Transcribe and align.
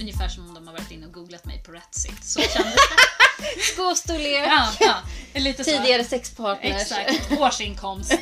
ungefär 0.00 0.28
som 0.28 0.48
om 0.48 0.54
de 0.54 0.66
har 0.66 0.74
varit 0.74 0.90
inne 0.90 1.06
och 1.06 1.12
googlat 1.12 1.44
mig 1.44 1.62
på 1.62 1.72
Ratsit. 1.72 2.24
Så 2.24 2.40
kändes 2.54 2.74
det. 2.74 3.60
Skostorlek, 3.62 4.46
Ja, 4.46 4.72
ja. 4.80 4.94
Lite 5.40 5.64
så. 5.64 5.70
tidigare 5.70 6.04
sexpartners. 6.04 6.82
Exakt, 6.82 7.32
årsinkomst. 7.40 8.14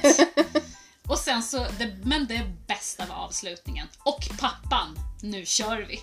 Och 1.09 1.19
sen 1.19 1.43
så, 1.43 1.67
det, 1.79 1.97
men 2.03 2.27
det 2.27 2.41
bästa 2.67 3.07
var 3.07 3.15
avslutningen. 3.17 3.87
Och 3.99 4.29
pappan, 4.41 4.99
nu 5.23 5.47
kör 5.47 5.87
vi. 5.89 6.01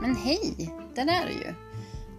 Men 0.00 0.16
hej, 0.16 0.70
där 0.94 1.06
är 1.06 1.26
du 1.26 1.32
ju. 1.32 1.54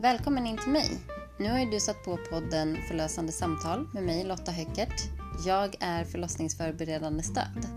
Välkommen 0.02 0.48
in 0.48 0.58
till 0.58 0.72
mig. 0.72 1.00
Nu 1.38 1.52
har 1.52 1.60
ju 1.60 1.66
du 1.66 1.80
satt 1.80 2.04
på 2.04 2.18
podden 2.30 2.78
Förlösande 2.88 3.32
samtal 3.32 3.88
med 3.94 4.04
mig 4.04 4.24
Lotta 4.24 4.52
Höckert. 4.52 5.02
Jag 5.46 5.76
är 5.80 6.04
förlossningsförberedande 6.04 7.24
stöd. 7.24 7.68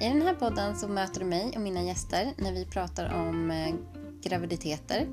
I 0.00 0.08
den 0.08 0.22
här 0.22 0.34
podden 0.34 0.76
så 0.76 0.88
möter 0.88 1.20
du 1.20 1.26
mig 1.26 1.52
och 1.54 1.60
mina 1.60 1.82
gäster 1.82 2.32
när 2.36 2.52
vi 2.52 2.64
pratar 2.64 3.14
om 3.14 3.50
eh, 3.50 3.74
graviditeter, 4.22 5.06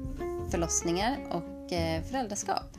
förlossningar 0.51 1.17
och 1.31 1.73
eh, 1.73 2.03
föräldraskap. 2.03 2.77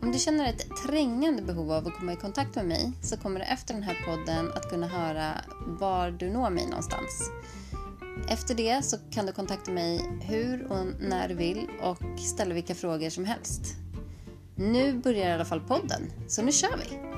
Om 0.00 0.12
du 0.12 0.18
känner 0.18 0.48
ett 0.48 0.66
trängande 0.86 1.42
behov 1.42 1.72
av 1.72 1.86
att 1.86 1.94
komma 1.94 2.12
i 2.12 2.16
kontakt 2.16 2.54
med 2.54 2.66
mig 2.66 2.92
så 3.02 3.16
kommer 3.16 3.40
du 3.40 3.46
efter 3.46 3.74
den 3.74 3.82
här 3.82 3.96
podden 4.06 4.52
att 4.52 4.70
kunna 4.70 4.86
höra 4.86 5.32
var 5.66 6.10
du 6.10 6.30
når 6.30 6.50
mig 6.50 6.66
någonstans. 6.66 7.30
Efter 8.28 8.54
det 8.54 8.84
så 8.84 8.96
kan 9.10 9.26
du 9.26 9.32
kontakta 9.32 9.70
mig 9.70 10.00
hur 10.22 10.72
och 10.72 10.86
när 11.00 11.28
du 11.28 11.34
vill 11.34 11.70
och 11.80 12.20
ställa 12.20 12.54
vilka 12.54 12.74
frågor 12.74 13.10
som 13.10 13.24
helst. 13.24 13.62
Nu 14.56 14.98
börjar 14.98 15.28
i 15.28 15.32
alla 15.32 15.44
fall 15.44 15.60
podden, 15.60 16.02
så 16.28 16.42
nu 16.42 16.52
kör 16.52 16.76
vi! 16.76 17.16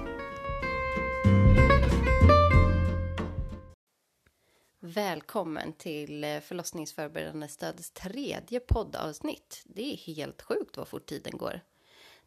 Välkommen 4.80 5.72
till 5.72 6.24
eh, 6.24 6.40
förlossningsförberedande 6.40 7.48
stöds 7.48 7.90
tredje 7.90 8.60
poddavsnitt. 8.60 9.62
Det 9.64 9.92
är 9.92 9.96
helt 9.96 10.42
sjukt 10.42 10.76
vad 10.76 10.88
fort 10.88 11.06
tiden 11.06 11.38
går. 11.38 11.60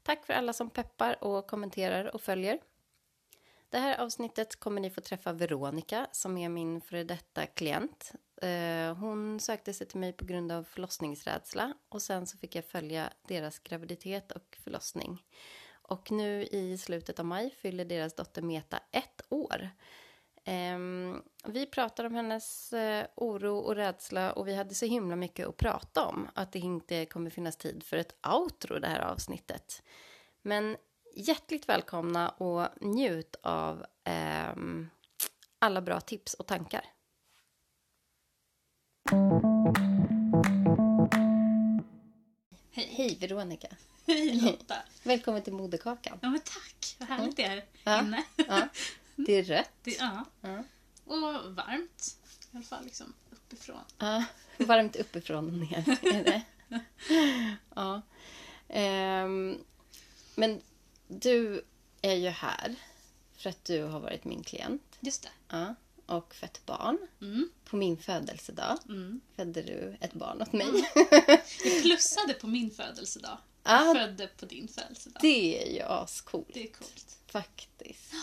Tack 0.04 0.26
för 0.26 0.34
alla 0.34 0.54
som 0.54 0.70
peppar 0.70 1.24
och 1.24 1.48
kommenterar 1.48 2.16
och 2.16 2.22
följer. 2.22 2.60
Det 3.70 3.78
här 3.78 3.98
avsnittet 3.98 4.60
kommer 4.60 4.82
ni 4.82 4.90
få 4.90 5.02
träffa 5.02 5.34
Veronica 5.34 6.08
som 6.12 6.38
är 6.38 6.50
min 6.50 6.82
före 6.82 7.04
detta 7.04 7.46
klient. 7.46 8.14
Eh, 8.42 8.96
Hon 8.96 9.40
sökte 9.40 9.74
sig 9.74 9.88
till 9.88 10.00
mig 10.00 10.14
på 10.14 10.26
grund 10.26 10.52
av 10.52 10.64
förlossningsrädsla 10.64 11.74
och 11.90 12.02
sen 12.02 12.28
så 12.28 12.38
fick 12.38 12.56
jag 12.56 12.66
följa 12.66 13.14
deras 13.28 13.60
graviditet 13.60 14.32
och 14.32 14.58
förlossning. 14.64 15.26
Och 15.72 16.12
nu 16.12 16.44
i 16.44 16.78
slutet 16.78 17.20
av 17.20 17.26
maj 17.26 17.50
fyller 17.62 17.86
deras 17.86 18.14
dotter 18.14 18.42
Meta 18.42 18.80
ett 18.92 19.22
år. 19.30 19.70
Eh, 20.44 20.80
vi 21.46 21.66
pratade 21.66 22.08
om 22.08 22.16
hennes 22.16 22.74
eh, 22.74 23.06
oro 23.16 23.58
och 23.58 23.76
rädsla 23.76 24.32
och 24.32 24.48
vi 24.48 24.56
hade 24.56 24.76
så 24.76 24.86
himla 24.86 25.16
mycket 25.16 25.48
att 25.48 25.58
prata 25.58 26.06
om 26.06 26.28
att 26.36 26.52
det 26.52 26.60
inte 26.60 27.06
kommer 27.06 27.30
finnas 27.30 27.58
tid 27.58 27.84
för 27.84 27.98
ett 27.98 28.16
outro 28.28 28.80
det 28.80 28.88
här 28.88 29.02
avsnittet. 29.02 29.84
Men 30.42 30.78
hjärtligt 31.16 31.70
välkomna 31.70 32.30
och 32.30 32.68
njut 32.82 33.36
av 33.44 33.86
ehm, 34.04 34.90
alla 35.60 35.82
bra 35.82 36.02
tips 36.02 36.34
och 36.34 36.48
tankar. 36.48 36.86
Hej. 42.72 42.88
Hej 42.92 43.18
Veronica! 43.20 43.68
Hej 44.08 44.36
Lotta. 44.42 44.76
Välkommen 45.04 45.42
till 45.42 45.54
Moderkakan. 45.54 46.20
Ja 46.22 46.30
men 46.30 46.40
tack, 46.40 46.96
vad 47.00 47.10
härligt 47.10 47.38
det 47.38 47.44
är 47.44 47.66
Ja. 47.84 48.00
inne. 48.02 48.24
Ja, 48.36 48.68
det 49.16 49.34
är 49.34 49.44
rött. 49.44 49.72
Det, 49.84 49.92
ja. 50.00 50.26
Ja. 50.42 50.64
Och 51.06 51.18
varmt. 51.56 52.18
I 52.52 52.56
alla 52.58 52.64
fall 52.66 52.84
liksom 52.86 53.14
uppifrån. 53.32 53.84
Ja, 53.98 54.24
varmt 54.58 54.96
uppifrån 54.96 55.46
och 55.48 55.54
ner 55.54 55.90
är 56.14 56.24
det. 56.24 56.42
Ja. 57.76 58.02
Ehm, 58.70 59.58
men 60.36 60.62
du 61.08 61.62
är 62.02 62.16
ju 62.16 62.30
här 62.30 62.76
för 63.38 63.50
att 63.50 63.66
du 63.66 63.84
har 63.84 64.00
varit 64.00 64.26
min 64.26 64.44
klient 64.44 64.98
Just 65.00 65.24
det. 65.24 65.30
ja, 65.50 65.76
och 66.12 66.36
fött 66.36 66.66
barn. 66.66 66.98
Mm. 67.22 67.50
På 67.66 67.76
min 67.76 67.98
födelsedag 67.98 68.78
Mm. 68.90 69.22
födde 69.36 69.62
du 69.62 69.98
ett 70.02 70.14
barn 70.14 70.42
åt 70.42 70.54
mig. 70.54 70.68
Jag 71.66 71.82
plussade 71.82 72.34
på 72.34 72.48
min 72.48 72.72
födelsedag. 72.72 73.38
Jag 73.64 73.96
födde 73.98 74.28
på 74.28 74.46
din 74.46 74.68
födelsedag. 74.68 75.22
Det 75.22 75.64
är 75.68 75.74
ju 75.76 75.82
ascoolt. 75.82 76.48
Det 76.54 76.64
är 76.64 76.72
coolt. 76.72 77.18
Faktiskt. 77.28 78.14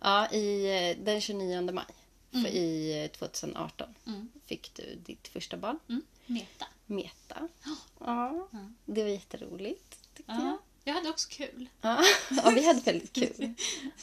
Ja, 0.00 0.30
i, 0.32 0.66
eh, 0.90 1.04
den 1.04 1.20
29 1.20 1.72
maj 1.72 1.84
för 2.30 2.46
i 2.48 3.02
eh, 3.04 3.10
2018 3.10 3.94
Mm. 4.06 4.28
fick 4.46 4.74
du 4.74 4.94
ditt 4.94 5.28
första 5.28 5.56
barn, 5.56 5.78
Mm. 5.88 6.02
Meta. 6.26 6.66
Meta. 6.86 7.48
Ja, 8.00 8.48
det 8.84 9.02
var 9.02 9.10
jätteroligt 9.10 9.98
tyckte 10.16 10.32
jag. 10.32 10.58
Ja. 10.84 10.92
Jag 10.92 10.94
hade 10.94 11.08
också 11.08 11.28
kul. 11.30 11.68
Ja, 11.80 12.02
ja, 12.30 12.50
vi 12.54 12.66
hade 12.66 12.80
väldigt 12.80 13.12
kul. 13.12 13.54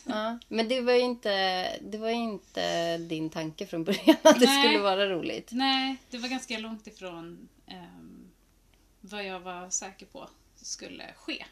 Ja, 0.04 0.40
men 0.48 0.68
det 0.68 0.82
var 0.82 0.94
ju 0.94 1.00
inte, 1.00 1.78
det 1.80 1.98
var 1.98 2.10
inte 2.10 2.98
din 2.98 3.30
tanke 3.30 3.68
från 3.68 3.84
början 3.84 4.18
att 4.22 4.40
det 4.40 4.46
Nej. 4.46 4.64
skulle 4.64 4.84
vara 4.84 5.10
roligt. 5.10 5.50
Nej, 5.52 5.98
det 6.10 6.18
var 6.18 6.30
ganska 6.30 6.58
långt 6.58 6.88
ifrån 6.88 7.50
ehm, 7.68 8.32
vad 9.02 9.26
jag 9.26 9.40
var 9.40 9.70
säker 9.70 10.06
på 10.06 10.30
skulle 10.56 11.14
ske. 11.14 11.46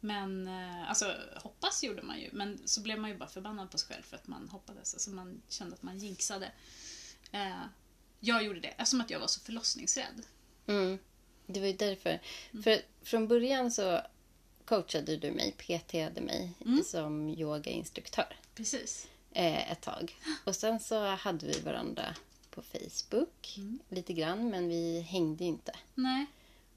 Men, 0.00 0.48
eh, 0.48 0.88
alltså 0.88 1.14
hoppas 1.36 1.84
gjorde 1.84 2.02
man 2.02 2.20
ju, 2.20 2.30
men 2.32 2.60
så 2.64 2.80
blev 2.80 2.98
man 2.98 3.10
ju 3.10 3.16
bara 3.16 3.28
förbannad 3.28 3.70
på 3.70 3.78
sig 3.78 3.94
själv 3.94 4.02
för 4.02 4.16
att 4.16 4.26
man 4.26 4.48
hoppades. 4.48 4.94
Alltså 4.94 5.10
man 5.10 5.42
kände 5.48 5.74
att 5.74 5.82
man 5.82 5.98
jinxade. 5.98 6.52
Eh, 7.32 7.64
jag 8.20 8.44
gjorde 8.44 8.60
det 8.60 8.68
eftersom 8.68 9.00
att 9.00 9.10
jag 9.10 9.20
var 9.20 9.26
så 9.26 9.40
förlossningsrädd. 9.40 10.22
Mm. 10.66 10.98
Det 11.46 11.60
var 11.60 11.66
ju 11.66 11.72
därför. 11.72 12.20
Mm. 12.50 12.62
För 12.62 12.80
från 13.02 13.28
början 13.28 13.70
så 13.70 14.00
coachade 14.66 15.16
du 15.16 15.30
mig, 15.30 15.52
PTade 15.52 16.20
mig 16.20 16.52
Mm. 16.66 16.84
som 16.84 17.28
yogainstruktör 17.28 18.36
Precis. 18.54 19.06
eh, 19.32 19.72
ett 19.72 19.80
tag. 19.80 20.16
Och 20.44 20.56
sen 20.56 20.80
så 20.80 21.04
hade 21.06 21.46
vi 21.46 21.60
varandra 21.60 22.14
på 22.50 22.62
Facebook 22.62 23.54
Mm. 23.56 23.78
lite 23.88 24.12
grann, 24.12 24.50
men 24.50 24.68
vi 24.68 25.00
hängde 25.00 25.44
inte. 25.44 25.72
Nej, 25.94 26.26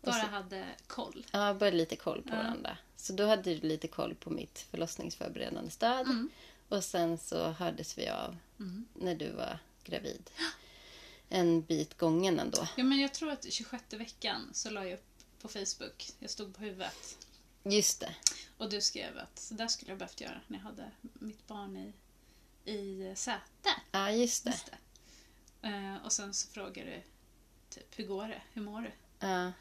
bara 0.02 0.14
så- 0.14 0.28
hade 0.28 0.66
koll. 0.88 1.26
Ja, 1.32 1.54
bara 1.54 1.70
lite 1.70 1.96
koll 1.96 2.22
på 2.22 2.30
Ja. 2.30 2.36
varandra. 2.36 2.78
Så 2.96 3.14
då 3.14 3.26
hade 3.26 3.56
du 3.56 3.68
lite 3.68 3.88
koll 3.88 4.16
på 4.16 4.30
mitt 4.30 4.60
förlossningsförberedande 4.72 5.72
stöd. 5.72 6.06
Mm. 6.06 6.30
Och 6.70 6.84
sen 6.84 7.18
så 7.18 7.48
hördes 7.52 7.98
vi 7.98 8.10
av 8.10 8.38
Mm. 8.60 8.86
när 8.94 9.16
du 9.16 9.30
var 9.32 9.60
gravid. 9.84 10.30
En 11.30 11.62
bit 11.62 11.98
gången 11.98 12.40
ändå. 12.40 12.68
Ja, 12.78 12.84
men 12.84 13.00
jag 13.00 13.14
tror 13.14 13.32
att 13.32 13.54
26 13.54 13.94
veckan 13.94 14.50
så 14.54 14.70
la 14.70 14.84
jag 14.86 14.94
upp 14.94 15.04
på 15.42 15.48
Facebook, 15.48 16.10
jag 16.20 16.30
stod 16.30 16.56
på 16.56 16.62
huvudet. 16.64 17.18
Just 17.64 18.00
det. 18.00 18.16
Och 18.58 18.70
du 18.70 18.82
skrev 18.82 19.18
att 19.18 19.40
så 19.40 19.54
där 19.54 19.68
skulle 19.68 19.92
jag 19.92 19.98
behövt 19.98 20.22
göra 20.22 20.42
när 20.48 20.58
jag 20.58 20.64
hade 20.64 20.92
mitt 21.14 21.48
barn 21.48 21.78
i, 21.78 21.94
i 22.72 23.16
säte. 23.16 23.70
Ja, 23.92 24.12
just 24.12 24.44
det. 24.44 24.50
Just 24.50 24.72
det. 25.62 25.68
Eh, 25.68 26.06
och 26.06 26.12
sen 26.12 26.34
så 26.34 26.48
frågar 26.48 26.86
du 26.86 27.02
typ, 27.70 28.00
hur 28.00 28.08
går 28.08 28.28
det? 28.28 28.42
Hur 28.54 28.62
mår 28.62 28.82
du? 28.82 28.92
Ja, 29.20 29.52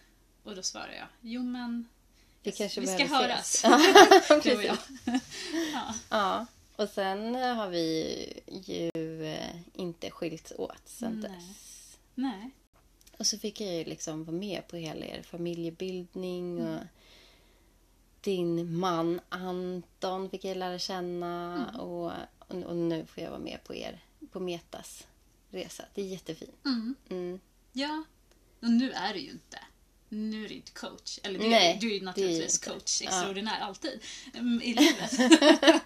Och 0.43 0.57
då 0.57 0.63
svarar 0.63 0.93
jag, 0.93 1.07
jo 1.21 1.43
men 1.43 1.89
vi 2.43 2.53
kanske 2.53 2.81
vi 2.81 2.87
ska 2.87 3.07
höras. 3.07 3.63
du 4.43 4.57
och 4.57 4.63
jag. 4.65 4.79
ja. 5.73 5.95
Ja, 6.11 6.47
och 6.77 6.89
sen 6.89 7.35
har 7.35 7.69
vi 7.69 8.43
ju 8.47 9.27
eh, 9.27 9.57
inte 9.75 10.11
skilts 10.11 10.53
åt 10.59 10.83
sen 10.85 11.21
Nej. 11.21 11.31
dess. 11.31 11.99
Nej. 12.15 12.51
Och 13.19 13.27
så 13.27 13.39
fick 13.39 13.61
jag 13.61 13.75
ju 13.75 13.85
liksom 13.85 14.25
vara 14.25 14.37
med 14.37 14.69
på 14.69 14.77
hela 14.77 15.07
er 15.07 15.23
familjebildning 15.23 16.67
och 16.67 16.81
din 18.21 18.77
man 18.79 19.21
Anton 19.29 20.31
fick 20.31 20.45
jag 20.45 20.57
lära 20.57 20.79
känna 20.79 21.67
och, 21.79 22.13
och, 22.49 22.63
och 22.65 22.77
nu 22.77 23.07
får 23.07 23.23
jag 23.23 23.31
vara 23.31 23.41
med 23.41 23.59
på 23.65 23.75
er, 23.75 24.01
på 24.33 24.41
Metas 24.41 25.07
resa. 25.51 25.85
Det 25.95 26.03
är 26.03 26.07
jättefint. 26.07 26.65
Mm. 26.65 26.95
Mm. 27.11 27.41
Ja. 27.73 28.05
Och 28.63 28.71
nu 28.71 28.93
är 28.93 29.15
du 29.15 29.21
ju 29.21 29.31
inte. 29.31 29.59
Nu 30.09 30.45
är 30.45 30.49
du 30.49 30.55
inte 30.55 30.73
coach. 30.73 31.19
Eller 31.23 31.39
du, 31.39 31.49
Nej, 31.49 31.79
du 31.81 31.87
är 31.87 31.91
ju 31.93 31.97
är 31.99 32.05
naturligtvis 32.05 32.55
inte. 32.55 32.71
coach 32.71 33.03
Ja. 33.03 33.09
extraordinär 33.09 33.61
alltid 33.61 34.01
mm, 34.35 34.63
i 34.63 34.75
livet. 34.75 35.13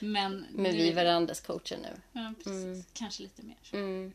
men 0.00 0.10
men, 0.40 0.46
Men 0.50 0.72
vi 0.72 0.88
är 0.88 0.92
är- 0.92 0.94
varandras 0.94 1.40
coacher 1.40 1.78
nu. 1.82 2.00
Ja, 2.12 2.34
precis. 2.38 2.52
Mm. 2.64 2.84
Kanske 2.92 3.22
lite 3.22 3.42
mer. 3.42 3.56
Mm. 3.72 4.12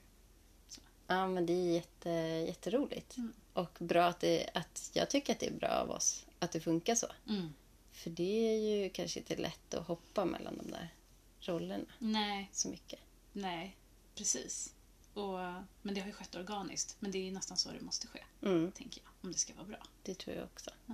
Ja, 1.07 1.27
men 1.27 1.45
det 1.45 1.53
är 1.53 1.73
jätte, 1.73 2.09
jätteroligt. 2.47 3.17
Mm. 3.17 3.33
Och 3.53 3.77
bra 3.79 4.05
att, 4.05 4.19
det, 4.19 4.49
att 4.53 4.89
jag 4.93 5.09
tycker 5.09 5.33
att 5.33 5.39
det 5.39 5.47
är 5.47 5.53
bra 5.53 5.69
av 5.69 5.91
oss 5.91 6.25
att 6.43 6.51
det 6.51 6.59
funkar 6.59 6.95
så. 6.95 7.07
Mm. 7.29 7.53
För 7.91 8.09
det 8.09 8.47
är 8.55 8.57
ju 8.83 8.89
kanske 8.89 9.19
inte 9.19 9.35
lätt 9.35 9.73
att 9.73 9.87
hoppa 9.87 10.25
mellan 10.25 10.57
de 10.57 10.71
där 10.71 10.93
rollerna 11.39 11.85
Nej, 11.99 12.49
så 12.53 12.69
mycket. 12.69 12.99
nej, 13.33 13.77
precis. 14.15 14.73
Och, 15.13 15.37
men 15.81 15.93
det 15.95 15.99
har 15.99 16.07
ju 16.07 16.13
skett 16.13 16.35
organiskt. 16.35 16.95
Men 16.99 17.11
det 17.11 17.27
är 17.27 17.31
nästan 17.31 17.57
så 17.57 17.71
det 17.71 17.81
måste 17.81 18.07
ske, 18.07 18.23
Mm, 18.41 18.71
tänker 18.71 19.01
jag. 19.03 19.11
Om 19.21 19.31
det 19.31 19.37
ska 19.37 19.53
vara 19.53 19.65
bra. 19.65 19.87
det 20.03 20.15
tror 20.15 20.35
jag 20.35 20.45
också. 20.45 20.71
Ja. 20.85 20.93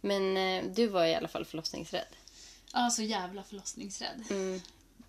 Men 0.00 0.36
eh, 0.36 0.72
du 0.74 0.86
var 0.86 1.04
i 1.04 1.14
alla 1.14 1.28
fall 1.28 1.44
förlossningsrädd. 1.44 2.16
Ja, 2.72 2.90
så 2.90 3.02
jävla 3.02 3.42
förlossningsrädd. 3.42 4.24
Mm. 4.30 4.60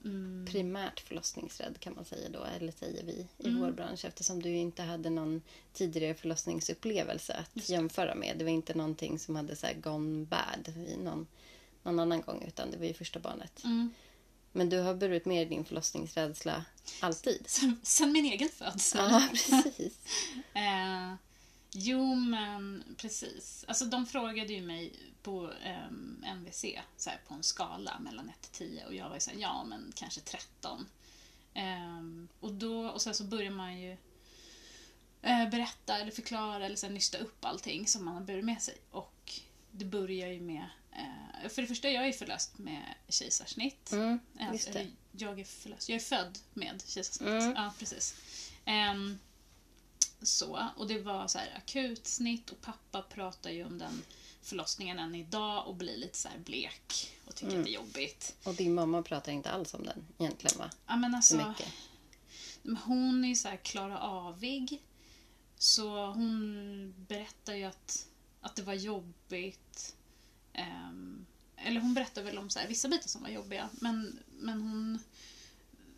Mm. 0.05 0.45
Primärt 0.51 0.99
förlossningsrädd 0.99 1.79
kan 1.79 1.95
man 1.95 2.05
säga 2.05 2.29
då, 2.29 2.43
eller 2.43 2.71
säger 2.71 3.03
vi 3.03 3.27
i 3.37 3.47
Mm. 3.47 3.61
vår 3.61 3.71
bransch 3.71 4.05
eftersom 4.05 4.41
du 4.41 4.49
inte 4.49 4.81
hade 4.83 5.09
någon 5.09 5.41
tidigare 5.73 6.13
förlossningsupplevelse 6.13 7.33
att 7.33 7.49
Just 7.53 7.69
jämföra 7.69 8.15
med. 8.15 8.35
Det 8.37 8.43
var 8.43 8.51
inte 8.51 8.73
någonting 8.73 9.19
som 9.19 9.35
hade 9.35 9.55
så 9.55 9.67
gone 9.83 10.25
bad 10.25 10.73
i 10.87 10.97
någon, 10.97 11.27
någon 11.83 11.99
annan 11.99 12.21
gång 12.21 12.43
utan 12.47 12.71
det 12.71 12.77
var 12.77 12.85
ju 12.85 12.93
första 12.93 13.19
barnet. 13.19 13.63
Mm. 13.63 13.93
Men 14.51 14.69
du 14.69 14.79
har 14.79 14.93
burit 14.93 15.25
med 15.25 15.49
din 15.49 15.65
förlossningsrädsla 15.65 16.65
alltid. 16.99 17.43
Sen, 17.45 17.79
sen 17.83 18.11
min 18.11 18.25
egen 18.25 18.49
födsel. 18.49 19.01
Ja, 19.11 19.27
precis. 19.31 19.93
Eh, 20.53 21.13
jo, 21.73 22.15
men 22.15 22.83
precis. 22.97 23.65
Alltså, 23.67 23.85
de 23.85 24.05
frågade 24.05 24.53
ju 24.53 24.61
mig 24.61 24.93
på 25.23 25.51
ehm, 25.63 26.23
MVC 26.27 26.65
så 26.97 27.09
här, 27.09 27.21
på 27.27 27.33
en 27.33 27.43
skala 27.43 27.99
mellan 27.99 28.29
1 28.29 28.41
till 28.41 28.51
10 28.69 28.85
och 28.85 28.93
jag 28.93 29.07
var 29.09 29.15
ju 29.15 29.19
såhär, 29.21 29.37
ja 29.37 29.63
men 29.63 29.91
kanske 29.95 30.21
13. 30.21 30.87
Ehm, 31.53 32.27
och, 32.39 32.53
då, 32.53 32.87
och 32.89 33.01
sen 33.01 33.13
så 33.15 33.23
börjar 33.23 33.51
man 33.51 33.81
ju 33.81 33.97
eh, 35.21 35.49
berätta 35.49 35.99
eller 35.99 36.11
förklara 36.11 36.65
eller 36.65 36.75
så 36.75 36.85
här, 36.85 36.93
nysta 36.93 37.17
upp 37.17 37.45
allting 37.45 37.87
som 37.87 38.05
man 38.05 38.13
har 38.13 38.21
burit 38.21 38.45
med 38.45 38.61
sig. 38.61 38.77
Och 38.91 39.31
det 39.71 39.85
börjar 39.85 40.27
ju 40.27 40.41
med, 40.41 40.69
eh, 40.91 41.49
för 41.49 41.61
det 41.61 41.67
första 41.67 41.89
jag 41.89 42.07
är 42.07 42.11
förlöst 42.11 42.57
med 42.57 42.83
kejsarsnitt. 43.09 43.91
Mm, 43.91 44.19
eller 44.39 44.87
Jag 45.11 45.39
är, 45.39 45.43
förlöst. 45.43 45.89
jag 45.89 45.95
är 45.95 45.99
född 45.99 46.39
med 46.53 46.83
kejsarsnitt. 46.87 47.29
Mm. 47.29 47.53
Ja, 47.55 47.73
precis. 47.79 48.15
Ehm, 48.65 49.19
så, 50.25 50.69
och 50.77 50.87
det 50.87 50.99
var 50.99 51.27
så 51.27 51.37
här 51.37 51.53
akutsnitt 51.57 52.49
och 52.49 52.61
pappa 52.61 53.01
pratar 53.01 53.49
ju 53.49 53.65
om 53.65 53.77
den 53.77 54.03
förlossningen 54.41 54.99
än 54.99 55.15
idag 55.15 55.67
och 55.67 55.75
blir 55.75 55.97
lite 55.97 56.17
så 56.17 56.27
här 56.27 56.37
blek 56.37 57.11
och 57.25 57.35
tycker 57.35 57.47
Mm. 57.51 57.59
att 57.59 57.65
det 57.65 57.71
är 57.71 57.75
jobbigt. 57.75 58.35
Och 58.43 58.53
din 58.55 58.73
mamma 58.73 59.01
pratar 59.03 59.31
inte 59.31 59.51
alls 59.51 59.73
om 59.73 59.83
den 59.85 60.05
egentligen 60.17 60.57
va? 60.57 60.69
Ja, 60.87 60.95
men 60.95 61.11
Så 61.11 61.15
alltså, 61.17 61.49
mycket. 61.49 61.67
hon 62.83 63.23
är 63.23 63.27
ju 63.29 63.35
så 63.35 63.47
här 63.47 63.57
Klara 63.57 63.99
Avig. 63.99 64.81
Så 65.57 66.05
hon 66.05 66.93
berättar 67.07 67.53
ju 67.53 67.63
att, 67.63 68.07
att 68.41 68.55
det 68.55 68.61
var 68.61 68.73
jobbigt. 68.73 69.95
Ehm, 70.53 71.25
eller 71.57 71.81
hon 71.81 71.93
berättar 71.93 72.23
väl 72.23 72.37
om 72.37 72.49
så 72.49 72.59
här, 72.59 72.67
vissa 72.67 72.87
bitar 72.87 73.07
som 73.07 73.21
var 73.21 73.29
jobbiga. 73.29 73.69
Men, 73.81 74.19
men 74.39 74.61
hon... 74.61 74.99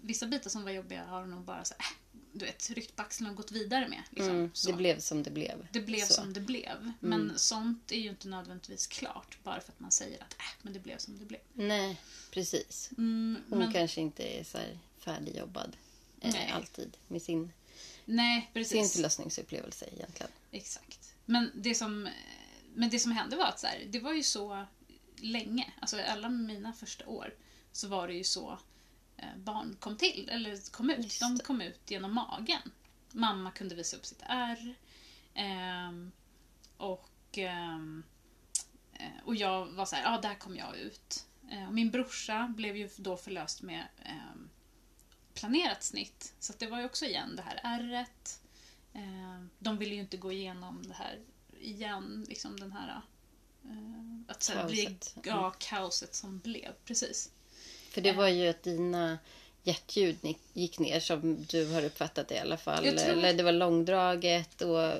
Vissa 0.01 0.25
bitar 0.27 0.49
som 0.49 0.63
var 0.63 0.71
jobbiga 0.71 1.05
har 1.05 1.21
hon 1.21 1.31
nog 1.31 1.43
bara 1.43 1.63
så 1.65 1.73
här, 1.77 1.91
äh, 1.91 1.97
du 2.37 2.45
vet, 2.45 2.69
ryckt 2.69 2.95
på 2.95 3.01
axlarna 3.01 3.31
och 3.31 3.37
gått 3.37 3.51
vidare 3.51 3.87
med. 3.87 4.03
Liksom, 4.09 4.29
Mm, 4.35 4.51
det 4.65 4.73
blev 4.73 4.99
som 4.99 5.23
det 5.23 5.31
blev. 5.31 5.67
Det 5.71 5.81
blev 5.81 6.05
Så. 6.05 6.13
som 6.13 6.33
det 6.33 6.39
blev. 6.39 6.91
Men 6.99 7.39
sånt 7.39 7.91
är 7.91 7.99
ju 7.99 8.09
inte 8.09 8.27
nödvändigtvis 8.27 8.87
klart 8.87 9.37
bara 9.43 9.59
för 9.61 9.71
att 9.71 9.79
man 9.79 9.91
säger 9.91 10.23
att 10.23 10.33
äh, 10.33 10.45
men 10.61 10.73
det 10.73 10.79
blev 10.79 10.97
som 10.97 11.19
det 11.19 11.25
blev. 11.25 11.41
Nej, 11.53 12.01
precis. 12.31 12.89
Mm, 12.97 13.37
Hon 13.49 13.59
men, 13.59 13.73
kanske 13.73 14.01
inte 14.01 14.39
är 14.39 14.43
så 14.43 14.57
färdigjobbad 14.97 15.77
eh, 16.21 16.55
alltid 16.55 16.97
med 17.07 17.21
sin, 17.21 17.51
nej, 18.05 18.51
sin 18.65 18.89
förlossningsupplevelse 18.89 19.85
egentligen. 19.93 20.31
Exakt. 20.51 21.13
Men 21.25 21.51
det 21.55 21.75
som, 21.75 22.09
men 22.73 22.89
det 22.89 22.99
som 22.99 23.11
hände 23.11 23.35
var 23.35 23.45
att 23.45 23.59
så 23.59 23.67
här, 23.67 23.83
det 23.89 23.99
var 23.99 24.13
ju 24.13 24.23
så 24.23 24.65
länge, 25.15 25.73
alltså 25.81 26.01
alla 26.01 26.29
mina 26.29 26.73
första 26.73 27.07
år, 27.07 27.33
så 27.71 27.87
var 27.87 28.07
det 28.07 28.13
ju 28.13 28.23
så 28.23 28.59
barn 29.37 29.75
kom 29.79 29.97
till, 29.97 30.29
eller 30.29 30.71
kom 30.71 30.89
ut. 30.89 31.03
Just 31.03 31.19
De 31.19 31.39
kom 31.39 31.61
ut 31.61 31.91
genom 31.91 32.13
magen. 32.13 32.71
Mamma 33.11 33.51
kunde 33.51 33.75
visa 33.75 33.97
upp 33.97 34.05
sitt 34.05 34.23
ärr. 34.25 34.75
ehm, 35.33 36.11
och, 36.77 37.37
ehm, 37.37 38.03
eh, 38.93 39.23
och 39.25 39.35
jag 39.35 39.65
var 39.65 39.85
så 39.85 39.95
här, 39.95 40.03
ja 40.03 40.21
där 40.21 40.35
kom 40.35 40.55
jag 40.57 40.77
ut. 40.77 41.25
Eh, 41.51 41.71
min 41.71 41.91
brorsa 41.91 42.53
blev 42.57 42.77
ju 42.77 42.89
då 42.97 43.17
förlöst 43.17 43.61
med 43.61 43.87
ehm, 44.03 44.49
planerat 45.33 45.83
snitt. 45.83 46.33
Så 46.39 46.53
det 46.57 46.67
var 46.67 46.79
ju 46.79 46.85
också 46.85 47.05
igen 47.05 47.35
det 47.35 47.41
här 47.41 47.59
ärret. 47.63 48.41
Eh, 48.93 49.41
de 49.59 49.77
ville 49.77 49.95
ju 49.95 50.01
inte 50.01 50.17
gå 50.17 50.31
igenom 50.31 50.87
det 50.87 50.93
här 50.93 51.19
igen, 51.59 52.25
liksom 52.29 52.59
den 52.59 52.71
här... 52.71 53.01
Eh, 53.65 54.31
att 54.31 54.43
så 54.43 54.53
här, 54.53 54.67
bli, 54.67 54.85
Kaoset. 54.85 55.17
ja, 55.23 55.55
kaoset 55.59 56.15
som 56.15 56.39
blev, 56.39 56.73
precis. 56.85 57.31
För 57.95 58.01
det 58.01 58.11
var 58.11 58.27
ju 58.27 58.47
att 58.47 58.63
dina 58.63 59.17
hjärtljud 59.63 60.17
gick 60.53 60.79
ner 60.79 60.99
som 60.99 61.45
du 61.45 61.73
har 61.73 61.85
uppfattat 61.85 62.27
det 62.27 62.35
i 62.35 62.39
alla 62.39 62.57
fall. 62.57 62.85
Jag 62.85 62.97
tror- 62.97 63.09
Eller 63.11 63.33
det 63.33 63.43
var 63.43 63.51
långdraget 63.51 64.61
och 64.61 64.91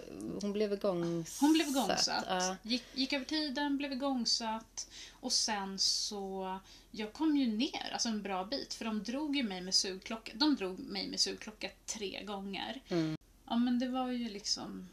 hon 0.42 0.51
blev 0.53 0.74
igångsatt. 0.74 1.42
Hon 1.42 1.53
blev 1.53 1.68
igångsatt, 1.68 2.25
Ja. 2.27 2.56
gick, 2.63 2.83
gick 2.94 3.13
över 3.13 3.25
tiden, 3.25 3.77
blev 3.77 3.92
igångsatt 3.92 4.88
och 5.12 5.31
sen 5.33 5.80
så... 5.80 6.59
Jag 6.92 7.13
kom 7.13 7.38
ju 7.38 7.47
ner 7.47 7.89
alltså 7.94 8.09
en 8.09 8.21
bra 8.21 8.45
bit 8.45 8.74
för 8.74 8.86
de 8.86 9.03
drog 9.03 9.36
ju 9.36 9.44
mig 9.44 9.62
med 9.62 9.74
sugklocka. 9.74 10.31
De 10.36 10.56
drog 10.56 10.80
mig 10.80 11.07
med 11.07 11.19
sugklocka 11.19 11.69
tre 11.86 12.24
gånger. 12.24 12.81
Mm. 12.89 13.18
Ja 13.48 13.56
men 13.56 13.80
det 13.80 13.88
var 13.88 14.07
ju 14.07 14.30
liksom... 14.30 14.89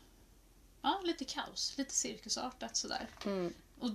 Ja, 0.83 1.01
lite 1.05 1.25
kaos, 1.25 1.75
lite 1.79 1.95
cirkusartat 1.95 2.77
sådär. 2.77 3.07
Mm. 3.25 3.53
Och, 3.79 3.91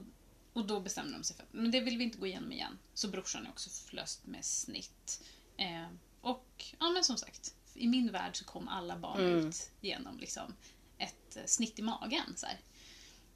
och 0.57 0.65
då 0.65 0.79
bestämde 0.79 1.13
de 1.13 1.23
sig 1.23 1.35
för 1.35 1.43
att 1.43 1.53
men 1.53 1.71
det 1.71 1.79
vill 1.79 1.97
vi 1.97 2.03
inte 2.03 2.17
gå 2.17 2.27
igenom 2.27 2.51
igen. 2.51 2.79
Så 2.93 3.07
brorsan 3.07 3.45
är 3.45 3.49
också 3.49 3.69
förlöst 3.69 4.25
med 4.27 4.45
snitt. 4.45 5.23
Eh, 5.57 5.87
och 6.21 6.65
ja, 6.79 6.89
men 6.89 7.03
som 7.03 7.17
sagt, 7.17 7.53
i 7.73 7.87
min 7.87 8.11
värld 8.11 8.35
så 8.37 8.45
kom 8.45 8.67
alla 8.67 8.97
barn 8.97 9.19
Mm. 9.19 9.47
ut 9.47 9.69
genom 9.81 10.17
liksom 10.19 10.53
ett 10.97 11.35
eh, 11.37 11.45
snitt 11.45 11.79
i 11.79 11.81
magen. 11.81 12.33
Så. 12.35 12.47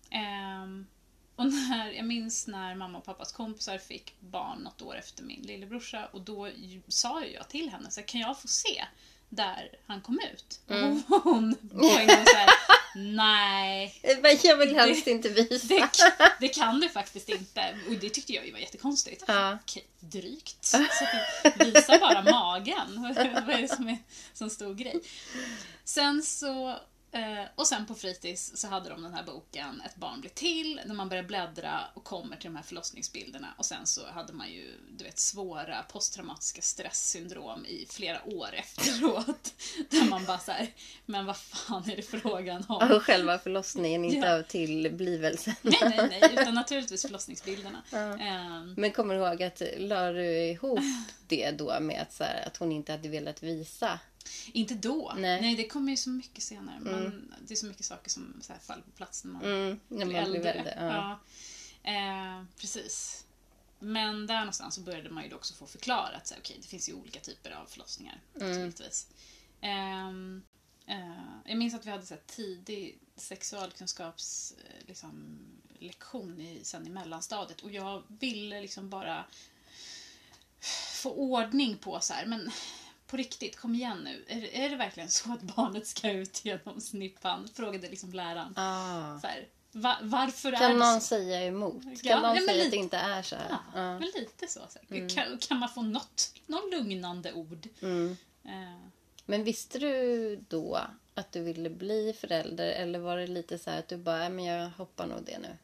Ehm, 0.10 0.88
och 1.36 1.46
när, 1.46 1.92
jag 1.92 2.06
minns 2.06 2.48
när 2.48 2.76
mamma 2.76 2.98
och 2.98 3.06
pappas 3.06 3.32
kompisar 3.32 3.78
fick 3.78 4.16
barn 4.20 4.60
något 4.60 4.82
år 4.82 4.96
efter 4.96 5.24
min 5.24 5.42
lillebrorsa 5.42 6.06
och 6.06 6.22
då 6.22 6.48
ju- 6.50 6.82
sa 6.88 7.26
jag 7.26 7.50
till 7.50 7.70
henne 7.70 7.92
så 7.92 8.00
här, 8.00 8.08
kan 8.08 8.22
jag 8.22 8.42
få 8.42 8.48
se 8.48 8.86
där 9.30 9.76
han 9.86 10.02
kom 10.02 10.20
ut? 10.34 10.60
Mm. 10.68 11.04
Och 11.10 11.22
hon 11.24 11.56
var 11.62 12.00
en 12.00 12.08
gång 12.08 12.26
så 12.26 12.36
här, 12.38 12.50
nej. 12.96 14.02
Men 14.22 14.38
jag 14.44 14.58
vill 14.58 14.76
helst 14.76 15.08
inte 15.08 15.30
visa. 15.30 15.68
Det, 15.68 16.36
det 16.40 16.48
kan 16.48 16.80
du 16.80 16.90
faktiskt 16.90 17.30
inte. 17.30 17.78
Och 17.88 17.94
det 17.94 18.10
tyckte 18.10 18.34
jag 18.34 18.46
ju 18.46 18.52
var 18.52 18.60
jättekonstigt. 18.60 19.24
Ja. 19.28 19.58
Okej, 19.64 19.84
drygt. 20.00 20.66
Så 20.66 20.78
visa 21.60 22.00
bara 22.00 22.22
magen. 22.22 23.02
Vad 23.46 23.56
är 23.56 23.62
det 23.62 23.76
som 23.76 23.88
är 23.88 23.98
som 24.34 24.50
stor 24.50 24.74
grej? 24.74 25.02
Sen 25.84 26.24
så... 26.24 26.78
eh, 27.12 27.44
Och 27.56 27.68
sen 27.68 27.86
på 27.86 27.96
fritids 27.96 28.52
så 28.56 28.68
hade 28.68 28.90
de 28.90 29.04
den 29.04 29.14
här 29.14 29.24
boken 29.24 29.82
Ett 29.86 29.96
barn 29.96 30.22
blir 30.22 30.32
till, 30.32 30.82
när 30.86 30.96
man 30.96 31.10
börjar 31.10 31.24
bläddra 31.24 31.80
och 31.94 32.04
kommer 32.04 32.36
till 32.38 32.50
de 32.50 32.56
här 32.56 32.64
förlossningsbilderna. 32.64 33.48
Och 33.58 33.66
sen 33.66 33.86
så 33.88 34.08
hade 34.08 34.34
man 34.34 34.52
ju, 34.52 34.74
du 34.98 35.04
vet, 35.04 35.20
svåra 35.20 35.84
posttraumatiska 35.84 36.62
stresssyndrom 36.62 37.66
i 37.66 37.86
flera 37.90 38.26
år 38.26 38.50
efteråt. 38.54 39.54
Där 39.90 40.10
man 40.10 40.26
bara 40.26 40.40
så 40.40 40.52
här, 40.52 40.68
men 41.06 41.26
vad 41.26 41.38
fan 41.38 41.90
är 41.92 41.96
det 41.96 42.02
frågan 42.02 42.66
om? 42.70 42.92
Av 42.92 43.00
själva 43.00 43.40
förlossningen, 43.40 44.06
inte 44.06 44.28
Ja. 44.28 44.36
av 44.40 44.42
tillblivelsen. 44.44 45.54
Nej, 45.62 45.78
nej, 45.82 46.08
nej, 46.22 46.30
utan 46.42 46.54
naturligtvis 46.54 47.02
förlossningsbilderna. 47.02 47.82
Ja. 47.90 47.98
Ehm, 48.18 48.74
Men 48.78 48.92
kommer 48.92 49.16
du 49.16 49.22
ihåg 49.22 49.44
att 49.44 49.62
la 49.78 50.12
du 50.12 50.38
ihop 50.38 50.80
det 51.28 51.52
då 51.52 51.80
med 51.80 52.02
att, 52.02 52.14
så 52.14 52.24
här, 52.24 52.48
att 52.48 52.58
hon 52.58 52.72
inte 52.72 52.92
hade 52.92 53.10
velat 53.10 53.44
visa? 53.44 54.00
Inte 54.54 54.76
då. 54.76 55.14
Nej. 55.18 55.42
Nej. 55.42 55.56
det 55.56 55.68
kommer 55.68 55.92
ju 55.92 55.98
så 55.98 56.10
mycket 56.10 56.44
senare. 56.44 56.80
Men 56.80 57.34
det 57.48 57.54
är 57.54 57.56
så 57.56 57.66
mycket 57.66 57.86
saker 57.86 58.10
som 58.10 58.40
så 58.42 58.54
faller 58.62 58.84
på 58.84 58.92
plats 58.92 59.24
när 59.24 59.32
man 59.32 59.44
Mm, 59.44 59.80
när 59.88 60.06
blir 60.06 60.16
man 60.16 60.26
äldre. 60.26 60.52
äldre. 60.54 60.78
Ja. 60.80 61.20
Ja. 61.84 61.92
Eh, 61.92 62.44
precis. 62.58 63.26
Men 63.80 64.28
där 64.28 64.40
någonstans 64.40 64.76
så 64.76 64.82
började 64.82 65.10
man 65.10 65.24
ju 65.24 65.34
också 65.34 65.54
få 65.54 65.66
förklarat 65.68 66.32
att 66.32 66.40
okay, 66.40 66.58
det 66.62 66.68
finns 66.68 66.90
ju 66.90 66.94
olika 66.94 67.20
typer 67.20 67.52
av 67.52 67.66
förlossningar. 67.66 68.22
Mm. 68.42 68.72
Ehm, 69.62 70.42
eh, 70.88 71.24
jag 71.46 71.58
minns 71.58 71.74
att 71.74 71.86
vi 71.86 71.90
hade 71.92 72.06
så 72.06 72.14
här 72.14 72.22
tidig 72.28 73.00
sexualkunskaps 73.16 74.54
eh, 74.66 74.88
liksom, 74.88 75.40
lektion 75.80 76.42
i, 76.42 76.60
sen 76.64 76.88
i 76.88 76.90
mellanstadiet 76.90 77.62
och 77.62 77.72
jag 77.72 78.04
ville 78.08 78.62
liksom 78.62 78.90
bara 78.90 79.26
få 81.02 81.12
ordning 81.12 81.78
på 81.78 82.00
så 82.00 82.14
här, 82.14 82.26
men 82.26 82.52
på 83.12 83.18
riktigt, 83.18 83.56
kom 83.58 83.76
igen 83.76 83.98
nu. 84.04 84.26
Är, 84.28 84.44
är 84.56 84.70
det 84.70 84.76
verkligen 84.76 85.10
så 85.10 85.34
att 85.34 85.42
barnet 85.42 85.88
ska 85.88 86.12
ut 86.12 86.46
genom 86.46 86.82
snippan? 86.82 87.48
Frågade 87.54 87.90
liksom 87.90 88.14
läraren. 88.14 88.54
Ah. 88.58 89.20
Så 89.20 89.28
här, 89.28 89.48
va, 89.72 89.98
varför 90.02 90.52
är 90.54 90.58
Kan 90.58 90.72
det 90.72 90.78
någon 90.78 91.02
så? 91.02 91.08
säga 91.08 91.46
emot? 91.46 91.84
Kan 91.84 91.96
Ja, 92.04 92.22
någon 92.22 92.36
ja, 92.36 92.42
säga 92.42 92.52
att 92.52 92.58
lite. 92.58 92.70
det 92.70 92.76
inte 92.76 92.98
är 92.98 93.22
så 93.22 93.36
här? 93.36 93.48
Ja, 93.50 93.60
Ja. 93.76 94.00
men 94.00 94.08
lite 94.16 94.48
så. 94.48 94.60
här. 94.90 95.10
Kan, 95.16 95.38
kan 95.38 95.58
man 95.58 95.70
få 95.70 95.82
något, 95.82 96.34
någon 96.46 96.70
lugnande 96.72 97.34
ord? 97.34 97.68
Mm. 97.82 98.18
Eh, 98.46 98.80
Men 99.26 99.44
visste 99.44 99.80
du 99.80 100.36
då 100.50 100.82
att 101.14 101.32
du 101.32 101.42
ville 101.44 101.70
bli 101.70 102.14
förälder 102.20 102.68
eller 102.72 103.00
var 103.00 103.18
det 103.18 103.28
lite 103.28 103.58
så 103.60 103.70
här 103.70 103.80
att 103.80 103.88
du 103.88 103.98
bara, 103.98 104.18
"Nej, 104.18 104.30
men 104.30 104.46
jag 104.46 104.70
hoppar 104.70 105.08
nog 105.08 105.24
det 105.26 105.40
nu? 105.40 105.58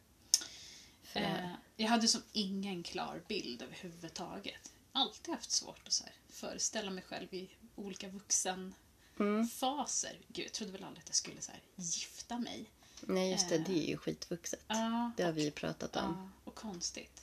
Det. 1.13 1.19
Eh, 1.19 1.49
jag 1.75 1.87
hade 1.87 2.07
som 2.07 2.21
ingen 2.31 2.83
klar 2.83 3.21
bild 3.27 3.61
överhuvudtaget. 3.61 4.71
Alltid 4.91 5.33
haft 5.33 5.51
svårt 5.51 5.87
att 5.87 5.93
så 5.93 6.03
här, 6.03 6.13
föreställa 6.37 6.91
mig 6.91 7.03
själv 7.03 7.33
i 7.33 7.49
olika 7.75 8.09
vuxenfaser. 8.09 10.09
Mm. 10.09 10.23
Gud, 10.27 10.45
jag 10.45 10.53
trodde 10.53 10.71
väl 10.71 10.83
aldrig 10.83 11.03
att 11.03 11.09
jag 11.09 11.15
skulle 11.15 11.41
så 11.41 11.51
här, 11.51 11.61
gifta 11.75 12.37
mig. 12.39 12.71
Nej, 13.01 13.31
just 13.31 13.49
det. 13.49 13.57
Det 13.57 13.83
är 13.83 13.87
ju 13.87 13.97
skitvuxet. 13.97 14.59
Ja, 14.67 15.11
Det 15.17 15.23
har 15.23 15.31
vi 15.31 15.43
ju 15.43 15.51
pratat 15.51 15.95
om. 15.95 16.03
ja, 16.03 16.29
och 16.43 16.55
konstigt. 16.55 17.21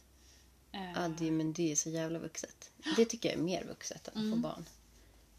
Eh, 0.72 0.92
Ja, 0.92 1.08
det, 1.08 1.30
men 1.30 1.52
det 1.52 1.72
är 1.72 1.76
så 1.76 1.90
jävla 1.90 2.18
vuxet. 2.18 2.70
Det 2.96 3.04
tycker 3.04 3.28
jag 3.28 3.38
är 3.38 3.42
mer 3.42 3.64
vuxet 3.64 4.08
än 4.08 4.26
att 4.26 4.34
få 4.34 4.40
barn. 4.40 4.68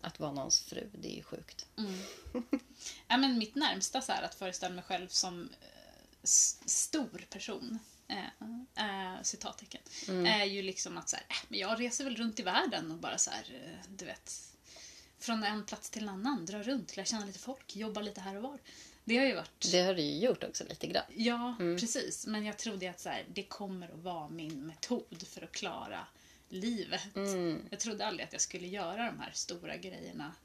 Att 0.01 0.19
vara 0.19 0.31
någons 0.31 0.59
fru, 0.59 0.89
det 0.93 1.11
är 1.13 1.15
ju 1.15 1.23
sjukt. 1.23 1.65
ja, 3.07 3.17
men 3.17 3.37
mitt 3.37 3.55
närmsta 3.55 4.01
så 4.01 4.11
här, 4.11 4.23
att 4.23 4.35
föreställa 4.35 4.75
mig 4.75 4.83
själv 4.83 5.07
som 5.07 5.49
eh, 5.61 5.67
stor 6.23 7.25
person, 7.29 7.79
eh, 8.07 9.15
eh, 9.15 9.21
citattecken, 9.21 9.81
är 10.07 10.45
ju 10.45 10.61
liksom 10.61 10.97
att 10.97 11.09
så 11.09 11.15
här, 11.15 11.25
äh, 11.29 11.35
men 11.47 11.59
jag 11.59 11.79
reser 11.79 12.03
väl 12.03 12.15
runt 12.15 12.39
i 12.39 12.43
världen 12.43 12.91
och 12.91 12.97
bara 12.97 13.17
så 13.17 13.31
här, 13.31 13.43
eh, 13.53 13.89
du 13.89 14.05
vet, 14.05 14.55
från 15.19 15.43
en 15.43 15.65
plats 15.65 15.89
till 15.89 16.03
en 16.03 16.09
annan, 16.09 16.45
dra 16.45 16.63
runt, 16.63 16.97
lära 16.97 17.05
känna 17.05 17.25
lite 17.25 17.39
folk, 17.39 17.75
jobba 17.75 18.01
lite 18.01 18.21
här 18.21 18.35
och 18.35 18.43
var. 18.43 18.59
Det 19.03 19.17
har 19.17 19.25
ju 19.25 19.35
varit 19.35 19.71
Det 19.71 19.81
har 19.81 19.93
du 19.93 20.01
ju 20.01 20.25
gjort 20.25 20.43
också 20.43 20.63
lite 20.63 20.87
grann. 20.87 21.03
Ja, 21.15 21.55
precis. 21.59 22.27
Men 22.27 22.45
jag 22.45 22.57
trodde 22.57 22.89
att 22.89 22.99
så 22.99 23.09
här, 23.09 23.25
det 23.33 23.43
kommer 23.43 23.89
att 23.89 23.99
vara 23.99 24.29
min 24.29 24.65
metod 24.65 25.27
för 25.27 25.41
att 25.41 25.51
klara 25.51 26.07
livet. 26.49 27.01
Jag 27.69 27.79
trodde 27.79 28.05
aldrig 28.05 28.25
att 28.25 28.33
jag 28.33 28.41
skulle 28.41 28.67
göra 28.67 29.05
de 29.05 29.19
här 29.19 29.31
stora 29.33 29.77
grejerna. 29.77 30.35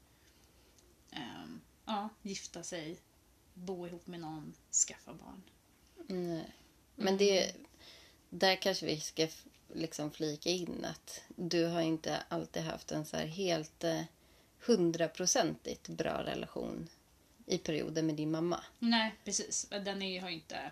Ehm, 1.11 1.61
ja, 1.85 2.09
gifta 2.21 2.63
sig, 2.63 2.97
bo 3.53 3.87
ihop 3.87 4.07
med 4.07 4.19
någon, 4.19 4.53
skaffa 4.87 5.13
barn. 5.13 5.43
Nej. 6.07 6.53
Men 7.03 7.17
det, 7.17 7.51
där 8.29 8.55
kanske 8.55 8.85
vi 8.85 8.99
ska 8.99 9.27
liksom 9.73 10.11
flika 10.11 10.49
in 10.49 10.85
att 10.85 11.21
du 11.35 11.65
har 11.65 11.81
inte 11.81 12.23
alltid 12.29 12.63
haft 12.63 12.91
en 12.91 13.05
så 13.05 13.17
här 13.17 13.25
helt 13.25 13.83
eh, 13.83 14.01
hundraprocentigt 14.65 15.87
bra 15.87 16.23
relation 16.23 16.89
i 17.45 17.57
perioder 17.57 18.03
med 18.03 18.15
din 18.15 18.31
mamma. 18.31 18.63
Nej, 18.79 19.15
precis. 19.23 19.67
Den 19.69 20.01
är, 20.01 20.21
har 20.21 20.29
ju 20.29 20.35
inte... 20.35 20.71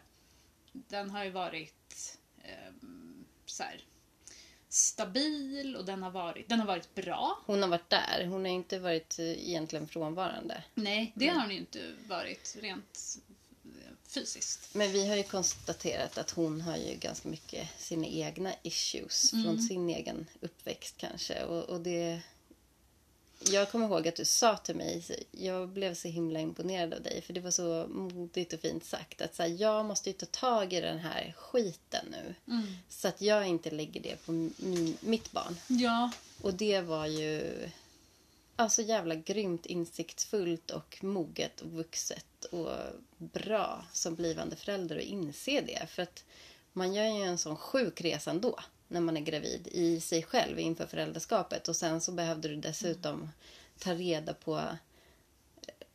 Den 0.72 1.10
har 1.10 1.24
ju 1.24 1.30
varit 1.30 2.18
ehm, 2.44 3.26
så 3.46 3.64
här, 3.64 3.84
stabil 4.70 5.76
och 5.76 5.86
den 5.86 6.04
har 6.04 6.12
varit, 6.12 6.50
den 6.50 6.60
har 6.60 6.68
varit 6.68 6.96
bra. 6.96 7.40
Hon 7.46 7.62
har 7.62 7.70
varit 7.70 7.90
där. 7.90 8.26
Hon 8.26 8.46
har 8.46 8.52
inte 8.52 8.80
varit 8.80 9.20
eh, 9.20 9.50
egentligen 9.50 9.88
frånvarande. 9.88 10.64
Nej, 10.74 11.12
det 11.16 11.28
har 11.28 11.42
den 11.42 11.52
ju 11.52 11.58
inte 11.58 11.94
varit 12.08 12.58
rent 12.62 13.18
eh, 13.18 13.29
fysiskt. 14.10 14.76
Men 14.76 14.92
vi 14.92 15.08
har 15.08 15.16
ju 15.16 15.24
konstaterat 15.24 16.18
att 16.18 16.32
hon 16.32 16.62
har 16.62 16.78
ju 16.78 16.96
ganska 16.96 17.30
mycket 17.30 17.68
sina 17.78 18.08
egna 18.08 18.54
issues 18.64 19.32
från 19.32 19.62
sin 19.62 19.90
egen 19.90 20.28
uppväxt 20.42 20.98
kanske. 20.98 21.44
Och, 21.44 21.64
och 21.64 21.82
det... 21.82 22.22
Jag 23.52 23.72
kommer 23.72 23.86
ihåg 23.86 24.08
att 24.08 24.16
du 24.16 24.26
sa 24.26 24.58
till 24.58 24.76
mig, 24.76 25.26
jag 25.32 25.70
blev 25.70 25.94
så 25.96 26.08
himla 26.08 26.40
imponerad 26.40 26.94
av 26.94 27.02
dig 27.02 27.22
för 27.22 27.34
det 27.34 27.40
var 27.40 27.52
så 27.52 27.88
modigt 27.90 28.54
och 28.54 28.60
fint 28.60 28.86
sagt 28.86 29.22
att 29.22 29.36
så 29.36 29.44
här, 29.44 29.50
jag 29.50 29.86
måste 29.86 30.10
ju 30.10 30.14
ta 30.14 30.26
tag 30.26 30.74
i 30.74 30.82
den 30.82 31.00
här 31.00 31.34
skiten 31.38 32.06
nu. 32.12 32.36
Så 32.90 33.08
att 33.08 33.22
jag 33.22 33.48
inte 33.48 33.72
lägger 33.72 34.02
det 34.02 34.26
på 34.26 34.32
min, 34.32 34.98
mitt 35.00 35.32
barn. 35.32 35.58
Ja, 35.68 36.12
Och 36.42 36.54
det 36.54 36.82
var 36.82 37.06
ju 37.06 37.70
alltså 38.60 38.82
jävla 38.82 39.16
grymt 39.16 39.66
insiktsfullt 39.66 40.72
och 40.72 41.04
moget 41.04 41.62
och 41.62 41.72
vuxet 41.72 42.46
och 42.46 42.70
bra 43.18 43.86
som 43.94 44.16
blivande 44.16 44.56
förälder 44.56 44.98
att 44.98 45.04
inse 45.04 45.62
det. 45.62 45.90
För 45.90 46.04
att 46.04 46.26
man 46.74 46.94
gör 46.94 47.18
ju 47.18 47.24
en 47.24 47.38
sån 47.38 47.58
sjuk 47.58 48.02
resa 48.02 48.32
ändå 48.32 48.60
när 48.88 49.02
man 49.02 49.18
är 49.18 49.22
gravid 49.22 49.68
i 49.72 50.00
sig 50.00 50.24
själv 50.24 50.60
inför 50.60 50.88
föräldraskapet 50.88 51.68
och 51.68 51.76
sen 51.76 52.02
så 52.02 52.12
behövde 52.12 52.48
du 52.48 52.56
dessutom 52.56 53.30
ta 53.80 53.94
reda 53.94 54.34
på 54.34 54.62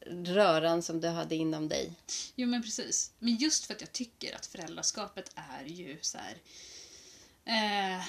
röran 0.07 0.83
som 0.83 1.01
du 1.01 1.09
hade 1.09 1.35
inom 1.35 1.69
dig. 1.69 1.93
Jo 2.35 2.49
men 2.49 2.63
precis. 2.63 3.13
Men 3.19 3.37
just 3.37 3.67
för 3.67 3.75
att 3.75 3.81
jag 3.81 3.93
tycker 3.93 4.37
att 4.37 4.47
föräldraskapet 4.47 5.31
är 5.35 5.65
ju 5.65 5.99
så 6.01 6.19
här... 6.19 6.37
Eh, 7.45 8.05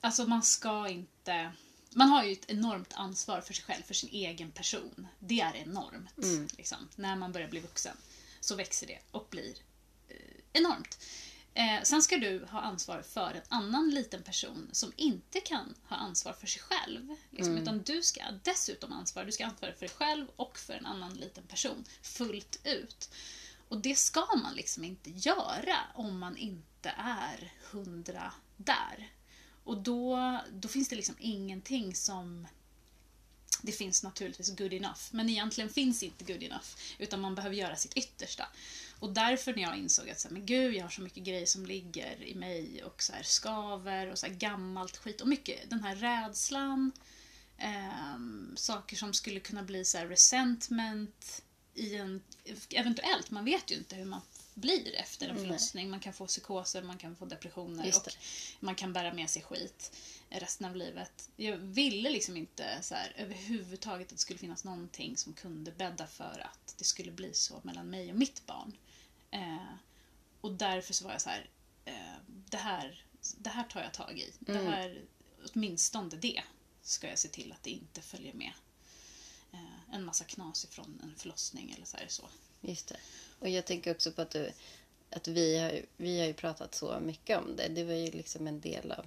alltså 0.00 0.26
man 0.26 0.42
ska 0.42 0.88
inte... 0.88 1.52
Man 1.94 2.08
har 2.08 2.24
ju 2.24 2.32
ett 2.32 2.50
enormt 2.50 2.92
ansvar 2.94 3.40
för 3.40 3.54
sig 3.54 3.64
själv, 3.64 3.82
för 3.82 3.94
sin 3.94 4.10
egen 4.10 4.50
person. 4.50 5.06
Det 5.18 5.40
är 5.40 5.56
enormt. 5.56 6.56
Liksom. 6.56 6.88
När 6.96 7.16
man 7.16 7.32
börjar 7.32 7.48
bli 7.48 7.60
vuxen 7.60 7.96
så 8.40 8.54
växer 8.54 8.86
det 8.86 8.98
och 9.10 9.26
blir 9.30 9.54
eh, 10.08 10.16
enormt. 10.52 10.98
Eh, 11.54 11.82
sen 11.82 12.02
ska 12.02 12.16
du 12.16 12.46
ha 12.50 12.60
ansvar 12.60 13.02
för 13.02 13.34
en 13.34 13.42
annan 13.48 13.90
liten 13.90 14.22
person 14.22 14.68
som 14.72 14.92
inte 14.96 15.40
kan 15.40 15.74
ha 15.88 15.96
ansvar 15.96 16.32
för 16.32 16.46
sig 16.46 16.62
själv. 16.62 17.16
Liksom, 17.30 17.58
Utan 17.58 17.82
du 17.82 18.02
ska 18.02 18.22
dessutom 18.42 18.92
ansvara. 18.92 19.24
Du 19.24 19.32
ska 19.32 19.46
ansvara 19.46 19.72
för 19.72 19.80
dig 19.80 19.88
själv 19.88 20.26
och 20.36 20.58
för 20.58 20.72
en 20.72 20.86
annan 20.86 21.14
liten 21.14 21.44
person 21.44 21.84
fullt 22.02 22.60
ut. 22.64 23.10
Och 23.68 23.78
det 23.78 23.98
ska 23.98 24.26
man 24.42 24.54
liksom 24.54 24.84
inte 24.84 25.10
göra 25.10 25.76
om 25.94 26.18
man 26.18 26.36
inte 26.36 26.94
är 26.98 27.52
hundra 27.70 28.32
där. 28.56 29.10
Och 29.64 29.82
då, 29.82 30.40
då 30.52 30.68
finns 30.68 30.88
det 30.88 30.96
liksom 30.96 31.16
ingenting 31.18 31.94
som 31.94 32.46
det 33.62 33.72
finns 33.72 34.02
naturligtvis 34.02 34.56
good 34.56 34.72
enough, 34.72 35.00
men 35.10 35.28
egentligen 35.28 35.70
finns 35.70 36.02
inte 36.02 36.24
good 36.24 36.42
enough. 36.42 36.66
Utan 36.98 37.20
man 37.20 37.34
behöver 37.34 37.56
göra 37.56 37.76
sitt 37.76 37.94
yttersta. 37.94 38.48
Och 38.98 39.12
därför 39.12 39.54
när 39.54 39.62
jag 39.62 39.78
insåg 39.78 40.10
att 40.10 40.20
så 40.20 40.28
här, 40.28 40.32
men 40.32 40.46
gud, 40.46 40.74
jag 40.74 40.82
har 40.82 40.90
så 40.90 41.02
mycket 41.02 41.22
grejer 41.24 41.46
som 41.46 41.66
ligger 41.66 42.22
i 42.22 42.34
mig 42.34 42.84
och 42.84 43.02
så 43.02 43.12
här, 43.12 43.22
skaver 43.22 44.10
och 44.10 44.18
så 44.18 44.26
här, 44.26 44.34
gammalt 44.34 44.96
skit. 44.96 45.20
Och 45.20 45.28
mycket 45.28 45.70
den 45.70 45.84
här 45.84 45.96
rädslan, 45.96 46.92
ehm, 47.58 48.52
saker 48.56 48.96
som 48.96 49.12
skulle 49.12 49.40
kunna 49.40 49.62
bli 49.62 49.84
så 49.84 49.98
här, 49.98 50.06
resentment 50.06 51.42
i 51.74 51.96
en, 51.96 52.22
eventuellt, 52.70 53.30
man 53.30 53.44
vet 53.44 53.70
ju 53.70 53.74
inte 53.74 53.96
hur 53.96 54.04
man 54.04 54.20
blir 54.54 54.94
efter 54.94 55.28
en 55.28 55.34
Nej. 55.34 55.44
förlossning. 55.44 55.90
Man 55.90 56.00
kan 56.00 56.12
få 56.12 56.26
psykoser, 56.26 56.82
man 56.82 56.98
kan 56.98 57.16
få 57.16 57.24
depressioner 57.24 57.92
och 57.96 58.12
man 58.60 58.74
kan 58.74 58.92
bära 58.92 59.14
med 59.14 59.30
sig 59.30 59.42
skit 59.42 59.96
resten 60.30 60.66
av 60.66 60.76
livet. 60.76 61.30
Jag 61.36 61.56
ville 61.56 62.10
liksom 62.10 62.36
inte 62.36 62.78
så 62.82 62.94
här, 62.94 63.12
överhuvudtaget 63.16 64.06
att 64.06 64.12
det 64.12 64.20
skulle 64.20 64.38
finnas 64.38 64.64
någonting 64.64 65.16
som 65.16 65.32
kunde 65.32 65.72
bädda 65.72 66.06
för 66.06 66.46
att 66.52 66.74
det 66.78 66.84
skulle 66.84 67.12
bli 67.12 67.34
så 67.34 67.60
mellan 67.62 67.90
mig 67.90 68.10
och 68.10 68.18
mitt 68.18 68.46
barn. 68.46 68.76
Eh, 69.30 69.74
och 70.40 70.52
därför 70.52 70.94
så 70.94 71.04
var 71.04 71.12
jag 71.12 71.20
så 71.20 71.30
här, 71.30 71.50
eh, 71.84 72.16
det 72.26 72.56
här, 72.56 73.04
det 73.38 73.50
här 73.50 73.64
tar 73.64 73.82
jag 73.82 73.92
tag 73.92 74.18
i. 74.18 74.32
Det 74.38 74.58
här, 74.58 75.04
åtminstone 75.52 76.16
det 76.16 76.42
ska 76.82 77.08
jag 77.08 77.18
se 77.18 77.28
till 77.28 77.52
att 77.52 77.62
det 77.62 77.70
inte 77.70 78.02
följer 78.02 78.32
med 78.32 78.52
eh, 79.52 79.94
en 79.94 80.04
massa 80.04 80.24
knas 80.24 80.64
ifrån 80.64 81.00
en 81.02 81.16
förlossning 81.16 81.72
eller 81.76 81.86
så 81.86 81.96
här 81.96 82.08
så. 82.08 82.28
Just 82.60 82.88
det. 82.88 82.96
Och 83.38 83.48
jag 83.48 83.64
tänker 83.64 83.90
också 83.90 84.12
på 84.12 84.22
att, 84.22 84.30
du, 84.30 84.50
att 85.10 85.28
vi, 85.28 85.58
har, 85.58 85.80
vi 85.96 86.18
har 86.20 86.26
ju 86.26 86.32
pratat 86.34 86.74
så 86.74 86.98
mycket 87.00 87.38
om 87.38 87.56
det. 87.56 87.68
Det 87.68 87.84
var 87.84 87.94
ju 87.94 88.10
liksom 88.10 88.46
en 88.46 88.60
del 88.60 88.92
av, 88.92 89.06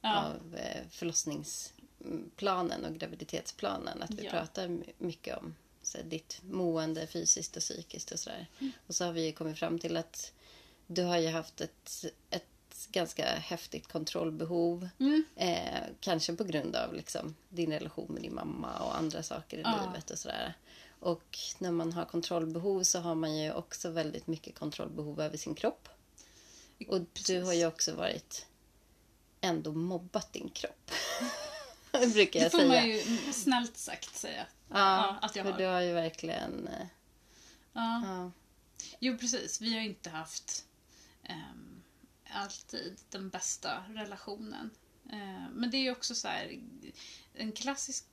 Ja, 0.00 0.24
av 0.24 0.56
eh, 0.56 0.80
förlossningsplanen 0.90 2.84
och 2.84 2.94
graviditetsplanen. 2.94 4.02
Att 4.02 4.10
vi 4.10 4.24
Ja. 4.24 4.30
pratar 4.30 4.68
my- 4.68 4.92
mycket 4.98 5.36
om 5.38 5.54
så 5.82 5.98
här, 5.98 6.04
ditt 6.04 6.40
mående 6.42 7.06
fysiskt 7.06 7.56
och 7.56 7.62
psykiskt 7.62 8.10
och 8.12 8.18
sådär. 8.20 8.46
Mm. 8.60 8.72
Och 8.86 8.94
så 8.94 9.04
har 9.04 9.12
vi 9.12 9.26
ju 9.26 9.32
kommit 9.32 9.58
fram 9.58 9.78
till 9.78 9.96
att 9.96 10.32
du 10.86 11.02
har 11.02 11.18
ju 11.18 11.28
haft 11.28 11.60
ett, 11.60 12.04
ett 12.30 12.44
ganska 12.90 13.24
häftigt 13.24 13.86
kontrollbehov. 13.88 14.88
Mm. 14.98 15.24
Eh, 15.36 15.80
kanske 16.00 16.34
på 16.36 16.44
grund 16.44 16.76
av 16.76 16.94
liksom, 16.94 17.34
din 17.48 17.72
relation 17.72 18.12
med 18.12 18.22
din 18.22 18.34
mamma 18.34 18.78
och 18.78 18.96
andra 18.96 19.22
saker 19.22 19.58
i 19.58 19.60
Ja. 19.60 19.80
livet 19.86 20.10
och 20.10 20.18
sådär. 20.18 20.54
Och 21.04 21.38
när 21.58 21.70
man 21.70 21.92
har 21.92 22.04
kontrollbehov 22.04 22.82
så 22.82 23.00
har 23.00 23.14
man 23.14 23.36
ju 23.36 23.52
också 23.52 23.90
väldigt 23.90 24.26
mycket 24.26 24.54
kontrollbehov 24.58 25.20
över 25.20 25.36
sin 25.36 25.54
kropp. 25.54 25.88
Och 26.88 27.00
du 27.26 27.42
har 27.42 27.52
ju 27.52 27.66
också 27.66 27.94
varit 27.94 28.46
ändå 29.40 29.72
mobbat 29.72 30.32
din 30.32 30.50
kropp. 30.50 30.90
Det 31.90 32.06
brukar 32.06 32.40
det 32.40 32.44
jag 32.44 32.52
får 32.52 32.58
säga. 32.58 32.68
man 32.68 32.88
ju 32.88 33.32
snällt 33.32 33.76
sagt 33.76 34.16
säga. 34.16 34.46
Ja, 34.68 35.18
att 35.22 35.36
jag 35.36 35.44
för 35.44 35.52
har. 35.52 35.58
du 35.58 35.66
har 35.66 35.80
ju 35.80 35.92
verkligen... 35.92 36.68
eh, 36.68 36.86
Ja. 37.72 38.02
Ja. 38.04 38.30
Jo, 38.98 39.18
precis. 39.18 39.60
Vi 39.60 39.74
har 39.74 39.80
inte 39.80 40.10
haft 40.10 40.64
ehm, 41.22 41.82
alltid 42.30 43.00
den 43.10 43.28
bästa 43.28 43.84
relationen. 43.88 44.70
Eh, 45.12 45.50
men 45.52 45.70
det 45.70 45.76
är 45.76 45.82
ju 45.82 45.90
också 45.90 46.14
så 46.14 46.28
här, 46.28 46.60
en 47.34 47.52
klassisk 47.52 48.04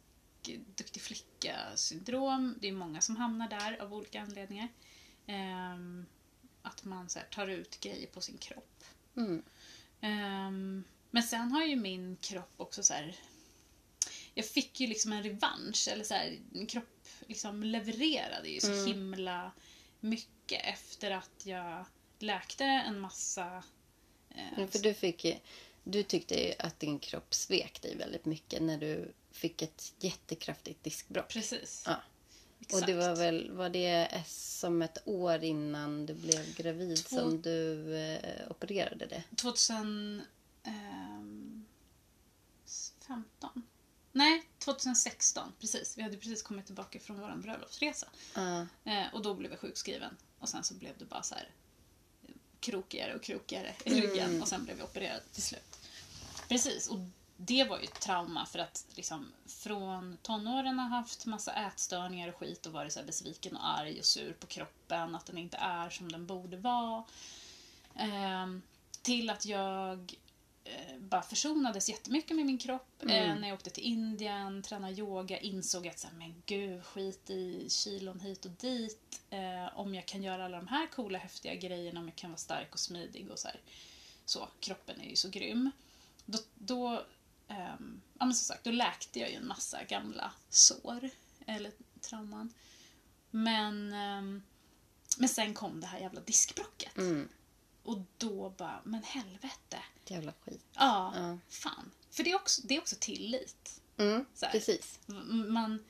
duktig 0.75 1.01
flicka-syndrom. 1.01 2.55
Det 2.61 2.67
är 2.67 2.71
många 2.71 3.01
som 3.01 3.15
hamnar 3.15 3.49
där 3.49 3.81
av 3.81 3.93
olika 3.93 4.21
anledningar. 4.21 4.67
Ehm, 5.27 6.05
att 6.61 6.83
man 6.83 7.09
så 7.09 7.19
här, 7.19 7.25
tar 7.31 7.47
ut 7.47 7.79
grejer 7.79 8.07
på 8.07 8.21
sin 8.21 8.37
kropp. 8.37 8.83
Mm. 9.17 9.43
Ehm, 10.01 10.83
men 11.11 11.23
sen 11.23 11.51
har 11.51 11.63
ju 11.63 11.75
min 11.75 12.17
kropp 12.21 12.53
också 12.57 12.83
så 12.83 12.93
här... 12.93 13.15
Jag 14.33 14.45
fick 14.45 14.79
ju 14.79 14.87
liksom 14.87 15.11
en 15.13 15.23
revansch, 15.23 15.87
eller 15.91 16.03
så 16.03 16.13
här, 16.13 16.39
min 16.51 16.67
kropp 16.67 17.07
liksom 17.27 17.63
levererade 17.63 18.49
ju 18.49 18.59
så 18.59 18.71
Mm. 18.71 18.85
himla 18.87 19.51
mycket 19.99 20.61
efter 20.65 21.11
att 21.11 21.45
jag 21.45 21.85
läkte 22.19 22.63
en 22.63 22.99
massa... 22.99 23.63
eh, 24.29 24.59
Ja, 24.59 24.67
För 24.67 24.79
du, 24.79 24.93
fick, 24.93 25.25
du 25.83 26.03
tyckte 26.03 26.35
ju 26.43 26.53
att 26.59 26.79
din 26.79 26.99
kropp 26.99 27.33
svek 27.33 27.81
dig 27.81 27.95
väldigt 27.95 28.25
mycket 28.25 28.61
när 28.61 28.77
du 28.77 29.13
fick 29.31 29.61
ett 29.61 29.93
jättekraftigt 29.99 30.83
diskbråck. 30.83 31.27
Precis. 31.29 31.83
Ja. 31.85 31.95
Och 32.73 32.85
det 32.85 32.93
var 32.93 33.15
väl, 33.15 33.51
var 33.51 33.69
det 33.69 34.23
som 34.27 34.81
ett 34.81 34.97
år 35.05 35.43
innan 35.43 36.05
du 36.05 36.13
blev 36.13 36.55
gravid 36.55 37.05
Två- 37.05 37.15
som 37.17 37.41
du 37.41 37.95
eh, 37.97 38.51
opererade 38.51 39.05
det? 39.05 39.23
2015? 39.35 40.25
Nej, 44.11 44.43
2016. 44.59 45.51
Precis. 45.59 45.97
Vi 45.97 46.01
hade 46.01 46.17
precis 46.17 46.41
kommit 46.41 46.65
tillbaka 46.65 46.99
från 46.99 47.19
vår 47.19 47.35
bröllopsresa. 47.35 48.07
Ja. 48.35 48.67
Eh, 48.83 49.13
och 49.13 49.21
då 49.21 49.33
blev 49.33 49.51
jag 49.51 49.59
sjukskriven. 49.59 50.17
Och 50.39 50.49
sen 50.49 50.63
så 50.63 50.73
blev 50.73 50.97
det 50.97 51.05
bara 51.05 51.23
så 51.23 51.35
här 51.35 51.49
krokigare 52.59 53.15
och 53.15 53.23
krokigare 53.23 53.75
i 53.85 54.01
ryggen. 54.01 54.41
Och 54.41 54.47
sen 54.47 54.63
blev 54.65 54.77
jag 54.77 54.85
opererad 54.89 55.21
till 55.33 55.43
slut. 55.43 55.77
Precis. 56.49 56.87
Och 56.87 56.99
det 57.45 57.63
var 57.63 57.77
ju 57.77 57.83
ett 57.83 58.01
trauma 58.01 58.45
för 58.45 58.59
att 58.59 58.85
liksom 58.95 59.31
från 59.47 60.17
tonåren 60.21 60.79
har 60.79 60.87
haft 60.87 61.25
massa 61.25 61.53
ätstörningar 61.53 62.29
och 62.29 62.35
skit 62.35 62.65
och 62.65 62.73
varit 62.73 62.93
så 62.93 63.03
besviken 63.03 63.55
och 63.55 63.67
arg 63.67 63.99
och 63.99 64.05
sur 64.05 64.33
på 64.33 64.47
kroppen. 64.47 65.15
Att 65.15 65.25
den 65.25 65.37
inte 65.37 65.57
är 65.57 65.89
som 65.89 66.11
den 66.11 66.25
borde 66.25 66.57
vara. 66.57 67.03
Ehm, 67.95 68.61
till 69.01 69.29
att 69.29 69.45
jag 69.45 70.15
eh, 70.63 70.97
bara 70.99 71.21
försonades 71.21 71.89
jättemycket 71.89 72.35
med 72.35 72.45
min 72.45 72.57
kropp. 72.57 73.03
Eh, 73.03 73.35
när 73.35 73.47
jag 73.47 73.55
åkte 73.55 73.69
till 73.69 73.83
Indien, 73.83 74.61
tränade 74.61 74.93
yoga, 74.93 75.39
insåg 75.39 75.87
att 75.87 75.99
så 75.99 76.07
här, 76.07 76.15
men 76.15 76.43
gud, 76.45 76.85
skit 76.85 77.29
i 77.29 77.69
kilon 77.69 78.19
hit 78.19 78.45
och 78.45 78.51
dit. 78.51 79.21
Eh, 79.29 79.79
om 79.79 79.95
jag 79.95 80.05
kan 80.05 80.23
göra 80.23 80.45
alla 80.45 80.57
de 80.57 80.67
här 80.67 80.87
coola, 80.87 81.19
häftiga 81.19 81.55
grejerna, 81.55 81.99
om 81.99 82.05
jag 82.05 82.15
kan 82.15 82.29
vara 82.29 82.37
stark 82.37 82.73
och 82.73 82.79
smidig 82.79 83.31
och 83.31 83.39
så 83.39 83.47
här. 83.47 83.59
Så, 84.25 84.47
kroppen 84.59 85.01
är 85.01 85.09
ju 85.09 85.15
så 85.15 85.29
grym. 85.29 85.71
Då, 86.25 86.37
då, 86.55 87.05
ehm, 87.51 88.01
ja, 88.19 88.25
men 88.25 88.33
som 88.35 88.45
sagt, 88.45 88.63
då 88.63 88.71
läkte 88.71 89.19
jag 89.19 89.29
ju 89.29 89.35
en 89.35 89.47
massa 89.47 89.83
gamla 89.83 90.31
sår, 90.49 91.09
eller 91.45 91.71
trauman. 92.01 92.53
Men, 93.31 93.93
ehm, 93.93 94.41
men 95.17 95.29
sen 95.29 95.53
kom 95.53 95.81
det 95.81 95.87
här 95.87 95.99
jävla 95.99 96.21
diskbråcket. 96.21 96.97
Mm. 96.97 97.29
Och 97.83 97.97
då 98.17 98.49
bara, 98.49 98.81
men 98.83 99.03
helvete. 99.03 99.77
Jävla 100.07 100.33
skit. 100.45 100.65
Ja, 100.73 101.13
Ja. 101.15 101.37
fan. 101.49 101.91
För 102.11 102.23
det 102.23 102.31
är 102.31 102.35
också, 102.35 102.61
det 102.65 102.75
är 102.75 102.79
också 102.81 102.95
tillit. 102.99 103.81
Mm, 103.97 104.25
precis. 104.51 104.99
Man, 105.47 105.83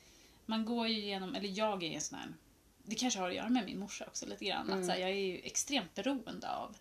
man 0.46 0.64
går 0.64 0.88
ju 0.88 0.98
igenom, 0.98 1.34
eller 1.34 1.48
jag 1.48 1.82
är 1.82 1.90
en 1.90 2.00
sån 2.00 2.18
här, 2.18 2.34
det 2.82 2.94
kanske 2.94 3.20
har 3.20 3.28
att 3.28 3.34
göra 3.34 3.48
med 3.48 3.64
min 3.64 3.78
morsa 3.78 4.04
också 4.06 4.26
lite 4.26 4.44
grann. 4.44 4.66
Mm. 4.66 4.78
Att 4.80 4.86
så 4.86 4.92
här, 4.92 4.98
jag 4.98 5.10
är 5.10 5.14
ju 5.14 5.38
extremt 5.38 5.94
beroende 5.94 6.50
av 6.50 6.76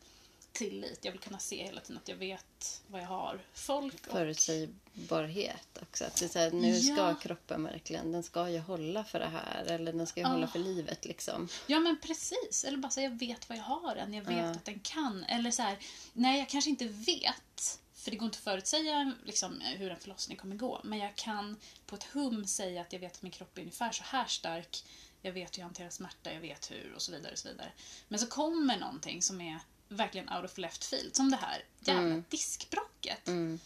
tillit. 0.54 1.06
Jag 1.06 1.12
vill 1.12 1.22
kunna 1.22 1.40
se 1.40 1.64
hela 1.64 1.82
tiden 1.82 1.98
att 2.04 2.08
jag 2.08 2.16
vet 2.16 2.82
vad 2.88 3.02
jag 3.02 3.08
har 3.08 3.40
folk. 3.54 4.08
Och, 4.08 4.12
Förutsägbarhet 4.12 5.78
också. 5.82 6.06
Att 6.06 6.16
det 6.16 6.26
är 6.26 6.30
så 6.30 6.40
här, 6.40 6.52
nu 6.52 6.80
ska 6.82 6.96
Ja. 6.96 7.16
kroppen 7.22 7.64
verkligen, 7.64 8.12
den 8.12 8.24
ska 8.24 8.50
ju 8.50 8.60
hålla 8.60 9.04
för 9.04 9.20
det 9.20 9.28
här. 9.30 9.64
Eller 9.66 9.94
den 9.94 10.08
ska 10.08 10.20
ju 10.20 10.26
Ah. 10.26 10.30
hålla 10.30 10.48
för 10.48 10.60
livet 10.60 11.06
liksom. 11.06 11.48
ja 11.68 11.80
men 11.80 12.00
precis, 12.02 12.64
eller 12.68 12.78
bara 12.78 12.90
så 12.90 13.00
här, 13.00 13.08
jag 13.10 13.20
vet 13.20 13.50
vad 13.50 13.58
jag 13.58 13.64
har 13.64 13.96
den, 13.96 14.14
jag 14.14 14.24
vet 14.24 14.38
Ja. 14.38 14.44
att 14.52 14.66
den 14.66 14.80
kan. 14.80 15.24
Eller 15.24 15.52
så 15.52 15.62
här, 15.62 15.78
nej 16.14 16.40
jag 16.40 16.50
kanske 16.50 16.70
inte 16.70 16.86
vet. 16.88 17.80
För 17.94 18.12
det 18.12 18.18
går 18.18 18.26
inte 18.26 18.38
att 18.38 18.44
förutsäga 18.44 19.14
liksom, 19.26 19.62
hur 19.62 19.92
en 19.92 20.00
förlossning 20.00 20.38
kommer 20.38 20.56
gå. 20.56 20.82
Men 20.84 21.00
jag 21.00 21.16
kan 21.16 21.58
på 21.86 21.96
ett 21.96 22.04
hum 22.04 22.48
säga 22.48 22.82
att 22.82 22.94
jag 22.94 23.00
vet 23.00 23.16
att 23.16 23.22
min 23.22 23.32
kropp 23.32 23.58
är 23.58 23.62
ungefär 23.62 23.92
så 23.92 24.04
här 24.04 24.26
stark. 24.26 24.84
Jag 25.22 25.32
vet 25.32 25.58
hur 25.58 25.62
jag 25.62 25.66
hanterar 25.66 25.90
smärta, 25.90 26.34
jag 26.34 26.42
vet 26.42 26.72
hur 26.72 26.94
och 26.96 27.02
så 27.02 27.12
vidare. 27.12 27.32
Och 27.32 27.38
så 27.38 27.48
vidare. 27.50 27.72
Men 28.08 28.20
så 28.20 28.28
kommer 28.28 28.78
någonting 28.80 29.22
som 29.22 29.42
är 29.42 29.60
verkligen 29.92 30.30
out 30.30 30.46
of 30.46 30.58
left 30.58 30.84
field. 30.86 31.16
Som 31.16 31.32
det 31.32 31.38
här 31.38 31.64
jävla 31.80 32.24
diskbråcket. 32.30 33.28
Mm. 33.28 33.60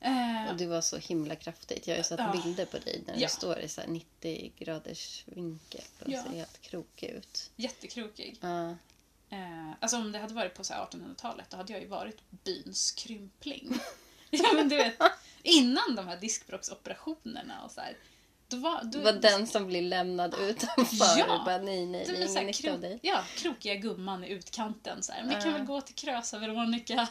Eh, 0.00 0.50
Och 0.50 0.56
det 0.56 0.66
var 0.66 0.80
så 0.80 0.96
himla 0.96 1.36
kraftigt. 1.36 1.86
Jag 1.86 1.94
har 1.94 1.98
ju 1.98 2.04
sett 2.04 2.20
Ja. 2.20 2.32
bilder 2.44 2.64
på 2.66 2.78
dig 2.78 3.02
när 3.06 3.14
Ja. 3.14 3.20
du 3.28 3.32
står 3.32 3.58
i 3.58 3.68
så 3.68 3.80
här 3.80 3.88
90 3.88 4.52
graders 4.58 5.22
vinkel 5.26 5.84
och 6.00 6.08
Ja. 6.10 6.22
ser 6.22 6.30
helt 6.30 6.60
krokig 6.60 7.06
ut. 7.10 7.50
jättekrokig. 7.56 8.38
Eh, 8.42 9.70
alltså 9.80 9.96
om 9.96 10.12
det 10.12 10.18
hade 10.18 10.34
varit 10.34 10.54
på 10.54 10.64
så 10.64 10.74
här 10.74 10.80
1800-talet 10.86 11.50
då 11.50 11.56
hade 11.56 11.72
jag 11.72 11.82
ju 11.82 11.88
varit 11.88 12.30
byns 12.30 12.90
krympling. 12.92 13.78
ja 14.30 14.52
men 14.52 14.68
du 14.68 14.76
vet, 14.76 14.94
innan 15.42 15.94
de 15.96 16.08
här 16.08 16.16
diskbråcksoperationerna 16.16 17.64
och 17.64 17.70
så 17.70 17.80
här. 17.80 17.96
Då 18.50 18.56
var, 18.56 18.84
Det 18.84 18.98
var 18.98 19.12
den 19.12 19.46
som 19.46 19.66
blir 19.66 19.82
lämnad 19.82 20.34
utanför. 20.40 21.18
Ja. 21.18 21.38
Och 21.38 21.44
bara, 21.44 21.58
nej, 21.58 21.86
nej, 21.86 22.04
du 22.06 22.12
det 22.12 22.22
är 22.22 22.30
ingen 22.30 22.46
nytta 22.46 22.72
av 22.72 22.80
dig. 22.80 22.98
Ja, 23.02 23.22
krokiga 23.36 23.74
gumman 23.74 24.24
i 24.24 24.28
utkanten. 24.28 25.02
Så 25.02 25.12
här. 25.12 25.24
Vi 25.24 25.30
kan 25.32 25.42
Ja. 25.46 25.50
väl 25.50 25.64
gå 25.66 25.80
till 25.80 25.94
Krösa 25.94 26.38
Veronica 26.38 27.08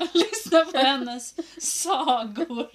och 0.00 0.14
lyssna 0.14 0.64
på 0.64 0.78
hennes 0.78 1.34
sagor 1.80 2.70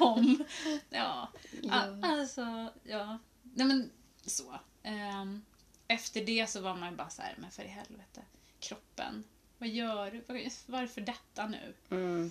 om... 0.00 0.44
Ja, 0.90 1.28
Ja. 1.62 1.84
Alltså, 2.02 2.72
ja. 2.82 3.18
Nej 3.42 3.66
men 3.66 3.90
så. 4.26 4.58
Ehm, 4.82 5.44
efter 5.88 6.24
det 6.24 6.50
så 6.50 6.60
var 6.60 6.74
man 6.76 6.96
bara 6.96 7.10
så 7.10 7.22
här, 7.22 7.34
men 7.38 7.50
för 7.50 7.62
i 7.62 7.68
helvete, 7.68 8.20
kroppen. 8.60 9.24
Vad 9.58 9.68
gör 9.68 10.10
du? 10.10 10.24
Varför 10.66 11.00
detta 11.00 11.46
nu? 11.46 11.74
Mm. 11.90 12.30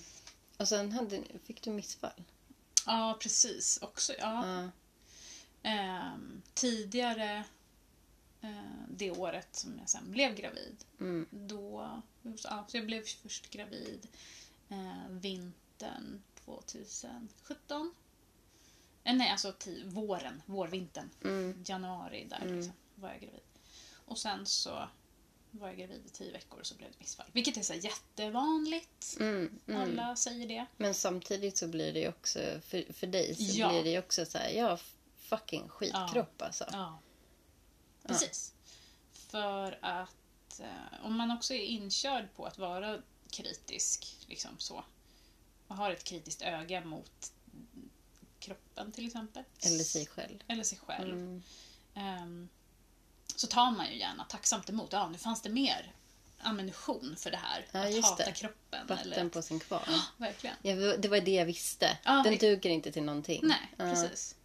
Och 0.57 0.67
sen 0.67 0.91
hade, 0.91 1.21
fick 1.45 1.61
du 1.61 1.69
missfall. 1.71 2.23
Ja, 2.89 3.17
precis. 3.21 3.79
Också, 3.81 4.13
ja. 4.19 4.47
Ja. 4.47 4.69
Ehm, 5.63 6.41
tidigare 6.53 7.43
eh, 8.41 8.81
det 8.89 9.11
året 9.11 9.55
som 9.55 9.79
jag 9.79 9.89
sen 9.89 10.11
blev 10.11 10.35
gravid, 10.35 10.85
Mm. 10.99 11.25
då... 11.31 11.91
Ja, 12.43 12.65
så 12.67 12.77
jag 12.77 12.85
blev 12.85 13.03
först 13.05 13.49
gravid 13.49 14.07
eh, 14.69 15.09
vintern 15.09 16.21
2017. 16.45 17.93
Eh, 19.03 19.15
nej, 19.15 19.29
alltså 19.31 19.53
våren, 19.85 20.41
vårvintern. 20.45 21.09
Mm. 21.23 21.63
Januari 21.67 22.25
där 22.29 22.41
Mm. 22.41 22.55
liksom, 22.55 22.73
var 22.95 23.09
jag 23.09 23.19
gravid. 23.21 23.41
Och 24.05 24.17
sen 24.17 24.45
så 24.45 24.89
var 25.51 25.67
jag 25.67 25.77
gravid 25.77 26.05
i 26.05 26.09
tio 26.09 26.31
veckor 26.31 26.59
och 26.59 26.65
så 26.65 26.75
blev 26.75 26.91
det 26.91 26.99
missfall. 26.99 27.25
Vilket 27.31 27.57
är 27.57 27.61
så 27.61 27.73
jättevanligt. 27.73 29.17
Mm. 29.19 29.59
Mm. 29.67 29.81
Alla 29.81 30.15
säger 30.15 30.47
det. 30.47 30.65
Men 30.77 30.93
samtidigt 30.93 31.57
så 31.57 31.67
blir 31.67 31.93
det 31.93 31.99
ju 31.99 32.07
också, 32.09 32.39
för, 32.61 32.93
för 32.93 33.07
dig 33.07 33.35
så 33.35 33.57
Ja. 33.59 33.69
blir 33.69 33.83
det 33.83 33.89
ju 33.89 33.99
också 33.99 34.25
så 34.25 34.37
här, 34.37 34.49
ja, 34.49 34.79
fucking 35.17 35.69
skitkropp 35.69 36.41
alltså. 36.41 36.65
Ja. 36.71 36.99
Precis. 38.03 38.53
För 39.13 39.79
att 39.81 40.59
eh, 40.59 41.05
om 41.05 41.15
man 41.17 41.31
också 41.31 41.53
är 41.53 41.63
inkörd 41.63 42.27
på 42.35 42.45
att 42.45 42.57
vara 42.57 43.01
kritisk, 43.31 44.17
liksom 44.27 44.51
så, 44.57 44.83
och 45.67 45.75
har 45.75 45.91
ett 45.91 46.03
kritiskt 46.03 46.41
öga 46.41 46.85
mot 46.85 47.33
kroppen 48.39 48.91
till 48.91 49.05
exempel. 49.07 49.43
Eller 49.65 49.83
sig 49.83 50.05
själv. 50.05 50.39
Eller 50.47 50.63
sig 50.63 50.77
själv. 50.77 51.13
Mm. 51.13 51.43
Ehm, 51.93 52.49
så 53.39 53.47
tar 53.47 53.71
man 53.71 53.91
ju 53.91 53.97
gärna 53.97 54.23
tacksamt 54.23 54.69
emot. 54.69 54.93
Ja, 54.93 55.09
nu 55.09 55.17
fanns 55.17 55.41
det 55.41 55.49
mer 55.49 55.93
ammunition 56.39 57.15
för 57.19 57.31
det 57.31 57.37
här. 57.37 57.65
Ja, 57.71 57.87
att 57.99 58.03
hata 58.05 58.25
det. 58.25 58.31
kroppen. 58.31 58.87
Vatten 58.87 59.13
eller... 59.13 59.29
på 59.29 59.41
sin 59.41 59.59
kvarn. 59.59 59.81
Ja, 59.87 60.01
verkligen. 60.17 60.55
Ja, 60.61 60.75
det 60.97 61.07
var 61.07 61.19
det 61.19 61.31
jag 61.31 61.45
visste. 61.45 61.97
Ja, 62.03 62.21
Den 62.23 62.37
duger 62.37 62.69
inte 62.69 62.91
till 62.91 63.03
någonting. 63.03 63.39
Nej, 63.43 63.73
Ja. 63.77 63.83
precis. 63.85 64.35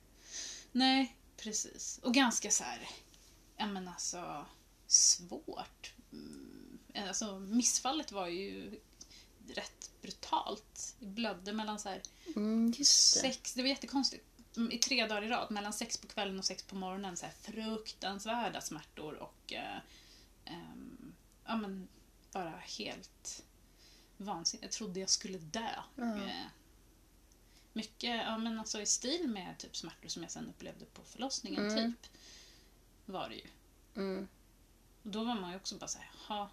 Nej, 0.72 1.16
precis. 1.36 2.00
Och 2.02 2.14
ganska 2.14 2.50
så 2.50 2.64
här, 2.64 2.88
ja 3.56 3.66
men 3.66 3.88
alltså, 3.88 4.46
svårt. 4.86 5.92
Mm, 6.12 6.78
Alltså, 7.08 7.38
missfallet 7.38 8.12
var 8.12 8.26
ju 8.26 8.80
rätt 9.48 9.90
brutalt. 10.02 10.94
Det 10.98 11.06
blödde 11.06 11.52
mellan 11.52 11.78
så 11.78 11.88
här 11.88 12.02
Mm, 12.36 12.74
sex, 12.84 13.54
det 13.54 13.62
var 13.62 13.68
jättekonstigt. 13.68 14.24
Mm, 14.56 14.72
I 14.72 14.78
tre 14.78 15.06
dagar 15.06 15.22
i 15.22 15.28
rad, 15.28 15.50
mellan 15.50 15.72
sex 15.72 15.96
på 15.98 16.06
kvällen 16.06 16.38
och 16.38 16.44
sex 16.44 16.62
på 16.62 16.76
morgonen, 16.76 17.16
så 17.16 17.26
här 17.26 17.32
fruktansvärda 17.32 18.60
smärtor 18.60 19.14
och 19.14 19.52
eh, 19.52 19.76
ehm, 20.44 21.14
ja 21.46 21.56
men 21.56 21.88
bara 22.32 22.50
helt 22.78 23.44
vansinnigt. 24.16 24.62
Jag 24.64 24.72
trodde 24.72 25.00
jag 25.00 25.10
skulle 25.10 25.38
dö. 25.38 25.68
Ja. 25.96 26.16
Eh, 26.16 26.46
mycket, 27.72 28.16
ja 28.26 28.38
men 28.38 28.58
alltså 28.58 28.80
i 28.80 28.86
stil 28.86 29.28
med 29.28 29.58
typ 29.58 29.76
smärtor 29.76 30.08
som 30.08 30.22
jag 30.22 30.32
sen 30.32 30.48
upplevde 30.48 30.84
på 30.84 31.02
förlossningen, 31.04 31.68
Mm. 31.70 31.92
typ. 31.92 32.10
Var 33.06 33.28
det 33.28 33.34
ju. 33.34 33.46
Mm. 33.96 34.28
Och 35.02 35.10
då 35.10 35.24
var 35.24 35.34
man 35.34 35.50
ju 35.50 35.56
också 35.56 35.76
bara 35.78 35.88
såhär, 35.88 36.10
jaha. 36.28 36.48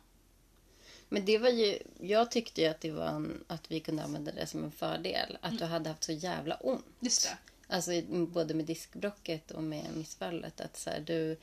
Men 1.09 1.25
det 1.25 1.37
var 1.37 1.49
ju, 1.49 1.79
jag 1.99 2.31
tyckte 2.31 2.61
ju 2.61 2.67
att 2.67 2.81
det 2.81 2.91
var 2.91 3.07
en, 3.07 3.43
att 3.47 3.71
vi 3.71 3.79
kunde 3.79 4.03
använda 4.03 4.31
det 4.31 4.47
som 4.47 4.63
en 4.63 4.71
fördel. 4.71 5.37
Att 5.41 5.47
Mm. 5.51 5.57
du 5.57 5.65
hade 5.65 5.89
haft 5.89 6.03
så 6.03 6.11
jävla 6.11 6.55
ont. 6.55 6.85
Just 6.99 7.23
det. 7.23 7.37
Alltså 7.71 8.01
både 8.27 8.53
med 8.53 8.65
diskbrocket 8.65 9.51
och 9.51 9.63
med 9.63 9.85
missfallet. 9.95 10.61
Att 10.61 10.77
så 10.77 10.89
här, 10.89 10.99
du 10.99 11.37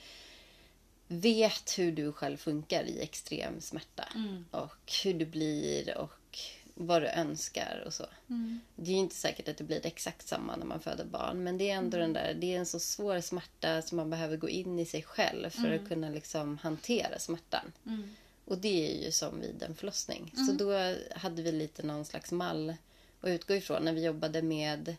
vet 1.09 1.79
hur 1.79 1.93
du 1.93 2.13
själv 2.13 2.37
funkar 2.37 2.85
i 2.85 3.01
extrem 3.01 3.61
smärta. 3.61 4.09
Mm. 4.15 4.45
Och 4.51 4.93
hur 5.05 5.15
du 5.15 5.27
blir 5.27 5.99
och 5.99 6.39
vad 6.75 7.03
du 7.03 7.09
önskar 7.09 7.83
och 7.87 7.95
så. 7.95 8.07
Mm. 8.29 8.61
Det 8.77 8.91
är 8.91 8.95
ju 8.95 9.01
inte 9.01 9.15
säkert 9.15 9.49
att 9.49 9.57
det 9.57 9.65
blir 9.65 9.87
exakt 9.87 10.29
samma 10.29 10.57
när 10.57 10.67
man 10.67 10.81
föder 10.81 11.05
barn. 11.05 11.45
Men 11.45 11.59
det 11.59 11.71
är 11.71 11.77
ändå 11.77 11.99
den 11.99 12.13
där, 12.13 12.35
det 12.35 12.55
är 12.55 12.59
en 12.59 12.67
så 12.67 12.81
svår 12.81 13.21
smärta 13.21 13.83
som 13.83 13.97
man 13.97 14.11
behöver 14.11 14.37
gå 14.37 14.49
in 14.49 14.79
i 14.79 14.87
sig 14.87 15.03
själv 15.03 15.51
för 15.51 15.73
att 15.73 15.89
kunna 15.89 16.09
liksom 16.11 16.59
hantera 16.59 17.19
smärtan. 17.19 17.73
Mm. 17.87 18.15
Och 18.45 18.59
det 18.59 18.91
är 18.91 19.05
ju 19.05 19.13
som 19.13 19.41
vid 19.41 19.63
en 19.63 19.75
förlossning. 19.75 20.33
Så 20.47 20.53
då 20.53 20.95
hade 21.17 21.43
vi 21.43 21.53
lite 21.53 21.83
någon 21.83 22.05
slags 22.05 22.33
mall 22.33 22.75
att 23.21 23.29
utgå 23.29 23.55
ifrån 23.55 23.85
när 23.85 23.93
vi 23.93 24.05
jobbade 24.05 24.43
med 24.43 24.97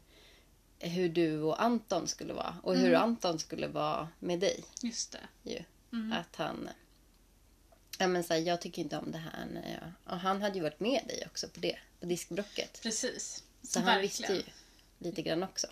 hur 0.79 1.09
du 1.09 1.41
och 1.41 1.63
Anton 1.63 2.07
skulle 2.07 2.33
vara. 2.33 2.55
Och 2.63 2.75
hur 2.75 2.93
Anton 2.93 3.39
skulle 3.39 3.67
vara 3.67 4.09
med 4.19 4.39
dig. 4.39 4.63
Just 4.81 5.11
det. 5.11 5.51
Ju. 5.51 5.63
Att 6.13 6.35
han... 6.35 6.69
Ja, 7.97 8.07
men 8.07 8.23
så 8.23 8.33
här, 8.33 8.41
jag 8.41 8.61
tycker 8.61 8.81
inte 8.81 8.97
om 8.97 9.11
det 9.11 9.17
här. 9.17 9.45
När 9.45 9.73
jag, 9.73 10.13
och 10.13 10.19
han 10.19 10.41
hade 10.41 10.55
ju 10.55 10.61
varit 10.61 10.79
med 10.79 11.03
dig 11.07 11.23
också 11.25 11.47
på 11.47 11.59
det. 11.59 11.79
På 11.99 12.05
diskbrocket. 12.05 12.79
Precis. 12.83 13.43
Så 13.61 13.79
han 13.79 14.01
visste 14.01 14.33
ju 14.33 14.43
lite 14.97 15.21
grann 15.21 15.43
också. 15.43 15.67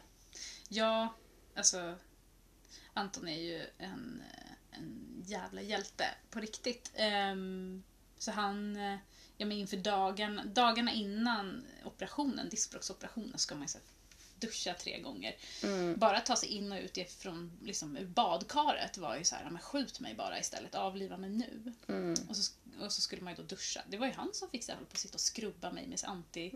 Ja, 0.70 1.14
alltså 1.56 1.96
Anton 2.94 3.28
är 3.28 3.42
ju 3.42 3.66
en, 3.78 4.24
en 4.72 5.24
jävla 5.26 5.62
hjälte 5.62 6.06
på 6.30 6.40
riktigt. 6.40 6.92
Ehm, 6.96 7.84
så 8.18 8.32
han, 8.32 8.76
ja 9.38 9.46
men 9.46 9.52
inför 9.52 9.78
dagen, 9.78 10.42
dagarna 10.54 10.92
innan 10.92 11.66
operationen, 11.86 12.50
diskbråcksoperationen, 12.50 13.38
ska 13.38 13.56
man 13.56 13.68
ju 13.68 13.74
här 13.74 13.82
duscha 14.40 14.74
tre 14.74 15.02
gånger. 15.02 15.36
Bara 15.96 16.20
ta 16.20 16.36
sig 16.36 16.50
in 16.50 16.72
och 16.72 16.80
ut 16.80 16.98
ifrån, 16.98 17.52
liksom, 17.64 17.98
ur 17.98 18.06
badkaret 18.06 18.98
var 18.98 19.18
ju 19.18 19.24
så 19.24 19.36
här, 19.36 19.50
men 19.50 19.62
skjut 19.62 20.00
mig 20.00 20.16
bara 20.16 20.40
istället, 20.40 20.76
avliva 20.76 21.18
mig 21.18 21.30
nu. 21.30 21.74
Och, 22.30 22.38
så, 22.38 22.54
och 22.80 22.92
så 22.92 23.02
skulle 23.02 23.22
man 23.22 23.34
ju 23.34 23.38
då 23.38 23.44
duscha. 23.44 23.82
Det 23.90 23.98
var 23.98 24.08
ju 24.08 24.14
han 24.14 24.34
som 24.34 24.50
fick 24.50 24.64
så 24.64 24.72
här, 24.72 24.78
hålla 24.78 24.88
på 24.88 24.94
att 24.94 25.00
sitta 25.00 25.16
och 25.16 25.22
skrubba 25.22 25.72
mig 25.72 25.88
med 25.88 26.00
anti 26.04 26.52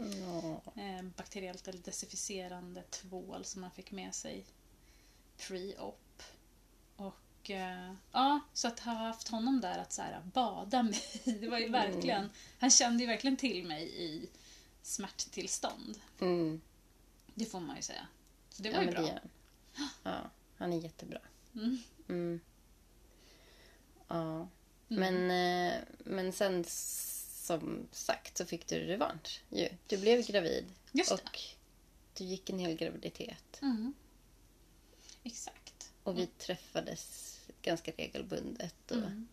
eh, 0.75 1.03
bakteriellt 1.17 1.67
eller 1.67 1.79
desinficerande 1.79 2.83
tvål 2.83 3.45
som 3.45 3.61
man 3.61 3.71
fick 3.71 3.91
med 3.91 4.15
sig 4.15 4.45
pre-op. 5.37 6.23
Och 6.95 7.49
eh, 7.49 7.93
ja, 8.11 8.39
så 8.53 8.67
att 8.67 8.79
ha 8.79 8.93
haft 8.93 9.27
honom 9.27 9.61
där 9.61 9.79
att 9.79 9.93
så 9.93 10.01
här, 10.01 10.21
bada 10.33 10.83
mig, 10.83 11.01
det 11.23 11.47
var 11.47 11.59
ju 11.59 11.69
verkligen, 11.69 12.29
han 12.59 12.71
kände 12.71 13.03
ju 13.03 13.07
verkligen 13.07 13.37
till 13.37 13.63
mig 13.63 14.03
i 14.03 14.29
smärttillstånd. 14.81 15.99
Mm. 16.19 16.61
Det 17.35 17.45
får 17.45 17.59
man 17.59 17.75
ju 17.75 17.81
säga. 17.81 18.07
Så 18.49 18.63
det 18.63 18.69
var 18.69 18.77
Ja, 18.77 18.83
ju 18.83 18.91
bra. 18.91 19.01
det 19.01 19.19
han. 19.73 19.89
Ja, 20.03 20.29
han 20.57 20.73
är 20.73 20.77
jättebra. 20.81 21.19
Mm. 21.55 21.77
Mm. 22.09 22.39
Ja. 24.07 24.47
Men, 24.87 25.31
eh, 25.31 25.79
men 25.97 26.33
sen 26.33 26.65
som 26.67 27.87
sagt 27.91 28.37
så 28.37 28.45
fick 28.45 28.67
du 28.67 28.79
revansch. 28.79 29.41
Ju. 29.49 29.69
Du 29.87 29.97
blev 29.97 30.21
gravid 30.25 30.65
och 31.11 31.39
du 32.17 32.23
gick 32.23 32.49
en 32.49 32.59
hel 32.59 32.75
graviditet. 32.77 33.59
Mm. 33.61 33.93
Exakt. 35.23 35.91
Och 36.03 36.17
vi 36.17 36.27
träffades 36.27 37.37
ganska 37.61 37.91
regelbundet 37.91 38.91
och 38.91 38.97
Mm. 38.97 39.27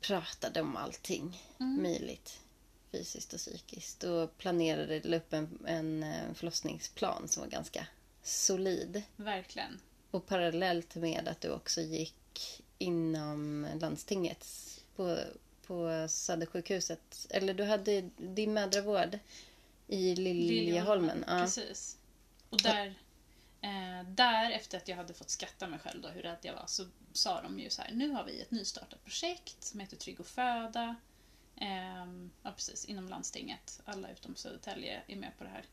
pratade 0.00 0.60
om 0.60 0.76
allting 0.76 1.42
Mm. 1.60 1.82
möjligt. 1.82 2.40
Fysiskt 2.96 3.32
och 3.32 3.38
psykiskt. 3.38 4.04
Och 4.04 4.38
planerade 4.38 5.00
la 5.04 5.16
upp 5.16 5.32
en, 5.32 5.58
en 5.66 6.02
eh, 6.02 6.34
förlossningsplan 6.34 7.28
som 7.28 7.42
var 7.42 7.50
ganska 7.50 7.86
solid. 8.22 9.02
Verkligen. 9.16 9.80
Och 10.10 10.26
parallellt 10.26 10.94
med 10.94 11.28
att 11.28 11.40
du 11.40 11.50
också 11.50 11.80
gick 11.80 12.62
inom 12.78 13.66
landstingets 13.80 14.80
på, 14.96 15.18
på 15.66 16.06
Södersjukhuset. 16.08 17.26
Eller 17.30 17.54
du 17.54 17.64
hade 17.64 18.00
din 18.16 18.54
mödravård 18.54 19.18
i 19.86 20.14
Liljeholmen. 20.14 21.24
Ja. 21.26 21.40
Precis. 21.40 21.98
Och 22.50 22.62
där, 22.62 22.86
eh, 23.60 24.08
där, 24.08 24.50
efter 24.50 24.78
att 24.78 24.88
jag 24.88 24.96
hade 24.96 25.14
fått 25.14 25.30
skatta 25.30 25.66
mig 25.66 25.78
själv 25.78 26.02
då, 26.02 26.08
hur 26.08 26.22
rädd 26.22 26.38
jag 26.42 26.54
var, 26.54 26.66
så 26.66 26.86
sa 27.12 27.42
de 27.42 27.58
ju 27.58 27.70
så 27.70 27.82
här, 27.82 27.92
nu 27.92 28.08
har 28.10 28.24
vi 28.24 28.40
ett 28.40 28.50
nystartat 28.50 29.04
projekt 29.04 29.64
som 29.64 29.80
heter 29.80 29.96
Trygg 29.96 30.20
och 30.20 30.26
föda. 30.26 30.96
Ehm, 31.56 32.30
ja, 32.42 32.52
precis, 32.52 32.84
inom 32.84 33.08
landstinget. 33.08 33.80
Alla 33.84 34.10
utom 34.10 34.36
Södertälje 34.36 35.02
är 35.06 35.16
med 35.16 35.38
på 35.38 35.44
det 35.44 35.50
här. 35.50 35.64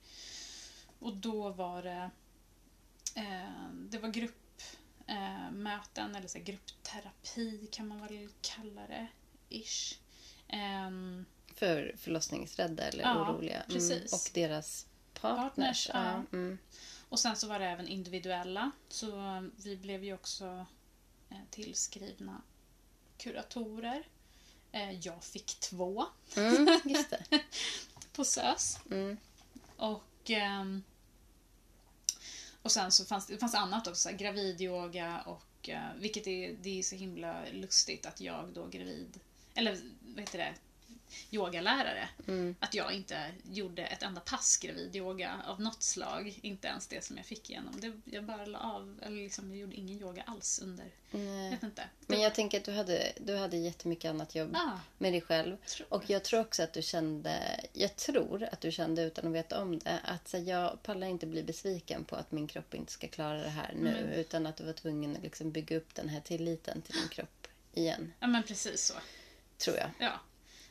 Och 0.99 1.15
då 1.17 1.49
var 1.49 1.83
det, 1.83 2.09
eh, 3.15 3.69
det 3.73 3.97
var 3.97 4.09
gruppmöten, 4.09 5.45
eh, 5.45 5.51
möten, 5.51 6.15
eller 6.15 6.27
så 6.27 6.39
gruppterapi 6.39 7.67
kan 7.71 7.87
man 7.87 8.01
väl 8.01 8.29
kalla 8.41 8.87
det. 8.87 9.07
Ish. 9.49 9.99
Ehm, 10.47 11.25
För 11.55 11.95
förlossningsrädda 11.97 12.83
eller 12.83 13.03
Ja, 13.03 13.31
oroliga. 13.31 13.63
precis. 13.67 14.13
Och 14.13 14.31
deras 14.33 14.87
partners. 15.13 15.87
Partners, 15.87 15.89
ja. 15.93 16.23
Mm. 16.37 16.57
Och 17.09 17.19
sen 17.19 17.35
så 17.35 17.47
var 17.47 17.59
det 17.59 17.65
även 17.65 17.87
individuella. 17.87 18.71
Så 18.89 19.11
vi 19.63 19.77
blev 19.77 20.03
ju 20.03 20.13
också 20.13 20.65
eh, 21.29 21.37
tillskrivna 21.49 22.41
kuratorer. 23.17 24.07
Eh, 24.73 24.91
jag 24.91 25.23
fick 25.23 25.59
två 25.59 26.05
Mm, 26.35 26.67
på 28.13 28.25
SÖS. 28.25 28.79
Mm. 28.91 29.17
Och, 29.77 30.29
ehm, 30.29 30.83
och 32.61 32.71
sen 32.71 32.91
så 32.91 33.05
fanns 33.05 33.27
det 33.27 33.37
fanns 33.37 33.55
annat 33.55 33.87
också, 33.87 34.09
så 34.09 34.15
gravidyoga 34.15 35.21
och 35.21 35.69
eh, 35.69 35.93
vilket 35.97 36.27
är, 36.27 36.55
det 36.61 36.79
är 36.79 36.83
så 36.83 36.95
himla 36.95 37.45
lustigt 37.51 38.05
att 38.05 38.21
jag 38.21 38.49
då 38.53 38.67
gravid, 38.67 39.19
eller 39.53 39.77
vad 40.01 40.19
heter 40.19 40.37
det, 40.37 40.53
yogalärare, 41.31 42.09
Mm. 42.27 42.55
att 42.59 42.73
jag 42.73 42.93
inte 42.93 43.31
gjorde 43.51 43.85
ett 43.85 44.03
enda 44.03 44.21
pass 44.21 44.57
gravidyoga 44.57 45.41
av 45.47 45.61
något 45.61 45.83
slag, 45.83 46.39
inte 46.41 46.67
ens 46.67 46.87
det 46.87 47.03
som 47.03 47.17
jag 47.17 47.25
fick 47.25 47.49
igenom. 47.49 47.79
Det, 47.79 47.93
jag 48.05 48.23
bara 48.23 48.45
la 48.45 48.59
av, 48.59 48.99
eller 49.01 49.15
liksom, 49.17 49.49
jag 49.49 49.57
gjorde 49.59 49.75
ingen 49.75 49.99
yoga 50.01 50.23
alls 50.27 50.59
under, 50.63 50.85
jag 51.11 51.49
vet 51.49 51.63
inte. 51.63 51.83
Men 52.07 52.21
jag 52.21 52.35
tänker 52.35 52.57
att 52.59 52.65
du 52.65 52.71
hade, 52.71 53.11
du 53.17 53.35
hade 53.35 53.57
jättemycket 53.57 54.09
annat 54.09 54.35
jobb 54.35 54.55
Ah, 54.55 54.79
med 54.97 55.13
dig 55.13 55.21
själv. 55.21 55.57
tror 55.65 55.87
Och 55.93 56.09
jag 56.09 56.23
tror 56.23 56.39
också 56.39 56.63
att 56.63 56.73
du 56.73 56.81
kände, 56.81 57.59
jag 57.73 57.95
tror 57.95 58.49
att 58.51 58.61
du 58.61 58.71
kände 58.71 59.01
utan 59.03 59.27
att 59.27 59.33
veta 59.33 59.61
om 59.61 59.79
det, 59.79 59.99
att 60.03 60.27
så, 60.27 60.37
jag 60.37 60.83
pallar 60.83 61.07
inte 61.07 61.25
bli 61.25 61.43
besviken 61.43 62.03
på 62.03 62.15
att 62.15 62.31
min 62.31 62.47
kropp 62.47 62.73
inte 62.73 62.91
ska 62.91 63.07
klara 63.07 63.43
det 63.43 63.49
här 63.49 63.73
nu. 63.79 63.97
Mm. 63.97 64.09
Utan 64.09 64.47
att 64.47 64.57
du 64.57 64.63
var 64.63 64.73
tvungen 64.73 65.15
att 65.17 65.23
liksom 65.23 65.51
bygga 65.51 65.77
upp 65.77 65.95
den 65.95 66.09
här 66.09 66.19
tilliten 66.21 66.81
till 66.81 66.93
din 66.95 67.07
kropp 67.09 67.47
igen. 67.73 68.13
Ja 68.19 68.27
men 68.27 68.43
precis 68.43 68.85
så. 68.85 68.93
Tror 69.57 69.77
jag. 69.77 69.89
Ja, 69.99 70.19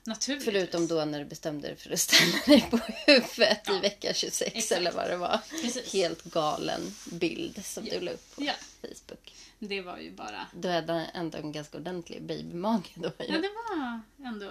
naturligtvis. 0.05 0.55
Förutom 0.55 0.87
då 0.87 1.05
när 1.05 1.19
du 1.19 1.25
bestämde 1.25 1.69
dig 1.69 1.77
för 1.77 1.91
att 1.93 2.01
ställa 2.01 2.39
dig 2.47 2.67
på 2.71 2.77
huvudet 2.77 3.69
i 3.69 3.73
Ja, 3.73 3.79
vecka 3.81 4.15
26 4.15 4.43
exakt. 4.57 4.73
eller 4.73 4.93
vad 4.93 5.11
det 5.11 5.17
var. 5.17 5.41
Precis. 5.63 5.93
Helt 5.93 6.25
galen 6.25 6.81
bild 7.13 7.65
som 7.65 7.87
Ja. 7.87 7.95
du 7.95 8.01
la 8.01 8.11
upp 8.11 8.37
på 8.37 8.43
Ja, 8.45 8.53
Facebook. 8.81 9.35
det 9.59 9.81
var 9.81 9.99
ju 9.99 10.13
bara... 10.13 10.47
Du 10.55 10.69
hade 10.69 10.93
ändå 10.93 11.39
en 11.39 11.53
ganska 11.53 11.79
ordentlig 11.79 12.23
babymage 12.23 12.91
då 12.95 13.09
ju. 13.19 13.25
Ja, 13.33 13.39
det 13.39 13.51
var 13.69 14.01
ändå 14.29 14.51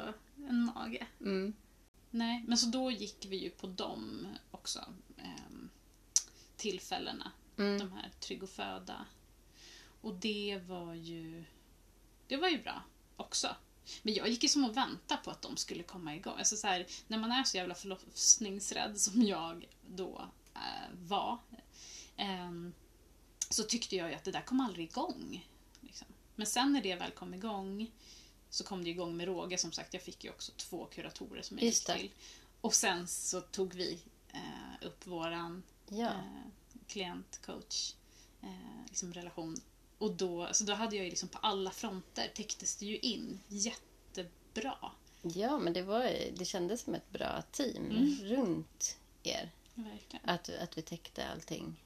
en 0.49 0.65
mage. 0.75 1.05
Mm. 1.21 1.53
Nej, 2.09 2.43
men 2.47 2.57
så 2.57 2.67
då 2.67 2.91
gick 2.91 3.25
vi 3.29 3.37
ju 3.37 3.49
på 3.49 3.67
dem 3.67 4.27
också. 4.51 4.79
ehm, 5.17 5.69
tillfällena. 6.57 7.31
Mm. 7.57 7.79
De 7.79 7.91
här 7.93 8.09
Trygg 8.19 8.43
och 8.43 8.49
föda. 8.49 9.05
Och 10.01 10.13
det 10.13 10.61
var 10.67 10.93
ju... 10.93 11.43
Det 12.27 12.37
var 12.37 12.49
ju 12.49 12.63
bra 12.63 12.83
också. 13.15 13.55
Men 14.04 14.13
jag 14.13 14.30
gick 14.30 14.43
ju 14.43 14.49
som 14.49 14.65
och 14.65 14.77
väntade 14.77 15.21
på 15.23 15.32
att 15.32 15.41
de 15.41 15.58
skulle 15.58 15.84
komma 15.84 16.15
igång. 16.15 16.38
Alltså 16.38 16.58
så 16.58 16.67
här, 16.67 16.88
när 17.08 17.17
man 17.17 17.32
är 17.32 17.43
så 17.43 17.58
jävla 17.58 17.75
förlossningsrädd 17.75 18.97
som 18.99 19.23
jag 19.23 19.67
då 19.88 20.27
eh, 20.56 20.95
var. 21.08 21.38
ehm, 22.17 22.73
så 23.49 23.63
tyckte 23.63 23.95
jag 23.95 24.10
ju 24.10 24.15
att 24.15 24.23
det 24.23 24.32
där 24.32 24.41
kom 24.41 24.60
aldrig 24.60 24.86
igång. 24.89 25.47
Liksom. 25.82 26.08
Men 26.36 26.47
sen 26.47 26.73
när 26.73 26.82
det 26.82 26.95
väl 26.95 27.12
kom 27.12 27.34
igång 27.34 27.91
så 28.49 28.63
kom 28.63 28.84
det 28.84 28.89
igång 28.89 29.17
med 29.17 29.25
råge. 29.27 29.58
Som 29.58 29.71
sagt, 29.71 29.93
jag 29.93 30.04
fick 30.04 30.23
ju 30.23 30.30
också 30.30 30.51
två 30.58 30.86
kuratorer 30.86 31.41
som 31.41 31.58
jag 31.58 31.65
Just 31.65 31.89
gick 31.89 31.97
till. 31.97 32.12
Och 32.62 32.73
sen 32.73 33.08
så 33.08 33.41
tog 33.41 33.73
vi 33.73 33.99
eh, 34.27 34.88
upp 34.88 35.08
våran 35.08 35.63
Ja. 35.89 36.08
eh, 36.10 36.47
klient-coach 36.88 37.95
eh, 38.41 38.86
liksom 38.88 39.13
relation. 39.13 39.58
Och 40.01 40.11
då, 40.11 40.47
så 40.51 40.63
då 40.63 40.73
hade 40.73 40.95
jag 40.95 41.05
ju 41.05 41.09
liksom 41.09 41.29
på 41.29 41.37
alla 41.37 41.71
fronter 41.71 42.31
täcktes 42.35 42.75
det 42.75 42.85
ju 42.85 42.97
in 42.97 43.39
jättebra. 43.47 44.91
Ja, 45.21 45.59
men 45.59 45.73
det, 45.73 45.81
var, 45.81 46.15
det 46.37 46.45
kändes 46.45 46.81
som 46.81 46.95
ett 46.95 47.09
bra 47.11 47.41
team 47.51 47.85
Mm. 47.85 48.17
runt 48.23 48.97
er. 49.23 49.51
Verkligen. 49.73 50.29
Att, 50.29 50.49
att 50.49 50.77
vi 50.77 50.81
täckte 50.81 51.27
allting 51.27 51.83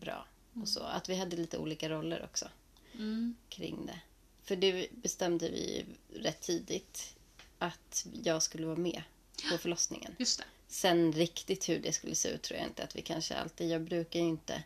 bra. 0.00 0.26
Och 0.62 0.68
så. 0.68 0.80
Att 0.82 1.08
vi 1.08 1.14
hade 1.16 1.36
lite 1.36 1.58
olika 1.58 1.88
roller 1.88 2.24
också 2.24 2.48
Mm. 2.94 3.36
kring 3.48 3.86
det. 3.86 4.00
För 4.42 4.56
det 4.56 4.88
bestämde 4.92 5.48
vi 5.48 5.84
rätt 6.14 6.40
tidigt 6.40 7.16
att 7.58 8.06
jag 8.22 8.42
skulle 8.42 8.66
vara 8.66 8.76
med 8.78 9.02
på 9.50 9.58
förlossningen. 9.58 10.16
Just 10.18 10.38
det. 10.38 10.44
Sen 10.68 11.12
riktigt 11.12 11.68
hur 11.68 11.78
det 11.78 11.92
skulle 11.92 12.14
se 12.14 12.28
ut 12.28 12.42
tror 12.42 12.58
jag 12.60 12.68
inte 12.68 12.84
att 12.84 12.96
vi 12.96 13.02
kanske 13.02 13.34
alltid... 13.36 13.70
Jag 13.70 13.82
brukar 13.82 14.20
ju 14.20 14.26
inte 14.26 14.62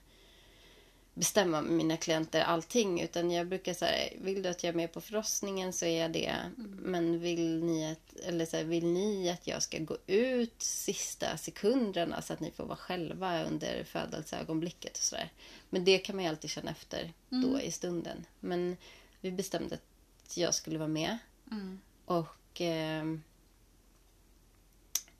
bestämma 1.16 1.62
med 1.62 1.72
mina 1.72 1.96
klienter 1.96 2.40
allting 2.40 3.00
utan 3.00 3.30
jag 3.30 3.48
brukar 3.48 3.74
säga 3.74 4.12
vill 4.20 4.42
du 4.42 4.48
att 4.48 4.64
jag 4.64 4.72
är 4.72 4.76
med 4.76 4.92
på 4.92 5.00
förlossningen 5.00 5.72
så 5.72 5.84
är 5.84 6.00
jag 6.00 6.12
det. 6.12 6.34
Men 6.82 7.20
vill 7.20 7.64
ni, 7.64 7.92
att, 7.92 8.16
eller 8.16 8.46
så 8.46 8.56
här, 8.56 8.64
vill 8.64 8.86
ni 8.86 9.30
att 9.30 9.46
jag 9.46 9.62
ska 9.62 9.78
gå 9.78 9.96
ut 10.06 10.62
sista 10.62 11.36
sekunderna 11.36 12.22
så 12.22 12.32
att 12.32 12.40
ni 12.40 12.50
får 12.50 12.64
vara 12.64 12.76
själva 12.76 13.44
under 13.44 13.84
födelseögonblicket 13.84 14.98
och 14.98 15.04
sådär. 15.04 15.32
Men 15.70 15.84
det 15.84 15.98
kan 15.98 16.16
man 16.16 16.24
ju 16.24 16.30
alltid 16.30 16.50
känna 16.50 16.70
efter 16.70 17.12
då 17.28 17.60
i 17.60 17.70
stunden. 17.70 18.26
Men 18.40 18.76
vi 19.20 19.30
bestämde 19.30 19.74
att 19.74 20.36
jag 20.36 20.54
skulle 20.54 20.78
vara 20.78 20.88
med 20.88 21.18
Mm. 21.50 21.80
och 22.04 22.60
ehm, 22.60 23.22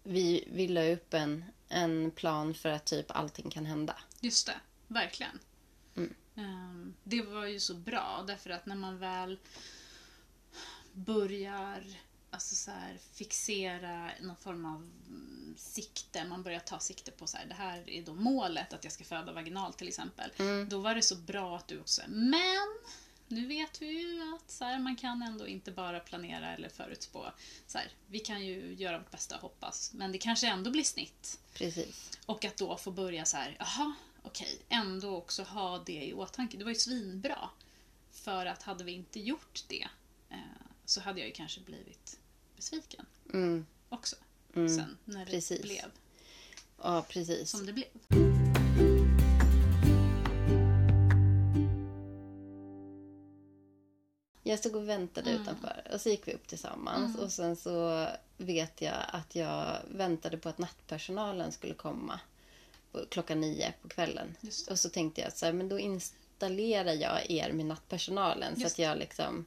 vi, 0.02 0.48
vi 0.52 0.68
la 0.68 0.82
upp 0.82 1.14
en, 1.14 1.44
en 1.68 2.10
plan 2.10 2.54
för 2.54 2.68
att 2.68 2.84
typ 2.84 3.06
allting 3.08 3.50
kan 3.50 3.66
hända. 3.66 3.96
Just 4.20 4.46
det, 4.46 4.54
verkligen. 4.88 5.38
Ehm, 6.36 6.94
Det 7.04 7.22
var 7.22 7.46
ju 7.46 7.60
så 7.60 7.74
bra 7.74 8.24
därför 8.26 8.50
att 8.50 8.66
när 8.66 8.76
man 8.76 8.98
väl 8.98 9.38
börjar 10.92 11.84
alltså 12.30 12.54
så 12.54 12.70
här, 12.70 12.98
fixera 13.12 14.10
någon 14.20 14.36
form 14.36 14.64
av 14.64 14.76
mm, 15.08 15.54
sikte, 15.58 16.24
man 16.24 16.42
börjar 16.42 16.60
ta 16.60 16.78
sikte 16.78 17.10
på 17.10 17.26
så 17.26 17.36
här, 17.36 17.46
det 17.46 17.54
här 17.54 17.90
är 17.90 18.02
då 18.02 18.14
målet, 18.14 18.72
att 18.72 18.84
jag 18.84 18.92
ska 18.92 19.04
föda 19.04 19.32
vaginalt 19.32 19.78
till 19.78 19.88
exempel. 19.88 20.32
Mm. 20.36 20.68
Då 20.68 20.78
var 20.78 20.94
det 20.94 21.02
så 21.02 21.16
bra 21.16 21.56
att 21.56 21.68
du 21.68 21.80
också 21.80 22.02
men 22.08 22.66
nu 23.28 23.46
vet 23.46 23.82
vi 23.82 23.86
ju 23.86 24.34
att 24.34 24.50
så 24.50 24.64
här, 24.64 24.78
man 24.78 24.96
kan 24.96 25.22
ändå 25.22 25.46
inte 25.46 25.70
bara 25.70 26.00
planera 26.00 26.54
eller 26.54 26.68
förutspå. 26.68 27.26
Så 27.66 27.78
här, 27.78 27.88
vi 28.06 28.18
kan 28.18 28.46
ju 28.46 28.74
göra 28.74 28.98
vårt 28.98 29.10
bästa 29.10 29.34
och 29.36 29.42
hoppas, 29.42 29.92
men 29.94 30.12
det 30.12 30.18
kanske 30.18 30.48
ändå 30.48 30.70
blir 30.70 30.84
snitt. 30.84 31.38
Precis. 31.54 32.18
Och 32.26 32.44
att 32.44 32.56
då 32.56 32.76
få 32.76 32.90
börja 32.90 33.24
så 33.24 33.36
här, 33.36 33.56
jaha, 33.58 33.94
okej, 34.26 34.58
ändå 34.68 35.16
också 35.16 35.42
ha 35.42 35.78
det 35.78 36.04
i 36.04 36.14
åtanke. 36.14 36.56
Det 36.56 36.64
var 36.64 36.70
ju 36.70 36.78
svinbra. 36.78 37.48
För 38.12 38.46
att 38.46 38.62
hade 38.62 38.84
vi 38.84 38.92
inte 38.92 39.20
gjort 39.20 39.64
det 39.68 39.88
eh, 40.30 40.36
så 40.84 41.00
hade 41.00 41.20
jag 41.20 41.26
ju 41.28 41.32
kanske 41.34 41.60
blivit 41.60 42.18
besviken 42.56 43.06
Mm. 43.32 43.66
också. 43.88 44.16
Mm. 44.54 44.68
Sen 44.68 44.96
när 45.04 45.24
det 45.24 45.30
precis. 45.30 45.62
blev 45.62 45.90
Ja, 46.82 47.04
precis. 47.08 47.50
som 47.50 47.66
det 47.66 47.72
blev. 47.72 47.86
Jag 54.42 54.58
stod 54.58 54.76
och 54.76 54.88
väntade 54.88 55.30
Mm. 55.30 55.42
utanför 55.42 55.82
och 55.92 56.00
så 56.00 56.08
gick 56.08 56.28
vi 56.28 56.32
upp 56.34 56.48
tillsammans. 56.48 57.16
Och 57.18 57.32
sen 57.32 57.56
så 57.56 58.06
vet 58.36 58.80
jag 58.82 58.94
att 59.08 59.34
jag 59.34 59.76
väntade 59.90 60.36
på 60.36 60.48
att 60.48 60.58
nattpersonalen 60.58 61.52
skulle 61.52 61.74
komma 61.74 62.20
på- 62.96 63.06
klockan 63.08 63.40
nio 63.40 63.72
på 63.82 63.88
kvällen. 63.88 64.36
Och 64.70 64.78
så 64.78 64.88
tänkte 64.88 65.20
jag 65.20 65.32
så 65.32 65.46
här, 65.46 65.52
men 65.52 65.68
då 65.68 65.78
installerar 65.78 66.92
jag 66.92 67.30
er 67.30 67.52
med 67.52 67.66
nattpersonalen 67.66 68.54
så 68.56 68.60
Just 68.60 68.74
att 68.74 68.78
jag 68.78 68.98
liksom 68.98 69.44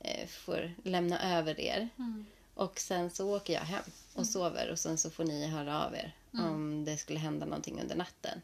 eh, 0.00 0.26
får 0.28 0.74
lämna 0.84 1.38
över 1.38 1.60
er. 1.60 1.88
Mm. 1.98 2.26
Och 2.54 2.80
sen 2.80 3.10
så 3.10 3.36
åker 3.36 3.52
jag 3.52 3.60
hem 3.60 3.84
och 4.14 4.26
sover 4.26 4.70
och 4.70 4.78
sen 4.78 4.98
så 4.98 5.10
får 5.10 5.24
ni 5.24 5.46
höra 5.46 5.84
av 5.86 5.94
er 5.94 6.14
om 6.32 6.84
det 6.84 6.96
skulle 6.96 7.18
hända 7.18 7.46
någonting 7.46 7.80
under 7.80 7.96
natten. 7.96 8.42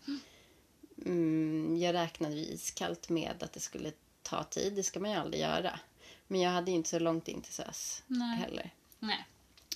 Mm, 1.04 1.78
jag 1.78 1.94
räknade 1.94 2.34
ju 2.34 2.44
iskallt 2.44 3.08
med 3.08 3.42
att 3.42 3.52
det 3.52 3.60
skulle 3.60 3.92
ta 4.22 4.44
tid, 4.44 4.72
det 4.72 4.82
ska 4.82 5.00
man 5.00 5.10
ju 5.10 5.16
aldrig 5.16 5.42
göra. 5.42 5.80
Men 6.26 6.40
jag 6.40 6.50
hade 6.50 6.70
ju 6.70 6.76
inte 6.76 6.88
så 6.90 6.98
långt 6.98 7.28
in 7.28 7.40
till 7.40 7.52
SÖS 7.52 8.02
Nej. 8.06 8.36
heller. 8.38 8.70
Nej. 8.98 9.26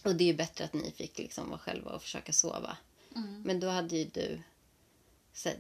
Och 0.05 0.15
det 0.15 0.25
är 0.25 0.27
ju 0.27 0.35
bättre 0.35 0.65
att 0.65 0.73
ni 0.73 0.91
fick 0.91 1.19
liksom 1.19 1.49
vara 1.49 1.59
själva 1.59 1.91
och 1.91 2.03
försöka 2.03 2.33
sova. 2.33 2.77
Mm. 3.17 3.43
Men 3.43 3.61
då 3.61 3.69
hade 3.69 3.97
ju 3.97 4.05
du 4.05 4.39
så, 4.39 4.43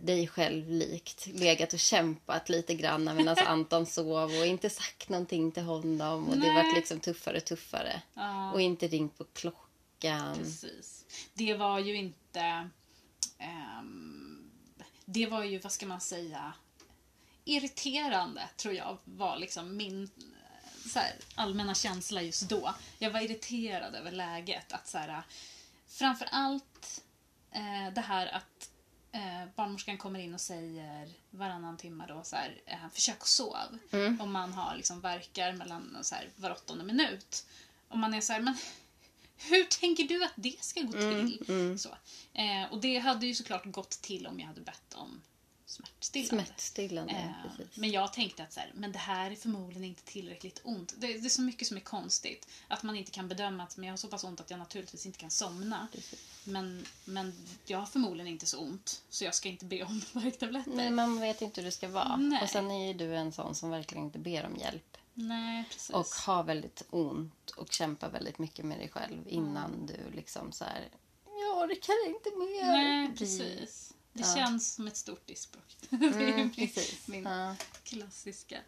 dig 0.03 0.29
själv 0.29 0.71
likt 0.71 1.27
legat 1.27 1.73
och 1.73 1.79
kämpat 1.79 2.49
lite 2.49 2.75
grann 2.75 3.17
medan 3.17 3.37
Anton 3.47 3.87
sov 3.87 4.31
och 4.31 4.47
inte 4.47 4.71
sagt 4.71 5.09
någonting 5.09 5.53
till 5.53 5.63
honom. 5.63 6.29
Och 6.29 6.37
det 6.37 6.53
Nej. 6.53 6.65
vart 6.65 6.77
liksom 6.77 7.01
tuffare 7.01 7.37
och 7.37 7.45
tuffare. 7.45 8.03
Ja. 8.15 8.53
Och 8.53 8.61
inte 8.61 8.89
ringt 8.89 9.19
på 9.19 9.25
klockan. 9.25 10.37
Precis. 10.37 11.05
Det 11.35 11.55
var 11.55 11.79
ju 11.79 11.97
inte... 11.97 12.69
ehm, 13.39 14.51
det 15.05 15.27
var 15.27 15.45
ju, 15.45 15.59
vad 15.59 15.73
ska 15.73 15.87
man 15.87 16.01
säga, 16.01 16.53
irriterande 17.45 18.49
tror 18.57 18.75
jag 18.75 18.99
var 19.05 19.39
liksom 19.39 19.77
min 19.77 20.03
eh, 20.03 20.95
här, 20.95 21.15
allmänna 21.35 21.75
känsla 21.75 22.23
just 22.23 22.49
då. 22.49 22.75
Jag 22.99 23.11
var 23.11 23.21
irriterad 23.21 23.95
över 23.95 24.13
läget. 24.13 24.73
Att 24.73 24.89
så 24.89 24.99
här, 24.99 25.23
framför 25.89 26.29
allt 26.31 27.03
eh, 27.51 27.95
det 27.95 28.01
här 28.01 28.27
att 28.27 28.71
eh, 29.14 29.48
barnmorskan 29.57 29.98
kommer 29.98 30.20
in 30.20 30.35
och 30.35 30.40
säger 30.40 31.09
varannan 31.31 31.77
timme 31.77 32.05
då 32.09 32.20
så 32.24 32.37
här, 32.37 32.61
eh, 32.66 32.88
försök 32.92 33.20
att 33.20 33.27
sov. 33.27 33.79
Om 34.20 34.33
man 34.33 34.53
har 34.53 34.77
liksom 34.77 35.00
verkar 35.00 35.53
mellan 35.53 35.98
så 36.03 36.14
här, 36.14 36.29
var 36.37 36.50
åttonde 36.50 36.85
minut. 36.85 37.46
Och 37.88 37.98
man 37.98 38.14
är 38.14 38.20
så 38.20 38.33
här, 38.33 38.40
men 38.40 38.57
hur 39.37 39.64
tänker 39.64 40.05
du 40.05 40.24
att 40.24 40.33
det 40.37 40.64
ska 40.64 40.81
gå 40.81 40.92
till? 40.92 41.44
Så. 41.79 41.88
Eh, 42.33 42.72
och 42.72 42.81
det 42.81 42.98
hade 42.98 43.27
ju 43.27 43.35
såklart 43.35 43.64
gått 43.64 43.90
till 43.90 44.27
om 44.27 44.40
jag 44.40 44.46
hade 44.46 44.61
bett 44.61 44.94
om 44.94 45.22
smärtstillande. 45.75 46.45
Smärtstillande, 46.45 47.13
Eh, 47.13 47.67
men 47.75 47.91
jag 47.91 48.13
tänkte 48.13 48.43
att 48.43 48.53
så 48.53 48.61
här, 48.61 48.73
men 48.75 48.93
det 48.93 48.99
här 48.99 49.31
är 49.31 49.37
förmodligen 49.37 49.85
inte 49.85 50.03
tillräckligt 50.03 50.61
ont. 50.65 50.95
Det, 50.97 51.07
det 51.07 51.27
är 51.27 51.29
så 51.29 51.43
mycket 51.43 51.69
som 51.69 51.77
är 51.77 51.81
konstigt. 51.81 52.49
Att 52.69 52.83
man 52.83 52.97
inte 52.97 53.11
kan 53.11 53.29
bedöma 53.29 53.63
att 53.63 53.77
men 53.77 53.87
jag 53.87 53.93
har 53.93 53.97
så 53.97 54.09
pass 54.09 54.25
ont 54.25 54.41
att 54.41 54.51
jag 54.51 54.59
naturligtvis 54.59 55.07
inte 55.07 55.19
kan 55.19 55.31
somna. 55.31 55.89
Men, 56.45 56.87
men 57.05 57.33
jag 57.67 57.79
har 57.79 57.87
förmodligen 57.87 58.33
inte 58.33 58.47
så 58.47 58.59
ont, 58.59 59.03
så 59.11 59.25
jag 59.25 59.35
ska 59.35 59.49
inte 59.49 59.65
be 59.65 59.85
om 59.85 60.03
värktabletter. 60.13 60.71
Nej, 60.71 60.91
man 60.91 61.21
vet 61.21 61.43
inte 61.43 61.61
hur 61.61 61.67
det 61.67 61.73
ska 61.73 61.89
vara. 61.89 62.17
Nej. 62.17 62.43
Och 62.43 62.49
sen 62.49 62.71
är 62.71 62.87
ju 62.87 62.95
du 62.95 63.17
en 63.17 63.33
sån 63.33 63.55
som 63.55 63.71
verkligen 63.71 64.05
inte 64.05 64.19
ber 64.19 64.47
om 64.47 64.57
hjälp. 64.57 64.97
Nej, 65.15 65.65
precis. 65.71 65.91
Och 65.91 66.07
har 66.27 66.43
väldigt 66.43 66.83
ont 66.91 67.51
och 67.51 67.73
kämpar 67.73 68.11
väldigt 68.11 68.39
mycket 68.39 68.65
med 68.65 68.79
dig 68.79 68.89
själv 68.89 69.29
innan 69.29 69.87
du 69.87 70.17
liksom 70.17 70.53
så 70.53 70.65
här. 70.65 70.89
Jag 71.25 71.59
orkar 71.59 72.09
inte 72.09 72.31
mer. 72.31 72.73
Nej, 72.73 73.15
precis. 73.19 73.95
Det 74.14 74.22
Ja. 74.22 74.35
känns 74.35 74.74
som 74.74 74.87
ett 74.87 74.96
stort 74.96 75.27
diskbråck. 75.27 75.77
Mm, 75.90 76.50
min, 76.57 76.70
min 77.07 77.22
Ja. 77.24 77.57
klassiska. 77.85 78.61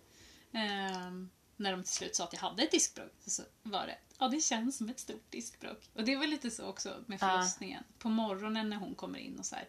Ehm, 0.52 1.30
när 1.56 1.72
de 1.72 1.82
till 1.82 1.92
slut 1.92 2.16
sa 2.16 2.24
att 2.24 2.32
jag 2.32 2.40
hade 2.40 2.62
ett 2.62 2.70
diskbråck 2.70 3.12
så 3.26 3.42
var 3.62 3.86
det 3.86 3.98
ja, 4.18 4.28
det 4.28 4.40
känns 4.40 4.76
som 4.76 4.88
ett 4.88 5.00
stort 5.00 5.30
diskbråck. 5.30 5.90
Och 5.94 6.04
det 6.04 6.16
var 6.16 6.26
lite 6.26 6.50
så 6.50 6.64
också 6.66 7.04
med 7.06 7.22
Ja. 7.22 7.28
förlossningen. 7.28 7.84
På 7.98 8.08
morgonen 8.08 8.70
när 8.70 8.76
hon 8.76 8.94
kommer 8.94 9.18
in 9.18 9.38
och 9.38 9.46
så 9.46 9.54
här. 9.56 9.68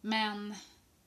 Men 0.00 0.54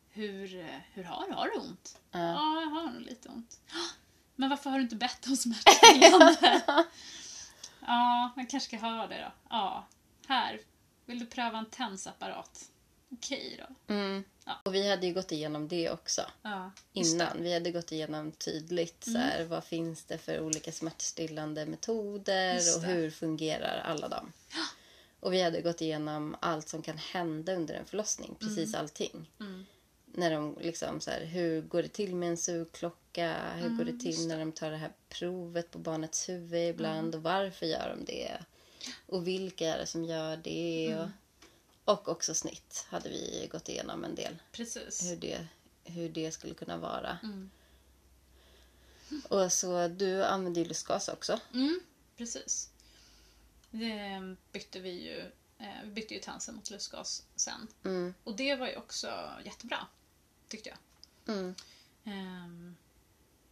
hur, 0.09 0.47
hur 0.93 1.03
har 1.03 1.27
du? 1.27 1.33
Har 1.33 1.47
du 1.47 1.59
ont? 1.59 1.99
Ja. 2.11 2.19
Ja, 2.19 2.61
jag 2.61 2.69
har 2.69 2.83
nog 2.91 3.01
lite 3.01 3.29
ont. 3.29 3.59
"Ah, 3.73 3.93
Men 4.35 4.49
varför 4.49 4.69
har 4.69 4.77
du 4.77 4.83
inte 4.83 4.95
bett 4.95 5.27
om 5.27 5.37
smärtstillande? 5.37 6.61
ja, 7.81 8.31
man 8.35 8.45
kanske 8.47 8.77
ska 8.77 8.85
ha 8.87 9.07
det 9.07 9.21
då. 9.21 9.31
Ja, 9.49 9.87
här. 10.27 10.61
Vill 11.05 11.19
du 11.19 11.25
pröva 11.25 11.57
en 11.57 11.69
tensapparat? 11.69 12.69
Okej 13.09 13.59
då. 13.67 13.93
Mm. 13.93 14.23
Ja. 14.45 14.61
Och 14.65 14.75
vi 14.75 14.89
hade 14.89 15.07
ju 15.07 15.13
gått 15.13 15.31
igenom 15.31 15.67
det 15.67 15.89
också 15.89 16.21
Ja, 16.41 16.71
innan. 16.93 17.43
Vi 17.43 17.53
hade 17.53 17.71
gått 17.71 17.91
igenom 17.91 18.31
tydligt 18.31 19.03
så 19.03 19.17
här, 19.17 19.43
vad 19.43 19.63
finns 19.63 20.03
det 20.03 20.17
för 20.17 20.39
olika 20.39 20.71
smärtstillande 20.71 21.65
metoder 21.65 22.53
Just 22.53 22.75
och 22.75 22.81
det. 22.81 22.87
hur 22.87 23.11
fungerar 23.11 23.81
alla 23.85 24.07
dem. 24.07 24.31
Och 25.19 25.33
vi 25.33 25.41
hade 25.41 25.61
gått 25.61 25.81
igenom 25.81 26.35
allt 26.39 26.69
som 26.69 26.81
kan 26.81 26.97
hända 26.97 27.53
under 27.55 27.73
en 27.75 27.85
förlossning, 27.85 28.35
precis 28.39 28.75
allting. 28.75 29.31
Mm. 29.39 29.65
När 30.05 30.31
de 30.31 30.57
liksom 30.61 31.01
så 31.01 31.11
här, 31.11 31.25
hur 31.25 31.61
går 31.61 31.81
det 31.81 31.87
till 31.87 32.15
med 32.15 32.29
en 32.29 32.37
sugklocka? 32.37 33.35
Hur 33.55 33.69
går 33.69 33.85
det 33.85 33.99
till 33.99 34.27
när 34.27 34.39
de 34.39 34.51
tar 34.51 34.71
det 34.71 34.77
här 34.77 34.91
provet 35.09 35.71
på 35.71 35.79
barnets 35.79 36.29
huvud 36.29 36.69
ibland? 36.69 37.15
Och 37.15 37.23
varför 37.23 37.65
gör 37.65 37.95
de 37.97 38.05
det? 38.05 38.37
Och 39.05 39.27
vilka 39.27 39.67
är 39.73 39.77
det 39.77 39.85
som 39.85 40.05
gör 40.05 40.37
det? 40.37 40.95
Och, 40.99 41.07
och 41.87 42.07
också 42.09 42.33
snitt 42.35 42.85
hade 42.89 43.09
vi 43.09 43.49
gått 43.51 43.69
igenom 43.69 44.03
en 44.03 44.15
del 44.15 44.37
Precis. 44.51 45.03
hur 45.03 45.15
det, 45.15 45.47
hur 45.83 46.09
det 46.09 46.31
skulle 46.31 46.53
kunna 46.53 46.77
vara. 46.77 47.17
Mm. 47.23 47.49
Och 49.29 49.53
så 49.53 49.87
du 49.87 50.23
använde 50.23 50.59
ju 50.59 50.65
lustgas 50.65 51.07
också. 51.07 51.39
Mm, 51.53 51.79
precis. 52.17 52.69
Det 53.71 54.35
bytte 54.51 54.79
vi 54.79 54.89
ju. 54.91 55.19
Eh, 55.59 55.83
vi 55.83 55.89
bytte 55.91 56.13
ju 56.13 56.19
tensen 56.19 56.55
mot 56.55 56.69
lustgas 56.69 57.23
sen. 57.35 57.67
Mm. 57.83 58.13
Och 58.23 58.35
det 58.35 58.55
var 58.55 58.67
ju 58.67 58.75
också 58.75 59.31
jättebra, 59.45 59.87
tyckte 60.47 60.69
jag. 60.69 60.77
Mm. 61.35 61.55
Ehm, 62.05 62.75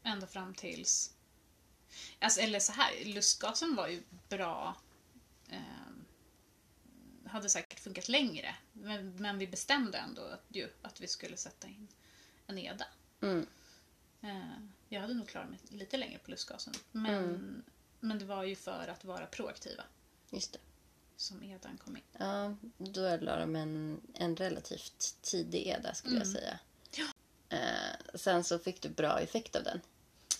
ända 0.03 0.27
fram 0.27 0.53
tills... 0.53 1.11
Alltså, 2.19 2.39
eller 2.41 2.59
så 2.59 2.71
här, 2.71 3.05
lustgasen 3.05 3.75
var 3.75 3.87
ju 3.87 4.03
bra. 4.29 4.75
ehm, 5.49 5.84
hade 7.35 7.49
säkert 7.49 7.79
funkat 7.79 8.09
längre. 8.09 8.55
Men, 8.73 9.15
men 9.15 9.37
vi 9.37 9.47
bestämde 9.47 9.97
ändå 9.97 10.21
att, 10.21 10.43
ju, 10.47 10.69
att 10.81 11.01
vi 11.01 11.07
skulle 11.07 11.37
sätta 11.37 11.67
in 11.67 11.87
en 12.47 12.57
EDA. 12.57 12.85
Mm. 13.21 13.47
Eh, 14.21 14.57
Jag 14.89 15.01
hade 15.01 15.13
nog 15.13 15.27
klarat 15.27 15.49
mig 15.49 15.59
lite 15.69 15.97
längre 15.97 16.19
på 16.19 16.31
lustgasen. 16.31 16.73
Men, 16.91 17.63
men 17.99 18.19
det 18.19 18.25
var 18.25 18.43
ju 18.43 18.55
för 18.55 18.87
att 18.87 19.05
vara 19.05 19.25
proaktiva 19.25 19.83
Just 20.31 20.53
det. 20.53 20.59
som 21.15 21.43
EDAn 21.43 21.77
kom 21.77 21.97
in. 21.97 22.03
Ja, 22.19 22.55
då 22.77 23.17
la 23.17 23.39
de 23.39 23.55
en, 23.55 24.01
en 24.13 24.35
relativt 24.35 25.15
tidig 25.21 25.67
EDA 25.67 25.93
skulle 25.93 26.17
jag 26.17 26.27
säga. 26.27 26.59
Ja. 26.91 27.05
Eh, 27.57 28.15
sen 28.15 28.43
så 28.43 28.59
fick 28.59 28.81
du 28.81 28.89
bra 28.89 29.19
effekt 29.19 29.55
av 29.55 29.63
den. 29.63 29.81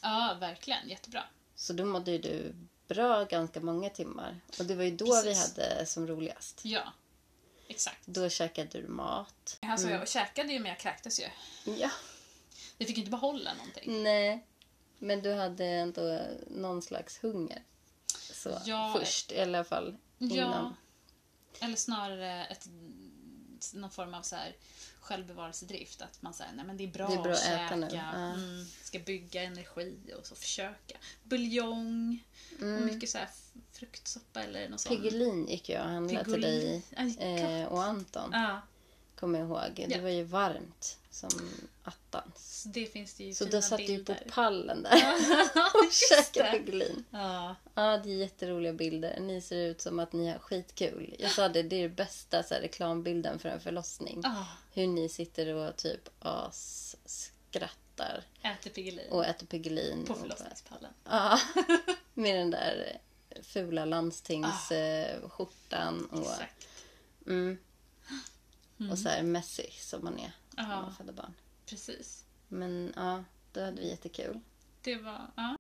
Ja, 0.01 0.37
verkligen. 0.39 0.89
Jättebra. 0.89 1.23
Så 1.55 1.73
då 1.73 1.85
mådde 1.85 2.11
ju 2.11 2.17
du 2.17 2.55
bra 2.87 3.23
ganska 3.23 3.59
många 3.59 3.89
timmar. 3.89 4.39
Och 4.59 4.65
det 4.65 4.75
var 4.75 4.83
ju 4.83 4.95
då 4.95 5.05
vi 5.05 5.21
Precis. 5.29 5.57
hade 5.57 5.85
som 5.85 6.07
roligast. 6.07 6.59
Ja, 6.63 6.93
exakt. 7.67 8.05
Då 8.07 8.29
käkade 8.29 8.81
du 8.81 8.87
mat. 8.87 9.57
Alltså 9.61 9.89
jag 9.89 10.09
käkade 10.09 10.53
ju 10.53 10.59
men 10.59 10.69
jag 10.69 10.79
kräktes 10.79 11.19
ju. 11.19 11.25
Ja. 11.65 11.89
Jag 12.77 12.87
fick 12.87 12.97
ju 12.97 13.01
inte 13.01 13.11
behålla 13.11 13.53
någonting. 13.53 14.03
Nej. 14.03 14.45
Men 14.99 15.21
du 15.21 15.33
hade 15.33 15.65
ändå 15.65 16.21
någon 16.47 16.81
slags 16.81 17.23
hunger. 17.23 17.63
Så 18.33 18.61
Ja. 18.65 18.95
först 18.99 19.31
i 19.31 19.41
alla 19.41 19.63
fall. 19.63 19.97
Innan. 20.19 20.37
Ja. 20.39 20.73
Eller 21.65 21.75
snarare 21.75 22.45
ett, 22.45 22.67
någon 23.73 23.91
form 23.91 24.13
av 24.13 24.21
så 24.21 24.35
här 24.35 24.55
självbevarelsedrift. 24.99 26.01
Att 26.01 26.21
man 26.21 26.33
säger 26.33 26.51
nej 26.53 26.65
men 26.65 26.77
det 26.77 26.83
är 26.83 26.87
bra, 26.87 27.07
Det 27.07 27.13
är 27.13 27.21
bra 27.23 27.31
att 27.31 27.37
att 27.37 27.45
äta 27.45 27.57
käka. 27.63 27.75
nu, 27.75 27.87
ja. 27.91 28.11
Mm, 28.13 28.65
ska 28.83 28.99
bygga 28.99 29.43
energi 29.43 30.13
och 30.19 30.25
så 30.25 30.35
försöka. 30.35 30.97
Buljong 31.23 32.23
och 32.59 32.65
mycket 32.65 33.09
så 33.09 33.17
här 33.17 33.29
fruktsoppa 33.71 34.43
eller 34.43 34.69
något 34.69 34.79
sånt. 34.79 34.95
Piggelin 35.01 35.47
gick 35.47 35.69
jag 35.69 35.81
och 35.85 35.89
handlade 35.91 36.31
till 36.31 36.41
dig 36.41 36.81
Aj, 36.95 37.17
eh, 37.19 37.67
och 37.67 37.83
Anton. 37.83 38.29
Ja, 38.33 38.61
Kommer 39.19 39.39
jag 39.39 39.47
ihåg. 39.47 39.73
Det 39.75 39.95
Ja. 39.95 40.01
var 40.01 40.09
ju 40.09 40.23
varmt 40.23 40.97
som 41.15 41.29
attans. 41.83 42.61
så 42.63 42.69
det 42.69 42.85
finns 42.85 43.13
det 43.13 43.23
ju 43.23 43.33
Så 43.33 43.45
fina 43.45 43.57
då 43.57 43.61
satt 43.61 43.77
du 43.77 43.83
ju 43.85 44.03
på 44.03 44.13
bilder. 44.13 44.29
pallen 44.31 44.83
där 44.83 44.93
och 45.73 45.91
käkade. 46.09 46.51
Piggelin. 46.51 47.05
Ja, 47.09 47.55
Ja, 47.73 47.97
det 47.97 48.09
är 48.11 48.15
jätteroliga 48.15 48.73
bilder. 48.73 49.19
Ni 49.19 49.41
ser 49.41 49.57
ut 49.65 49.81
som 49.81 49.99
att 49.99 50.13
ni 50.13 50.29
har 50.29 50.39
skitkul. 50.39 51.15
Jag 51.19 51.31
sa 51.31 51.49
det, 51.49 51.63
det 51.63 51.75
är 51.75 51.81
den 51.87 51.95
bästa 51.95 52.43
så 52.43 52.53
här, 52.53 52.61
reklambilden 52.61 53.39
för 53.39 53.49
en 53.49 53.59
förlossning. 53.59 54.21
ah, 54.25 54.45
Hur 54.73 54.87
ni 54.87 55.09
sitter 55.09 55.53
och 55.53 55.75
typ 55.75 56.09
as 56.19 56.95
skrattar 57.05 58.23
äter 58.41 58.69
Piggelin 58.69 59.11
och 59.11 59.25
äter 59.25 59.45
Piggelin. 59.45 60.05
på 60.05 60.13
och 60.13 60.19
förlossningspallen. 60.19 60.91
Ja, 61.03 61.39
med 62.13 62.35
den 62.35 62.51
där 62.51 62.97
fula 63.43 63.85
landstingsskjortan 63.85 66.05
och, 66.05 66.19
Exakt. 66.31 66.67
mm, 67.27 67.57
och 68.91 68.99
så 68.99 69.09
här 69.09 69.23
messy 69.23 69.65
som 69.79 70.03
man 70.03 70.19
är 70.19 70.31
när 70.55 70.71
Ja. 70.71 70.81
man 70.81 70.93
föder 70.93 71.13
barn. 71.13 71.33
Precis. 71.65 72.25
Men 72.47 72.93
ja, 72.95 73.23
då 73.53 73.61
hade 73.61 73.81
vi 73.81 73.89
jättekul. 73.89 74.39
Det 74.81 74.95
var... 74.95 75.21
Ja. 75.35 75.55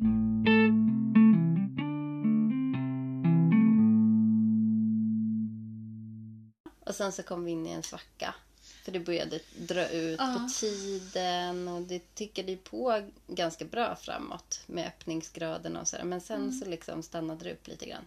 Och 6.79 6.95
sen 6.95 7.11
så 7.11 7.23
kom 7.23 7.45
vi 7.45 7.51
in 7.51 7.65
i 7.67 7.71
en 7.71 7.83
svacka. 7.83 8.35
För 8.61 8.91
det 8.91 8.99
började 8.99 9.39
dra 9.59 9.87
ut 9.89 10.19
Ja. 10.19 10.33
på 10.39 10.49
tiden 10.59 11.67
och 11.67 11.81
det 11.81 12.15
tickade 12.15 12.51
ju 12.51 12.57
på 12.57 13.09
ganska 13.27 13.65
bra 13.65 13.95
framåt 13.95 14.61
med 14.67 14.87
öppningsgraden 14.87 15.75
och 15.77 15.87
sådär. 15.87 16.03
Men 16.03 16.21
sen 16.21 16.41
Mm. 16.41 16.51
så 16.51 16.65
liksom 16.65 17.03
stannade 17.03 17.43
det 17.43 17.53
upp 17.53 17.67
lite 17.67 17.85
grann. 17.85 18.03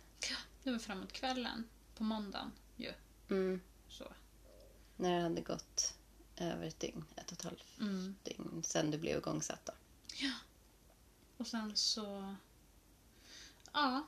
Det 0.63 0.71
var 0.71 0.79
framåt 0.79 1.13
kvällen. 1.13 1.65
På 1.97 2.03
måndagen 2.05 2.53
ju. 2.77 2.93
Mm. 3.31 3.61
Så. 3.89 4.05
När 4.97 5.17
det 5.17 5.23
hade 5.23 5.41
gått 5.41 5.95
över 6.41 6.67
ett 6.67 6.81
dygn, 6.81 7.05
ett 7.17 7.27
och 7.27 7.33
ett 7.33 7.43
halvt 7.45 7.79
Mm. 7.81 8.15
dygn 8.23 8.63
sen 8.67 8.91
du 8.91 8.99
blev 8.99 9.19
igångsatt 9.19 9.67
då. 9.67 9.73
Och 11.37 11.47
sen 11.47 11.77
så... 11.77 12.35
Ja. 13.73 14.07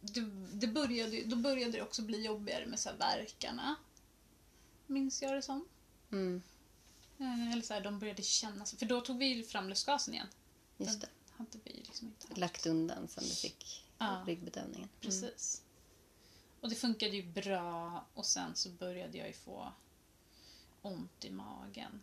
Det, 0.00 0.20
det 0.52 0.66
började, 0.66 1.24
då 1.24 1.36
började 1.36 1.72
det 1.72 1.82
också 1.82 2.02
bli 2.02 2.24
jobbigare 2.24 2.66
med 2.66 2.78
så 2.78 2.88
här 2.88 2.96
verkarna. 2.96 3.76
Minns 4.86 5.22
jag 5.22 5.32
det 5.34 5.42
som. 5.42 5.64
Mm, 6.12 6.42
Eh, 7.18 7.52
Eller 7.52 7.62
så 7.62 7.74
här, 7.74 7.80
de 7.80 7.98
började 7.98 8.22
kännas... 8.22 8.72
För 8.74 8.86
då 8.86 9.00
tog 9.00 9.18
vi 9.18 9.42
fram 9.42 9.68
lustgasen 9.68 10.14
igen. 10.14 10.26
just 10.76 11.00
Den 11.00 11.00
det. 11.00 11.32
hade 11.36 11.58
vi 11.64 11.72
liksom 11.72 12.06
inte 12.08 12.26
haft. 12.28 12.38
Lagt 12.38 12.66
undan 12.66 13.08
sen 13.08 13.24
du 13.24 13.30
fick 13.34 13.84
Ja. 13.98 14.24
ryggbedövningen. 14.26 14.88
Mm. 14.88 15.00
Precis. 15.00 15.62
Och 16.60 16.68
det 16.68 16.74
funkade 16.74 17.16
ju 17.16 17.22
bra 17.22 18.04
och 18.14 18.26
sen 18.26 18.56
så 18.56 18.68
började 18.70 19.18
jag 19.18 19.26
ju 19.26 19.32
få 19.32 19.72
ont 20.82 21.24
i 21.24 21.30
magen. 21.30 22.00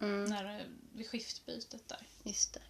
Mm, 0.00 0.24
När, 0.24 0.68
vid 0.92 1.06
skiftbytet 1.08 1.88
där. 1.88 2.06
just 2.24 2.52
det. 2.54 2.60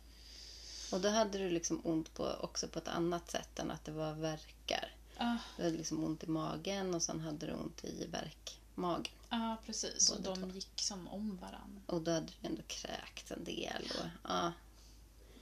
Och 0.92 1.00
då 1.00 1.08
hade 1.08 1.38
du 1.38 1.50
liksom 1.50 1.80
ont 1.84 2.14
på, 2.14 2.26
också 2.40 2.68
på 2.68 2.78
ett 2.78 2.88
annat 2.88 3.30
sätt 3.30 3.58
än 3.58 3.70
att 3.70 3.84
det 3.84 3.92
var 3.92 4.12
verkar. 4.14 4.94
Ja, 5.18 5.38
Du 5.56 5.62
hade 5.62 5.76
liksom 5.76 6.04
ont 6.04 6.24
i 6.24 6.26
magen 6.26 6.94
och 6.94 7.02
sen 7.02 7.20
hade 7.20 7.46
du 7.46 7.52
ont 7.52 7.84
i 7.84 8.06
värkmagen. 8.06 9.12
ja 9.30 9.56
precis. 9.66 10.10
Och 10.10 10.22
Båda 10.22 10.34
de 10.34 10.40
två. 10.50 10.54
gick 10.56 10.80
som 10.80 11.08
om 11.08 11.36
varann. 11.36 11.82
Och 11.86 12.02
då 12.02 12.10
hade 12.10 12.32
du 12.40 12.48
ändå 12.48 12.62
kräkt 12.66 13.30
en 13.30 13.44
del. 13.44 13.82
Och, 13.98 14.08
ja. 14.28 14.52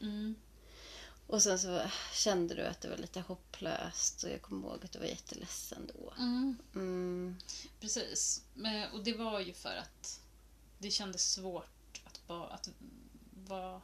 Mm. 0.01 0.35
Och 1.27 1.43
sen 1.43 1.59
så 1.59 1.83
kände 2.13 2.55
du 2.55 2.63
att 2.67 2.81
det 2.81 2.89
var 2.89 2.97
lite 2.97 3.21
hopplöst 3.21 4.23
och 4.25 4.31
jag 4.31 4.43
kommer 4.43 4.69
ihåg 4.69 4.85
att 4.85 4.93
du 4.93 4.99
var 4.99 5.07
jätteledsen 5.07 5.91
då. 5.95 6.13
Mm. 6.19 6.57
Mm, 6.75 7.37
Precis. 7.81 8.43
Och 8.93 9.05
det 9.05 9.13
var 9.13 9.41
ju 9.41 9.53
för 9.53 9.77
att 9.77 10.21
det 10.79 10.91
kändes 10.91 11.33
svårt 11.33 12.03
att, 12.05 12.27
bara, 12.27 12.47
att 12.49 12.69
vara 13.47 13.83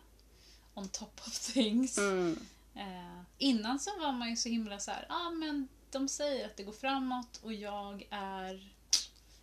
on 0.74 0.88
top 0.88 1.20
of 1.26 1.38
things. 1.38 1.98
mm, 1.98 2.46
Eh, 2.74 3.20
innan 3.38 3.80
så 3.80 3.90
var 4.00 4.12
man 4.12 4.30
ju 4.30 4.36
så 4.36 4.48
himla 4.48 4.78
så 4.78 4.90
här, 4.90 5.06
ah, 5.08 5.30
men 5.30 5.68
de 5.90 6.08
säger 6.08 6.46
att 6.46 6.56
det 6.56 6.62
går 6.62 6.72
framåt 6.72 7.40
och 7.42 7.52
jag 7.52 8.08
är 8.10 8.74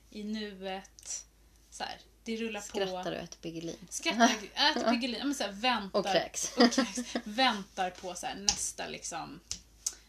i 0.09 0.23
nuet. 0.23 1.25
Så 1.69 1.83
här, 1.83 2.01
det 2.37 2.45
rullar 2.45 2.61
skrattar 2.61 3.03
på. 3.03 3.09
och 3.09 3.13
äter 3.15 3.37
Piggelin? 3.41 3.87
Skrattar, 3.89 4.31
äter 4.71 4.91
Piggelin, 4.91 5.27
ja, 5.27 5.33
så 5.33 5.43
här, 5.43 5.51
väntar. 5.51 5.99
Och 5.99 6.05
kräks. 6.05 6.57
och 6.57 6.71
kräks. 6.71 7.15
Väntar 7.23 7.89
på 7.89 8.15
så 8.15 8.25
här, 8.25 8.35
nästa 8.35 8.87
liksom, 8.87 9.39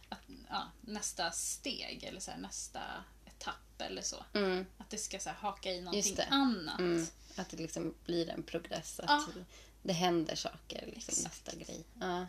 att, 0.09 0.20
ja, 0.48 0.70
nästa 0.80 1.30
steg 1.30 2.04
eller 2.04 2.20
så 2.20 2.30
här, 2.30 2.38
nästa 2.38 2.80
etapp 3.26 3.80
eller 3.80 4.02
så. 4.02 4.24
Mm, 4.33 4.66
Att 4.78 4.90
det 4.90 4.98
ska 4.98 5.18
så 5.18 5.28
här, 5.28 5.37
haka 5.37 5.72
i 5.72 5.80
någonting 5.80 6.16
annat. 6.30 6.78
mm. 6.78 7.06
Att 7.37 7.48
det 7.48 7.56
liksom 7.56 7.94
blir 8.04 8.28
en 8.30 8.42
progress. 8.42 9.00
Att 9.00 9.09
Ja. 9.09 9.26
det 9.83 9.92
händer 9.92 10.35
saker. 10.37 10.87
Liksom, 10.87 11.12
Exakt. 11.12 11.24
nästa 11.46 11.56
grej. 11.56 11.85
Ja. 12.00 12.20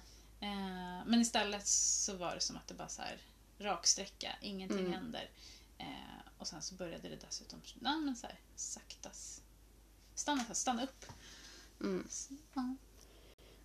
Eh, 0.41 1.05
men 1.05 1.21
istället 1.21 1.67
så 1.67 2.15
var 2.15 2.35
det 2.35 2.41
som 2.41 2.57
att 2.57 2.67
det 2.67 2.73
bara 2.73 2.87
så 2.87 3.01
här 3.01 3.17
rak 3.59 3.87
sträcka, 3.87 4.35
ingenting 4.41 4.79
Mm. 4.79 4.93
händer. 4.93 5.29
Eh, 5.77 5.85
och 6.37 6.47
sen 6.47 6.61
så 6.61 6.75
började 6.75 7.09
det 7.09 7.15
dessutom 7.15 7.61
nej, 7.79 7.97
men 7.97 8.15
så 8.15 8.27
här, 8.27 8.39
saktas. 8.55 9.41
Stanna, 10.15 10.53
stanna 10.53 10.83
upp. 10.83 11.05
Mm. 11.81 12.07
Ja. 12.53 12.75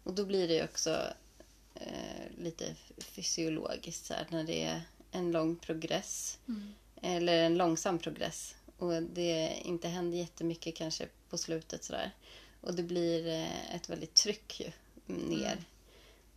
Och 0.02 0.14
då 0.14 0.24
blir 0.24 0.48
det 0.48 0.64
också 0.64 1.12
eh, 1.74 2.38
lite 2.38 2.74
fysiologiskt 2.98 4.06
så 4.06 4.14
här, 4.14 4.26
när 4.30 4.44
det 4.44 4.62
är 4.62 4.82
en 5.10 5.32
lång 5.32 5.56
progress. 5.56 6.38
Mm. 6.48 6.74
Eller 7.02 7.42
en 7.42 7.56
långsam 7.56 7.98
progress. 7.98 8.54
Och 8.78 9.02
det 9.02 9.60
inte 9.64 9.88
händer 9.88 10.18
jättemycket 10.18 10.76
kanske 10.76 11.08
på 11.30 11.38
slutet 11.38 11.84
sådär. 11.84 12.10
Och 12.60 12.74
det 12.74 12.82
blir 12.82 13.26
eh, 13.26 13.74
ett 13.74 13.88
väldigt 13.88 14.14
tryck 14.14 14.60
ju, 14.60 14.72
ner. 15.14 15.52
Mm. 15.52 15.64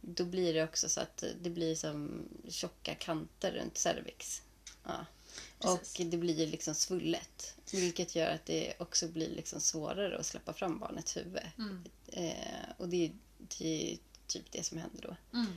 Då 0.01 0.25
blir 0.25 0.53
det 0.53 0.63
också 0.63 0.89
så 0.89 1.01
att 1.01 1.23
det 1.41 1.49
blir 1.49 1.75
som 1.75 2.25
tjocka 2.49 2.95
kanter 2.95 3.51
runt 3.51 3.77
cervix. 3.77 4.41
Ja. 4.83 5.05
Och 5.57 5.87
det 6.05 6.17
blir 6.17 6.47
liksom 6.47 6.75
svullet. 6.75 7.55
Vilket 7.71 8.15
gör 8.15 8.31
att 8.35 8.45
det 8.45 8.73
också 8.79 9.07
blir 9.07 9.29
liksom 9.29 9.61
svårare 9.61 10.17
att 10.19 10.25
släppa 10.25 10.53
fram 10.53 10.79
barnets 10.79 11.17
huvud. 11.17 11.41
Mm. 11.57 11.83
Eh, 12.07 12.69
och 12.77 12.89
det 12.89 13.05
är, 13.05 13.11
det 13.57 13.93
är 13.93 13.97
typ 14.27 14.51
det 14.51 14.63
som 14.63 14.77
händer 14.77 15.01
då. 15.01 15.37
Mm. 15.37 15.53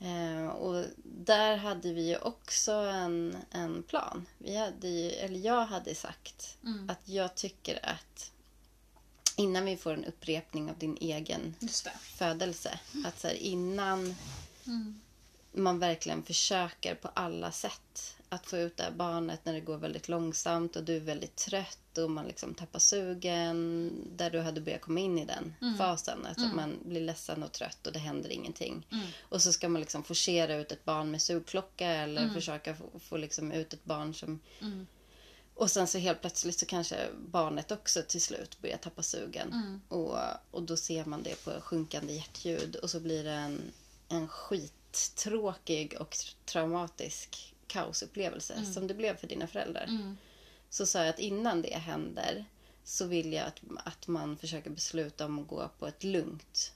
Eh, 0.00 0.48
och 0.48 0.84
där 1.04 1.56
hade 1.56 1.92
vi 1.92 2.08
ju 2.08 2.16
också 2.18 2.72
en, 2.72 3.36
en 3.50 3.82
plan. 3.82 4.26
Vi 4.38 4.56
hade 4.56 4.88
ju, 4.88 5.10
eller 5.10 5.38
jag 5.38 5.66
hade 5.66 5.94
sagt 5.94 6.56
Mm. 6.64 6.90
att 6.90 7.08
jag 7.08 7.34
tycker 7.34 7.86
att 7.86 8.32
innan 9.36 9.64
vi 9.64 9.76
får 9.76 9.94
en 9.94 10.04
upprepning 10.04 10.70
av 10.70 10.78
din 10.78 10.96
egen 11.00 11.54
födelse, 12.00 12.80
att 13.06 13.20
så 13.20 13.26
här, 13.28 13.34
innan 13.34 14.14
Mm. 14.66 15.00
man 15.52 15.78
verkligen 15.78 16.22
försöker 16.22 16.94
på 16.94 17.08
alla 17.14 17.52
sätt 17.52 18.16
att 18.32 18.46
få 18.46 18.56
ut 18.56 18.76
det 18.76 18.82
här 18.82 18.90
barnet 18.90 19.44
när 19.44 19.52
det 19.52 19.60
går 19.60 19.76
väldigt 19.76 20.08
långsamt 20.08 20.76
och 20.76 20.84
du 20.84 20.96
är 20.96 21.00
väldigt 21.00 21.36
trött 21.36 21.98
och 21.98 22.10
man 22.10 22.26
liksom 22.26 22.54
tappar 22.54 22.78
sugen. 22.78 23.92
Där 24.16 24.30
du 24.30 24.40
hade 24.40 24.60
börjat 24.60 24.80
komma 24.80 25.00
in 25.00 25.18
i 25.18 25.24
den 25.24 25.54
fasen. 25.78 26.26
Att 26.26 26.54
man 26.54 26.78
blir 26.84 27.00
ledsen 27.00 27.42
och 27.42 27.52
trött 27.52 27.86
och 27.86 27.92
det 27.92 27.98
händer 27.98 28.30
ingenting. 28.30 28.86
Mm. 28.92 29.06
Och 29.22 29.42
så 29.42 29.52
ska 29.52 29.68
man 29.68 29.80
liksom 29.80 30.04
forcera 30.04 30.56
ut 30.56 30.72
ett 30.72 30.84
barn 30.84 31.10
med 31.10 31.22
sugklocka 31.22 31.86
eller 31.86 32.28
försöka 32.28 32.74
få, 32.74 32.98
få 32.98 33.16
liksom 33.16 33.52
ut 33.52 33.72
ett 33.72 33.84
barn 33.84 34.14
som... 34.14 34.40
Mm. 34.60 34.86
Och 35.54 35.70
sen 35.70 35.86
så 35.86 35.98
helt 35.98 36.20
plötsligt 36.20 36.58
så 36.58 36.66
kanske 36.66 36.96
barnet 37.18 37.70
också 37.70 38.02
till 38.02 38.20
slut 38.20 38.60
börjar 38.60 38.76
tappa 38.76 39.02
sugen. 39.02 39.52
Mm. 39.52 39.80
Och, 39.88 40.18
och 40.50 40.62
då 40.62 40.76
ser 40.76 41.04
man 41.04 41.22
det 41.22 41.44
på 41.44 41.50
sjunkande 41.60 42.12
hjärtljud 42.12 42.76
och 42.76 42.90
så 42.90 43.00
blir 43.00 43.24
det 43.24 43.30
en, 43.30 43.72
en 44.08 44.28
skittråkig 44.28 45.96
och 46.00 46.16
traumatisk 46.44 47.54
kaosupplevelse 47.70 48.64
som 48.72 48.86
det 48.86 48.94
blev 48.94 49.16
för 49.16 49.26
dina 49.26 49.46
föräldrar. 49.46 49.84
Mm. 49.84 50.16
Så 50.70 50.86
sa 50.86 50.98
jag 50.98 51.08
att 51.08 51.18
innan 51.18 51.62
det 51.62 51.74
händer 51.78 52.44
så 52.84 53.06
vill 53.06 53.32
jag 53.32 53.46
att, 53.46 53.60
att 53.84 54.06
man 54.06 54.36
försöker 54.36 54.70
besluta 54.70 55.24
om 55.26 55.38
att 55.38 55.48
gå 55.48 55.70
på 55.78 55.86
ett 55.86 56.04
lugnt 56.04 56.72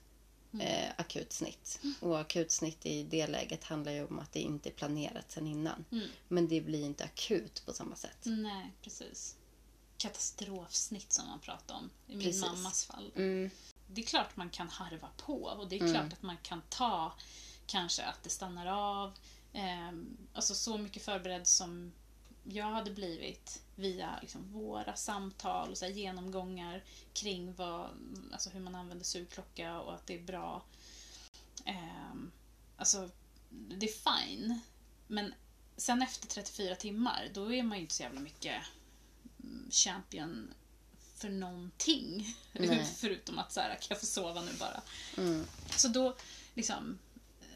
eh, 0.61 0.91
akutsnitt. 0.97 1.81
Och 2.01 2.21
akutsnitt 2.21 2.87
i 2.87 3.03
det 3.03 3.27
läget 3.27 3.65
handlar 3.65 3.93
ju 3.93 4.07
om 4.07 4.19
att 4.19 4.33
det 4.33 4.41
inte 4.41 4.69
är 4.69 4.73
planerat 4.73 5.31
sen 5.31 5.47
innan. 5.47 5.85
Mm. 5.93 6.09
Men 6.29 6.49
det 6.49 6.61
blir 6.61 6.85
inte 6.85 7.05
akut 7.05 7.63
på 7.67 7.73
samma 7.73 7.97
sätt. 7.97 8.19
Nej, 8.25 8.73
precis. 8.83 9.37
Katastrofsnitt 9.99 11.13
som 11.13 11.27
man 11.29 11.41
pratar 11.41 11.75
om 11.75 11.91
i 12.07 12.17
min 12.17 12.27
Precis. 12.27 12.43
mammas 12.43 12.85
fall. 12.85 13.13
Mm, 13.17 13.51
Det 13.87 14.01
är 14.01 14.07
klart 14.07 14.37
man 14.37 14.51
kan 14.51 14.69
harva 14.69 15.09
på 15.17 15.43
och 15.43 15.69
det 15.69 15.77
är 15.77 15.81
Mm. 15.81 15.93
klart 15.93 16.13
att 16.13 16.23
man 16.23 16.37
kan 16.43 16.63
ta 16.69 17.13
kanske 17.67 18.03
att 18.05 18.23
det 18.23 18.31
stannar 18.31 18.67
av. 18.67 19.13
Eh, 19.55 19.93
alltså 20.33 20.55
så 20.55 20.79
mycket 20.79 21.05
förberedd 21.05 21.47
som 21.47 21.93
jag 22.45 22.67
hade 22.67 22.91
blivit 22.91 23.63
via 23.75 24.19
liksom, 24.21 24.53
våra 24.53 24.97
samtal 24.97 25.71
och 25.71 25.79
så 25.79 25.87
genomgångar 25.87 26.85
kring 27.13 27.55
vad, 27.55 27.91
alltså, 28.33 28.51
hur 28.51 28.61
man 28.61 28.75
använder 28.75 29.05
sugklocka 29.05 29.81
och 29.81 29.95
att 29.95 30.07
det 30.07 30.15
är 30.15 30.23
bra. 30.23 30.63
Ehm, 31.65 32.33
alltså, 32.77 33.11
det 33.51 33.87
är 33.87 34.21
fine. 34.21 34.61
Men 35.07 35.35
sen 35.77 36.03
efter 36.03 36.29
34 36.29 36.75
timmar, 36.75 37.31
då 37.35 37.55
är 37.55 37.63
man 37.63 37.79
ju 37.79 37.83
inte 37.83 37.95
så 37.95 38.03
jävla 38.03 38.21
mycket 38.21 38.63
mm, 39.43 39.71
champion 39.71 40.55
för 41.17 41.29
någonting. 41.29 42.37
Förutom 42.97 43.39
att 43.39 43.53
så 43.53 43.61
här, 43.61 43.69
kan 43.69 43.87
jag 43.89 44.01
få 44.01 44.07
sova 44.07 44.43
nu 44.43 44.53
bara. 44.59 44.83
Mm. 45.17 45.45
Så 45.77 45.89
då, 45.89 46.17
liksom, 46.55 46.99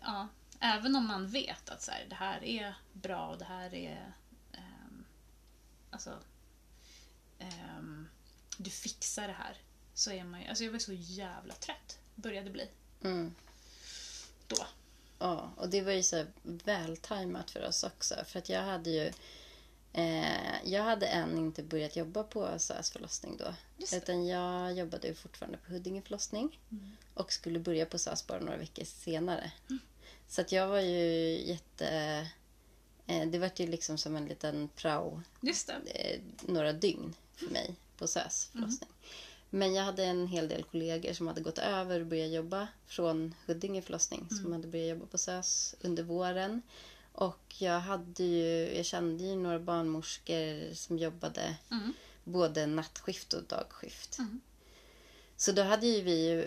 ja, 0.01 0.29
även 0.61 0.97
om 0.97 1.07
man 1.07 1.27
vet 1.29 1.69
att 1.69 1.83
så 1.83 1.91
här, 1.91 2.07
det 2.09 2.15
här 2.15 2.45
är 2.45 2.75
bra 2.93 3.29
och 3.29 3.39
det 3.39 3.45
här 3.45 3.75
är, 3.75 4.13
ehm, 4.53 5.05
alltså, 5.91 6.19
ehm, 7.39 8.09
du 8.57 8.71
fixar 8.71 9.29
det 9.29 9.35
här. 9.35 9.57
Så 9.95 10.11
är 10.11 10.25
man 10.25 10.41
ju, 10.43 10.49
alltså 10.49 10.65
jag 10.65 10.73
var 10.73 10.79
så 10.79 10.93
jävla 10.93 11.55
trött, 11.55 11.99
började 12.15 12.51
bli 12.51 12.69
Mm. 13.03 13.35
då. 14.47 14.67
Ja, 15.19 15.51
och 15.57 15.69
det 15.69 15.83
var 15.83 15.93
ju 15.93 16.03
så 16.03 16.25
vältajmat 16.43 17.51
för 17.51 17.67
oss 17.69 17.85
också. 17.85 18.15
För 18.25 18.39
att 18.39 18.49
jag 18.49 18.63
hade 18.63 18.91
ju... 18.91 19.13
Eh, 19.93 20.65
jag 20.65 20.83
hade 20.83 21.07
än 21.07 21.39
inte 21.39 21.63
börjat 21.63 21.97
jobba 21.97 22.23
på 22.23 22.59
SÖS 22.59 22.91
förlossning 22.91 23.37
då. 23.37 23.55
Just 23.77 23.91
det. 23.93 23.97
Utan 23.97 24.27
jag 24.27 24.73
jobbade 24.73 25.09
ju 25.09 25.15
fortfarande 25.15 25.59
på 25.59 25.73
Huddinge 25.73 26.03
förlossning. 26.03 26.61
Mm. 26.71 26.97
Och 27.15 27.33
skulle 27.33 27.59
börja 27.59 27.87
på 27.87 27.99
SÖS 27.99 28.27
bara 28.27 28.41
några 28.41 28.57
veckor 28.57 28.85
senare. 28.85 29.53
Så 30.29 30.41
att 30.41 30.53
jag 30.53 30.69
var 30.69 30.81
ju 30.81 31.39
jätte... 31.47 31.89
Eh, 33.07 33.27
det 33.29 33.39
var 33.39 33.51
ju 33.57 33.67
liksom 33.67 33.99
som 33.99 34.17
en 34.17 34.27
liten 34.27 34.69
prao 34.77 35.23
eh, 35.95 36.21
några 36.47 36.73
dygn 36.73 37.15
för 37.35 37.47
mig 37.47 37.75
på 37.97 38.07
SÖS 38.07 38.47
förlossning. 38.53 38.91
Men 39.51 39.75
jag 39.75 39.85
hade 39.85 40.05
en 40.05 40.27
hel 40.27 40.49
del 40.49 40.63
kollegor 40.65 41.13
som 41.13 41.27
hade 41.27 41.41
gått 41.41 41.59
över 41.59 42.01
och 42.01 42.07
börjat 42.07 42.31
jobba 42.33 42.69
från 42.87 43.35
Huddinge 43.47 43.83
förlossning 43.83 44.29
som 44.43 44.53
hade 44.53 44.69
börjat 44.69 44.89
jobba 44.99 45.07
på 45.07 45.19
SÖS 45.19 45.75
under 45.81 46.03
våren. 46.03 46.63
Och 47.13 47.55
jag 47.59 47.81
hade 47.81 48.25
ju, 48.25 48.77
jag 48.77 48.87
kände 48.87 49.25
ju 49.25 49.37
några 49.37 49.59
barnmorskor 49.59 50.75
som 50.75 50.99
jobbade 50.99 51.57
Mm. 51.71 51.93
både 52.25 52.67
nattskift 52.67 53.33
och 53.33 53.43
dagskift. 53.43 54.19
Mm. 54.19 54.41
Så 55.37 55.53
då 55.53 55.63
hade 55.63 55.87
ju 55.87 56.03
vi, 56.03 56.45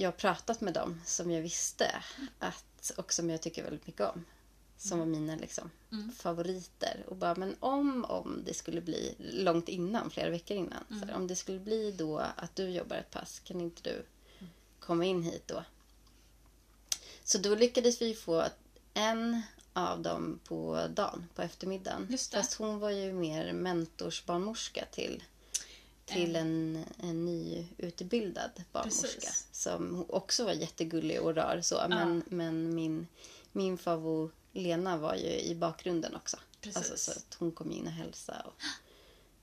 jag 0.00 0.16
pratat 0.16 0.60
med 0.60 0.74
dem 0.74 1.00
som 1.04 1.30
jag 1.30 1.42
visste 1.42 2.02
att, 2.38 2.64
och 2.90 3.12
som 3.12 3.30
jag 3.30 3.42
tycker 3.42 3.62
väldigt 3.62 3.86
mycket 3.86 4.00
om. 4.14 4.24
Som 4.76 4.98
var 4.98 5.06
mina 5.06 5.36
liksom, 5.36 5.70
Mm. 5.92 6.12
favoriter. 6.12 7.04
Och 7.08 7.16
bara, 7.16 7.34
men 7.34 7.56
om, 7.60 8.04
om 8.04 8.42
det 8.46 8.54
skulle 8.54 8.80
bli, 8.80 9.14
långt 9.18 9.68
innan, 9.68 10.10
flera 10.10 10.30
veckor 10.30 10.56
innan. 10.56 10.84
Så 11.00 11.06
här, 11.06 11.14
om 11.14 11.26
det 11.26 11.36
skulle 11.36 11.58
bli 11.60 11.92
då 11.92 12.18
att 12.18 12.56
du 12.56 12.68
jobbar 12.68 12.96
ett 12.96 13.10
pass, 13.10 13.40
kan 13.44 13.60
inte 13.60 13.82
du 13.82 14.04
komma 14.80 15.04
in 15.04 15.22
hit 15.22 15.42
då? 15.46 15.64
Så 17.24 17.38
då 17.38 17.54
lyckades 17.54 18.02
vi 18.02 18.14
få 18.14 18.44
en 18.94 19.42
av 19.72 20.02
dem 20.02 20.40
på 20.44 20.86
dagen, 20.94 21.28
på 21.34 21.42
eftermiddagen. 21.42 22.06
Fast 22.42 22.54
hon 22.54 22.78
var 22.78 22.90
ju 22.90 23.12
mer 23.12 23.52
mentorsbarnmorska 23.52 24.84
till, 24.90 25.22
till 26.04 26.36
en, 26.36 26.84
en 26.98 27.24
nyutbildad 27.24 28.50
barnmorska. 28.72 29.02
Precis. 29.08 29.46
Som 29.52 30.04
också 30.08 30.44
var 30.44 30.52
jättegullig 30.52 31.20
och 31.20 31.34
rar 31.34 31.60
så. 31.62 31.82
Men, 31.88 32.22
men 32.26 32.74
min, 32.74 33.06
min 33.52 33.78
favorit 33.78 34.32
Lena 34.56 34.96
var 34.96 35.14
ju 35.14 35.40
i 35.40 35.54
bakgrunden 35.54 36.14
också. 36.16 36.36
Precis. 36.60 36.76
Alltså, 36.76 36.96
så 36.96 37.10
att 37.10 37.36
hon 37.38 37.52
kom 37.52 37.72
in 37.72 37.86
och 37.86 37.92
hälsade. 37.92 38.42
Och, 38.44 38.62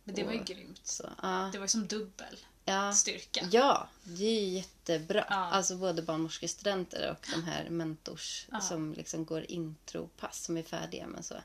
Men 0.03 0.15
det 0.15 0.23
var 0.23 0.33
ju 0.33 0.43
grymt. 0.43 0.81
så, 0.87 1.09
ja. 1.21 1.49
Det 1.51 1.57
var 1.57 1.65
ju 1.65 1.69
som 1.69 1.87
dubbel 1.87 2.37
Ja. 2.65 2.93
styrka. 2.93 3.47
Ja, 3.51 3.87
det 4.03 4.25
är 4.25 4.41
ju 4.41 4.47
jättebra. 4.47 5.25
Ja. 5.29 5.35
Alltså 5.35 5.75
både 5.75 6.01
barnmorskestudenter 6.01 7.11
och 7.11 7.27
de 7.35 7.43
här 7.43 7.69
mentors 7.69 8.47
Ja. 8.51 8.59
som 8.61 8.93
liksom 8.93 9.25
går 9.25 9.45
intropass 9.51 10.43
som 10.43 10.57
är 10.57 10.63
färdiga 10.63 11.07
med 11.07 11.25
så. 11.25 11.35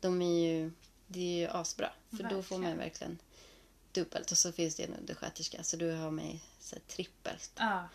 De 0.00 0.22
är 0.22 0.46
ju, 0.48 0.70
det 1.06 1.20
är 1.20 1.38
ju 1.40 1.46
asbra. 1.46 1.92
För 2.16 2.22
då 2.30 2.42
får 2.42 2.58
man 2.58 2.76
verkligen 2.76 3.18
dubbelt. 4.00 4.30
Och 4.30 4.38
så 4.38 4.52
finns 4.52 4.74
det 4.74 4.82
en 4.82 4.94
undersköterska 4.94 5.62
så 5.62 5.76
du 5.76 5.90
har 5.90 6.10
mig 6.10 6.42
så 6.60 6.76
trippelt. 6.88 7.50
Ja. 7.54 7.88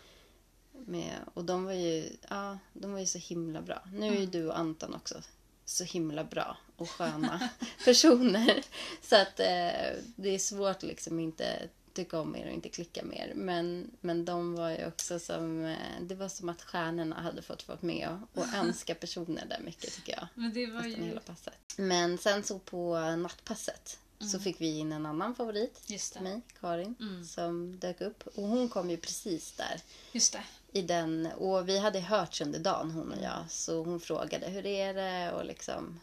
Med, 0.72 1.16
och 1.34 1.44
de 1.44 1.64
var 1.64 1.72
ju, 1.72 2.10
ja, 2.28 2.58
de 2.72 2.92
var 2.92 3.00
ju 3.00 3.06
så 3.06 3.18
himla 3.18 3.62
bra. 3.62 3.82
Nu 3.92 4.06
är 4.16 4.20
ju 4.20 4.26
du 4.26 4.48
och 4.48 4.58
Anton 4.58 4.94
också 4.94 5.22
så 5.64 5.84
himla 5.84 6.24
bra 6.24 6.56
och 6.76 6.90
sköna 6.90 7.48
personer. 7.84 8.62
Så 9.02 9.16
att 9.16 9.40
eh, 9.40 10.02
det 10.16 10.28
är 10.28 10.38
svårt 10.38 10.82
liksom 10.82 11.20
inte 11.20 11.68
tycka 11.92 12.20
om 12.20 12.36
er 12.36 12.46
och 12.46 12.52
inte 12.52 12.68
klicka 12.68 13.04
mer. 13.04 13.32
Men, 13.34 13.90
men 14.00 14.24
de 14.24 14.54
var 14.54 14.70
ju 14.70 14.86
också 14.86 15.18
som, 15.18 15.64
eh, 15.64 15.76
det 16.00 16.14
var 16.14 16.28
som 16.28 16.48
att 16.48 16.62
stjärnorna 16.62 17.20
hade 17.20 17.42
fått 17.42 17.68
vara 17.68 17.78
med 17.80 18.08
och, 18.08 18.42
och 18.42 18.54
önska 18.54 18.94
personer 18.94 19.46
där 19.46 19.60
mycket 19.64 19.92
tycker 19.92 20.12
jag. 20.12 20.26
Men 20.34 20.52
det 20.52 20.66
var 20.66 20.82
ju... 20.82 21.04
hela 21.04 21.20
passet. 21.20 21.74
Men 21.76 22.18
sen 22.18 22.42
så 22.42 22.58
på 22.58 23.00
nattpasset 23.16 23.98
så 24.30 24.38
fick 24.38 24.60
vi 24.60 24.78
in 24.78 24.92
en 24.92 25.06
annan 25.06 25.34
favorit 25.34 25.80
Just 25.86 26.14
det. 26.14 26.20
mig, 26.20 26.40
Karin, 26.60 26.94
Mm. 27.00 27.24
som 27.24 27.78
dök 27.78 28.00
upp. 28.00 28.26
Och 28.26 28.42
hon 28.48 28.68
kom 28.68 28.90
ju 28.90 28.96
precis 28.96 29.52
där 29.52 29.80
Just 30.12 30.32
det. 30.32 30.44
i 30.72 30.82
den, 30.82 31.26
och 31.26 31.68
vi 31.68 31.78
hade 31.78 32.00
hörts 32.00 32.40
under 32.40 32.58
dagen 32.58 32.90
hon 32.90 33.12
och 33.12 33.22
jag. 33.22 33.44
Så 33.48 33.84
hon 33.84 34.00
frågade 34.00 34.46
hur 34.46 34.66
är 34.66 34.94
det 34.94 35.32
och 35.32 35.44
liksom, 35.44 36.00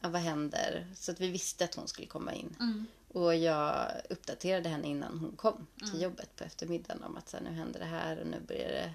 ja, 0.00 0.08
vad 0.08 0.20
händer? 0.20 0.86
Så 0.96 1.12
att 1.12 1.20
vi 1.20 1.28
visste 1.30 1.64
att 1.64 1.74
hon 1.74 1.88
skulle 1.88 2.06
komma 2.08 2.34
in. 2.34 2.56
Mm. 2.60 2.86
Och 3.08 3.36
jag 3.36 3.86
uppdaterade 4.10 4.68
henne 4.68 4.88
innan 4.88 5.18
hon 5.18 5.36
kom 5.36 5.66
till 5.92 6.02
jobbet 6.02 6.36
på 6.36 6.44
eftermiddagen 6.44 7.02
om 7.02 7.16
att 7.16 7.28
så 7.28 7.36
här, 7.36 7.44
nu 7.44 7.50
händer 7.50 7.80
det 7.80 7.86
här 7.86 8.20
och 8.20 8.26
nu 8.26 8.40
börjar 8.40 8.68
det 8.68 8.94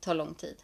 ta 0.00 0.12
lång 0.12 0.34
tid. 0.34 0.56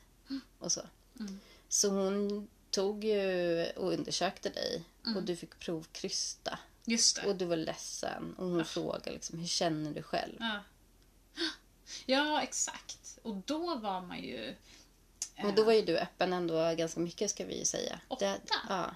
Och 0.59 0.73
så. 0.73 0.81
Mm. 1.21 1.41
Så 1.69 1.89
hon 1.89 2.49
tog 2.71 3.05
ju 3.05 3.65
och 3.77 3.93
undersökte 3.93 4.49
dig 4.49 4.85
och 5.17 5.23
du 5.23 5.37
fick 5.37 5.59
provkrysta. 5.59 6.59
Just 6.85 7.17
det. 7.17 7.27
Och 7.29 7.37
du 7.37 7.45
var 7.45 7.57
ledsen 7.57 8.35
och 8.39 8.47
hon 8.47 8.65
frågade 8.65 9.11
liksom, 9.11 9.39
hur 9.39 9.47
känner 9.47 9.91
du 9.91 10.03
själv? 10.03 10.37
Ja. 10.41 10.61
ja, 12.07 12.43
exakt. 12.43 13.19
Och 13.23 13.35
då 13.35 13.75
var 13.77 14.01
man 14.01 14.23
ju... 14.23 14.55
Och 15.45 15.55
då 15.55 15.65
var 15.65 15.73
ju 15.73 15.83
du 15.83 15.99
öppen 15.99 16.33
ändå 16.33 16.75
ganska 16.75 17.01
mycket 17.01 17.31
ska 17.31 17.45
vi 17.45 17.59
ju 17.59 17.65
säga. 17.65 18.01
Åtta? 18.09 18.25
Det, 18.25 18.39
ja. 18.69 18.95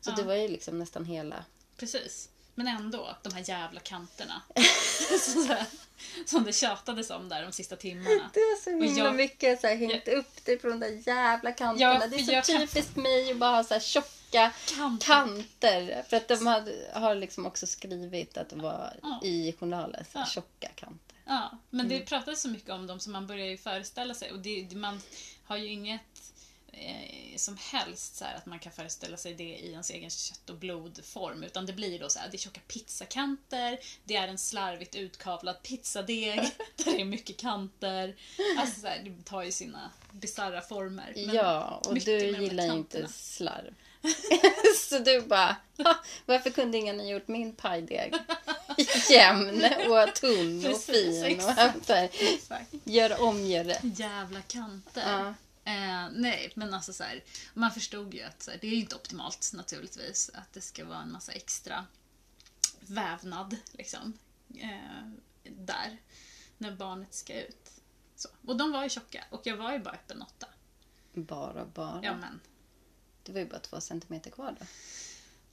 Så 0.00 0.10
Ja. 0.10 0.14
det 0.16 0.22
var 0.22 0.34
ju 0.34 0.48
liksom 0.48 0.78
nästan 0.78 1.04
hela... 1.04 1.44
Precis. 1.76 2.28
Men 2.54 2.66
ändå, 2.66 3.16
de 3.22 3.32
här 3.34 3.48
jävla 3.48 3.80
kanterna. 3.80 4.42
Som 6.26 6.44
det 6.44 6.52
tjatades 6.52 7.10
om 7.10 7.28
där 7.28 7.42
de 7.42 7.52
sista 7.52 7.76
timmarna. 7.76 8.30
Det 8.34 8.40
är 8.40 8.62
så 8.62 8.70
himla 8.70 9.04
jag- 9.04 9.14
mycket 9.14 9.60
så 9.60 9.66
här, 9.66 9.76
hängt 9.76 10.08
upp 10.08 10.44
dig 10.44 10.58
på 10.58 10.68
de 10.68 10.80
där 10.80 11.08
jävla 11.08 11.52
kanterna. 11.52 11.94
Ja, 12.00 12.06
det 12.06 12.16
är 12.16 12.24
så 12.24 12.32
jag 12.32 12.44
typiskt 12.44 12.96
mig 12.96 13.30
att 13.30 13.38
bara 13.38 13.56
ha 13.56 13.64
så 13.64 13.74
här 13.74 13.80
tjocka 14.30 14.52
Kanter. 14.76 15.06
kanter. 15.06 16.02
För 16.08 16.16
att 16.16 16.28
de 16.28 16.46
hade, 16.46 16.90
har 16.94 17.14
liksom 17.14 17.46
också 17.46 17.66
skrivit 17.66 18.36
att 18.36 18.48
det 18.48 18.56
var 18.56 18.92
Ja. 19.02 19.20
i 19.22 19.52
journalen, 19.60 20.04
så 20.12 20.18
Ja. 20.18 20.26
tjocka 20.26 20.68
kanter. 20.68 21.16
Ja, 21.24 21.58
men 21.70 21.88
det 21.88 22.00
pratades 22.00 22.42
så 22.42 22.48
mycket 22.48 22.70
om 22.70 22.86
dem 22.86 23.00
så 23.00 23.10
man 23.10 23.26
börjar 23.26 23.46
ju 23.46 23.56
föreställa 23.56 24.14
sig. 24.14 24.32
Och 24.32 24.38
det, 24.38 24.74
man 24.76 25.00
har 25.44 25.56
ju 25.56 25.66
inget 25.66 26.32
eh, 26.72 27.36
som 27.36 27.56
helst 27.60 28.16
så 28.16 28.24
här 28.24 28.34
att 28.36 28.46
man 28.46 28.58
kan 28.58 28.72
föreställa 28.72 29.16
sig 29.16 29.34
det 29.34 29.44
i 29.58 29.70
ens 29.72 29.90
egen 29.90 30.10
kött 30.10 30.50
och 30.50 30.56
blodform. 30.56 31.42
Utan 31.42 31.66
det 31.66 31.72
blir 31.72 31.98
då 31.98 32.08
så 32.08 32.18
här, 32.18 32.28
det 32.30 32.36
är 32.36 32.38
tjocka 32.38 32.60
pizzakanter, 32.68 33.78
det 34.04 34.16
är 34.16 34.28
en 34.28 34.38
slarvigt 34.38 34.94
utkavlad 34.94 35.62
pizzadeg, 35.62 36.38
där 36.76 36.84
det 36.92 37.00
är 37.00 37.04
mycket 37.04 37.36
kanter. 37.36 38.16
Alltså 38.58 38.80
så 38.80 38.86
här, 38.86 38.98
det 39.04 39.24
tar 39.24 39.42
ju 39.42 39.52
sina 39.52 39.90
bisarra 40.12 40.60
former. 40.60 41.12
Ja, 41.16 41.82
och 41.86 41.94
du 41.94 42.18
gillar 42.18 42.76
inte 42.76 43.08
slarv. 43.08 43.74
så 44.88 44.98
du 44.98 45.20
bara, 45.20 45.56
"Ha, 45.78 45.96
varför 46.26 46.50
kunde 46.50 46.78
ingen 46.78 47.00
ha 47.00 47.06
gjort 47.06 47.28
min 47.28 47.52
pajdeg 47.54 48.14
jämn 49.10 49.64
och 49.64 50.14
tunn 50.14 50.58
och 50.58 50.72
Precis, 50.72 51.24
fin? 51.24 51.36
Och 51.36 51.42
så 51.86 51.92
här, 51.92 52.08
Exakt. 52.12 52.74
gör 52.84 53.20
om, 53.22 53.46
gör 53.46 53.64
rätt. 53.64 53.98
Jävla 53.98 54.40
kanter. 54.42 55.02
Ja. 55.12 55.34
Eh, 55.64 56.08
nej, 56.12 56.52
men 56.54 56.74
alltså 56.74 56.92
så 56.92 57.04
här, 57.04 57.24
man 57.54 57.70
förstod 57.70 58.14
ju 58.14 58.22
att 58.22 58.48
här, 58.50 58.58
det 58.60 58.66
är 58.66 58.70
ju 58.70 58.76
inte 58.80 58.96
optimalt 58.96 59.50
naturligtvis 59.54 60.30
att 60.34 60.52
det 60.52 60.60
ska 60.60 60.84
vara 60.84 60.98
en 60.98 61.12
massa 61.12 61.32
extra 61.32 61.86
vävnad 62.80 63.56
liksom 63.72 64.12
eh, 64.60 65.08
där 65.44 65.98
när 66.58 66.72
barnet 66.72 67.14
ska 67.14 67.40
ut. 67.40 67.70
Så. 68.16 68.28
Och 68.46 68.56
de 68.56 68.72
var 68.72 68.82
ju 68.82 68.88
tjocka 68.88 69.24
och 69.30 69.40
jag 69.44 69.56
var 69.56 69.72
ju 69.72 69.78
bara 69.78 69.94
öppen 69.94 70.22
åtta. 70.22 70.46
Bara, 71.12 71.64
bara. 71.64 72.00
Ja, 72.02 72.14
men. 72.16 72.40
Det 73.22 73.32
var 73.32 73.40
ju 73.40 73.46
bara 73.46 73.60
två 73.60 73.80
centimeter 73.80 74.30
kvar 74.30 74.56
då. 74.60 74.66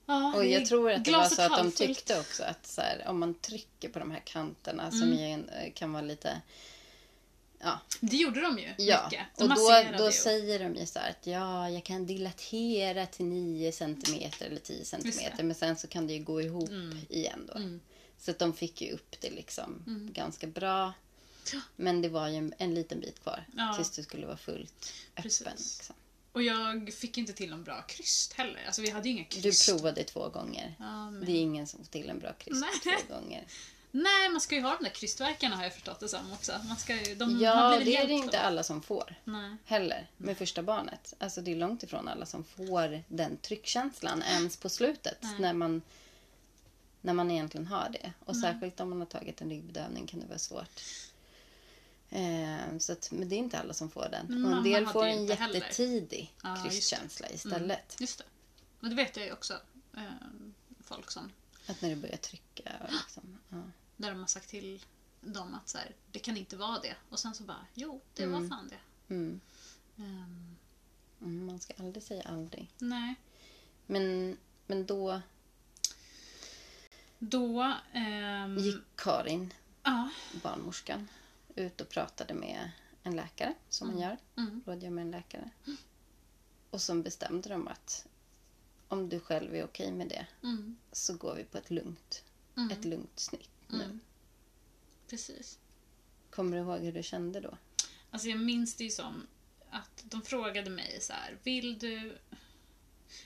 Ja, 0.05 0.33
Och 0.35 0.41
det 0.41 0.47
jag 0.49 0.65
tror 0.65 0.91
att 0.91 1.05
det 1.05 1.11
var 1.11 1.25
så 1.29 1.41
att 1.41 1.57
de 1.57 1.71
tyckte 1.71 2.19
också 2.19 2.43
att 2.43 2.67
så 2.67 2.81
här, 2.81 3.03
om 3.07 3.19
man 3.19 3.33
trycker 3.33 3.89
på 3.89 3.99
de 3.99 4.11
här 4.11 4.21
kanterna 4.25 4.91
som 4.91 5.01
Mm. 5.03 5.17
ju 5.17 5.25
en- 5.25 5.71
kan 5.73 5.91
vara 5.93 6.01
lite 6.03 6.41
Ja, 7.59 7.79
Det 8.01 8.17
gjorde 8.17 8.41
de 8.41 8.59
ju 8.59 8.73
ja. 8.77 9.03
mycket. 9.05 9.25
De 9.37 9.43
och 9.43 9.49
då, 9.57 9.97
då 9.97 10.05
ju. 10.05 10.11
säger 10.11 10.59
de 10.59 10.75
ju 10.75 10.85
så 10.85 10.99
här 10.99 11.09
att 11.09 11.27
ja, 11.27 11.69
jag 11.69 11.83
kan 11.83 12.05
dilatera 12.05 13.05
till 13.05 13.25
9 13.25 13.71
centimeter 13.71 14.45
eller 14.45 14.59
10 14.59 14.85
centimeter. 14.85 15.43
Men 15.43 15.55
sen 15.55 15.75
så 15.77 15.87
kan 15.87 16.07
det 16.07 16.13
ju 16.13 16.23
gå 16.23 16.41
ihop 16.41 16.69
igen 17.09 17.45
då. 17.47 17.53
Mm. 17.53 17.79
Så 18.19 18.31
att 18.31 18.39
de 18.39 18.53
fick 18.53 18.81
ju 18.81 18.91
upp 18.91 19.15
det 19.21 19.29
liksom 19.29 19.83
ganska 20.13 20.47
bra. 20.47 20.93
Men 21.75 22.01
det 22.01 22.09
var 22.09 22.27
ju 22.27 22.35
en, 22.35 22.53
en 22.57 22.73
liten 22.73 22.99
bit 22.99 23.19
kvar 23.23 23.45
Ja. 23.57 23.73
tills 23.75 23.91
du 23.91 24.03
skulle 24.03 24.25
vara 24.25 24.37
fullt 24.37 24.93
öppen. 25.11 25.23
Precis. 25.23 25.77
Liksom. 25.77 25.95
Och 26.37 26.43
jag 26.43 26.93
fick 26.93 27.17
inte 27.17 27.33
till 27.33 27.49
någon 27.49 27.63
bra 27.63 27.81
kryst 27.81 28.33
heller. 28.33 28.63
Alltså 28.65 28.81
vi 28.81 28.89
hade 28.89 29.09
ju 29.09 29.15
inga 29.15 29.25
Du 29.29 29.41
kryst. 29.41 29.69
provade 29.69 30.03
två 30.03 30.29
gånger. 30.29 30.75
Ja, 30.79 31.11
men... 31.11 31.25
Det 31.25 31.31
är 31.31 31.41
ingen 31.41 31.67
som 31.67 31.79
får 31.79 31.91
till 31.91 32.09
en 32.09 32.19
bra 32.19 32.33
kryst 32.33 32.65
Nej. 32.85 32.97
två 33.07 33.13
gånger. 33.13 33.45
Nej, 33.91 34.29
man 34.29 34.41
ska 34.41 34.55
ju 34.55 34.61
ha 34.61 34.77
de 34.77 34.83
där 34.83 34.91
krystverkarna 34.91 35.55
har 35.55 35.63
jag 35.63 35.73
förstått 35.73 35.99
det 35.99 36.09
som 36.09 36.33
också. 36.33 36.51
Man 36.67 36.77
ska 36.77 37.05
ju, 37.05 37.15
de, 37.15 37.39
Ja, 37.41 37.79
det 37.85 37.97
är 37.97 38.07
det 38.07 38.13
inte 38.13 38.39
alla 38.39 38.63
som 38.63 38.81
får. 38.81 39.15
Nej. 39.23 39.55
Heller, 39.65 40.07
med 40.17 40.37
första 40.37 40.63
barnet. 40.63 41.13
Alltså 41.17 41.41
det 41.41 41.51
är 41.51 41.55
långt 41.55 41.83
ifrån 41.83 42.07
alla 42.07 42.25
som 42.25 42.43
får 42.43 43.03
den 43.07 43.37
tryckkänslan 43.37 44.23
ens 44.23 44.57
på 44.57 44.69
slutet. 44.69 45.17
Nej. 45.21 45.35
När 45.39 45.53
man, 45.53 45.81
när 47.01 47.13
man 47.13 47.31
egentligen 47.31 47.67
har 47.67 47.89
det. 47.89 48.13
Och 48.25 48.37
särskilt 48.37 48.79
om 48.79 48.89
man 48.89 48.99
har 48.99 49.05
tagit 49.05 49.41
en 49.41 49.49
ryggbedövning 49.49 50.07
kan 50.07 50.19
det 50.19 50.25
vara 50.27 50.39
svårt. 50.39 50.81
Eh, 52.09 52.77
så 52.79 52.91
att, 52.93 53.11
men 53.11 53.29
det 53.29 53.35
är 53.35 53.37
inte 53.37 53.59
alla 53.59 53.73
som 53.73 53.89
får 53.89 54.07
den. 54.11 54.25
Men 54.29 54.45
och 54.45 54.57
en 54.57 54.63
del 54.63 54.85
får 54.87 55.05
en 55.05 55.19
inte 55.19 55.33
heller. 55.35 55.55
jättetidig 55.55 56.35
Ja, 56.43 56.65
just 56.65 56.93
istället. 57.33 57.97
Just 57.99 58.17
det. 58.17 58.23
Och 58.81 58.89
det 58.89 58.95
vet 58.95 59.17
jag 59.17 59.25
ju 59.25 59.31
också. 59.33 59.53
Eh, 59.97 60.01
folk 60.83 61.11
som, 61.11 61.31
Att 61.67 61.81
när 61.81 61.89
du 61.89 61.95
börjar 61.95 62.17
trycka. 62.17 62.71
Liksom, 62.89 63.37
ja. 63.49 63.61
där 63.97 64.09
de 64.11 64.19
har 64.19 64.27
sagt 64.27 64.49
till 64.49 64.83
dem 65.21 65.53
att 65.53 65.69
så 65.69 65.77
här, 65.77 65.95
det 66.11 66.19
kan 66.19 66.37
inte 66.37 66.57
vara 66.57 66.79
det. 66.79 66.95
Och 67.09 67.19
sen 67.19 67.33
så 67.35 67.43
bara, 67.43 67.65
jo, 67.73 68.01
det 68.13 68.23
Mm. 68.23 68.41
var 68.41 68.49
fan 68.49 68.67
det. 68.69 69.13
mm. 69.13 69.41
Mm, 71.21 71.45
man 71.45 71.59
ska 71.59 71.73
aldrig 71.79 72.03
säga 72.03 72.23
aldrig. 72.23 72.71
nej. 72.77 73.15
Men, 73.85 74.37
men 74.67 74.85
då 74.85 75.21
Då... 77.19 77.73
ehm, 77.93 78.57
gick 78.57 78.83
Karin 78.95 79.53
Ja. 79.83 80.09
barnmorskan 80.43 81.07
ut 81.57 81.81
och 81.81 81.89
pratade 81.89 82.33
med 82.33 82.71
en 83.03 83.15
läkare, 83.15 83.53
som 83.69 83.87
man 83.87 83.99
gör. 83.99 84.17
Mm. 84.37 84.61
Rådgör 84.65 84.89
med 84.89 85.01
en 85.01 85.11
läkare. 85.11 85.49
Och 86.69 86.81
så 86.81 86.95
bestämde 86.95 87.49
de 87.49 87.67
att 87.67 88.05
om 88.87 89.09
du 89.09 89.19
själv 89.19 89.55
är 89.55 89.63
okej 89.63 89.91
med 89.91 90.07
det 90.07 90.27
Mm. 90.43 90.77
så 90.91 91.13
går 91.17 91.35
vi 91.35 91.43
på 91.43 91.57
ett 91.57 91.69
lugnt, 91.69 92.23
Mm. 92.57 92.71
ett 92.71 92.85
lugnt 92.85 93.19
snitt 93.19 93.49
nu. 93.67 93.83
Mm. 93.83 93.99
Precis. 95.09 95.59
Kommer 96.29 96.57
du 96.57 96.63
ihåg 96.63 96.79
hur 96.79 96.91
du 96.91 97.03
kände 97.03 97.39
då? 97.39 97.57
Alltså 98.11 98.27
jag 98.27 98.39
minns 98.39 98.75
det 98.75 98.83
ju 98.83 98.89
som 98.89 99.27
att 99.69 100.03
de 100.05 100.21
frågade 100.21 100.69
mig 100.69 100.97
så 101.01 101.13
här, 101.13 101.37
vill 101.43 101.79
du... 101.79 102.17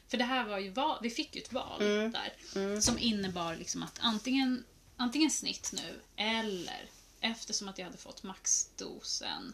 För 0.07 0.17
det 0.17 0.23
här 0.23 0.45
var 0.47 0.59
ju 0.59 0.69
val, 0.69 0.99
vi 1.01 1.09
fick 1.09 1.35
ju 1.35 1.41
ett 1.41 1.53
val 1.53 1.81
Mm. 1.81 2.11
där. 2.11 2.81
Som 2.81 2.99
innebar 2.99 3.55
liksom 3.55 3.83
att 3.83 3.99
antingen, 4.01 4.65
antingen 4.97 5.31
snitt 5.31 5.71
nu 5.73 6.01
eller 6.15 6.89
eftersom 7.21 7.67
att 7.69 7.77
jag 7.77 7.85
hade 7.85 7.97
fått 7.97 8.23
maxdosen. 8.23 9.53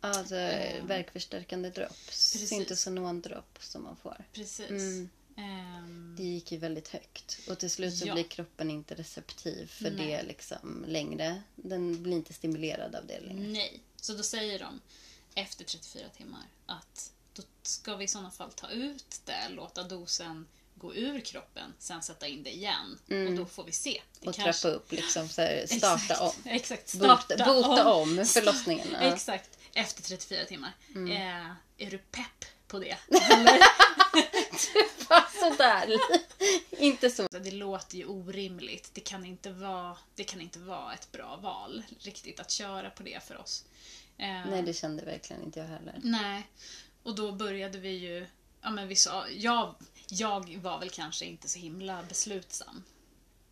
Alltså 0.00 0.34
Ehm. 0.34 0.86
värkförstärkande 0.86 1.70
dropp. 1.70 1.96
Precis. 2.06 2.48
Syntosonon-dropp 2.48 3.58
som 3.60 3.82
man 3.82 3.96
får. 3.96 4.24
Precis. 4.32 4.70
Mm. 4.70 5.08
Ehm, 5.36 6.14
Det 6.18 6.22
gick 6.24 6.52
ju 6.52 6.58
väldigt 6.58 6.88
högt. 6.88 7.38
Och 7.48 7.58
till 7.58 7.70
slut 7.70 7.96
så 7.98 8.06
Ja. 8.06 8.14
blir 8.14 8.24
kroppen 8.24 8.70
inte 8.70 8.94
receptiv 8.94 9.66
för 9.66 9.90
Nej. 9.90 10.06
det 10.06 10.22
liksom 10.22 10.84
längre. 10.88 11.42
Den 11.54 12.02
blir 12.02 12.12
inte 12.16 12.32
stimulerad 12.32 12.94
av 12.94 13.06
det 13.06 13.20
längre. 13.20 13.48
Nej. 13.48 13.80
Så 13.96 14.12
då 14.12 14.22
säger 14.22 14.58
de 14.58 14.80
efter 15.34 15.64
34 15.64 16.08
timmar 16.16 16.44
att 16.66 17.12
då 17.34 17.42
ska 17.62 17.96
vi 17.96 18.04
i 18.04 18.08
sådana 18.08 18.30
fall 18.30 18.52
ta 18.52 18.70
ut 18.70 19.20
det, 19.24 19.48
låta 19.48 19.82
dosen 19.82 20.46
gå 20.78 20.94
ur 20.94 21.20
kroppen, 21.20 21.74
sen 21.78 22.02
sätta 22.02 22.26
in 22.26 22.42
det 22.42 22.54
igen. 22.54 22.98
Och 23.28 23.32
då 23.36 23.46
får 23.46 23.64
vi 23.64 23.72
se. 23.72 23.90
Det 23.90 24.18
Mm. 24.26 24.28
Och 24.28 24.34
kanske- 24.34 24.62
trappa 24.62 24.76
upp 24.76 24.92
liksom 24.92 25.28
så 25.28 25.42
här, 25.42 25.66
starta 25.78 25.94
Exakt, 26.02 26.20
om. 26.20 26.32
Exakt, 26.44 26.88
starta 26.88 27.36
Bota, 27.36 27.44
bota 27.44 27.92
om. 27.92 28.08
om 28.18 28.24
förlossningen. 28.26 28.88
Ja. 28.92 28.98
Exakt, 28.98 29.58
efter 29.74 30.02
34 30.02 30.44
timmar. 30.44 30.72
Mm. 30.94 31.10
Eh, 31.12 31.50
är 31.78 31.90
du 31.90 31.98
pepp 31.98 32.44
på 32.68 32.78
det? 32.78 32.96
Sådär. 35.40 35.88
inte 36.70 37.10
så. 37.10 37.26
Det 37.30 37.50
låter 37.50 37.96
ju 37.98 38.06
orimligt. 38.06 38.90
Det 38.94 39.00
kan, 39.00 39.24
inte 39.24 39.50
vara, 39.50 39.96
det 40.14 40.24
kan 40.24 40.40
inte 40.40 40.58
vara 40.58 40.94
ett 40.94 41.12
bra 41.12 41.36
val 41.36 41.82
riktigt 42.00 42.40
att 42.40 42.50
köra 42.50 42.90
på 42.90 43.02
det 43.02 43.22
för 43.24 43.40
oss. 43.40 43.64
Eh, 44.18 44.26
Nej, 44.50 44.62
det 44.62 44.74
kände 44.74 45.04
verkligen 45.04 45.42
inte 45.42 45.60
jag 45.60 45.66
heller. 45.66 46.00
Nej. 46.02 46.46
Och 47.02 47.14
då 47.14 47.32
började 47.32 47.78
vi 47.78 47.90
ju... 47.90 48.26
Ja, 48.62 48.70
men 48.70 48.88
vi 48.88 48.96
sa, 48.96 49.28
jag, 49.28 49.74
jag 50.08 50.56
var 50.56 50.78
väl 50.78 50.90
kanske 50.90 51.24
inte 51.24 51.48
så 51.48 51.58
himla 51.58 52.02
beslutsam 52.08 52.82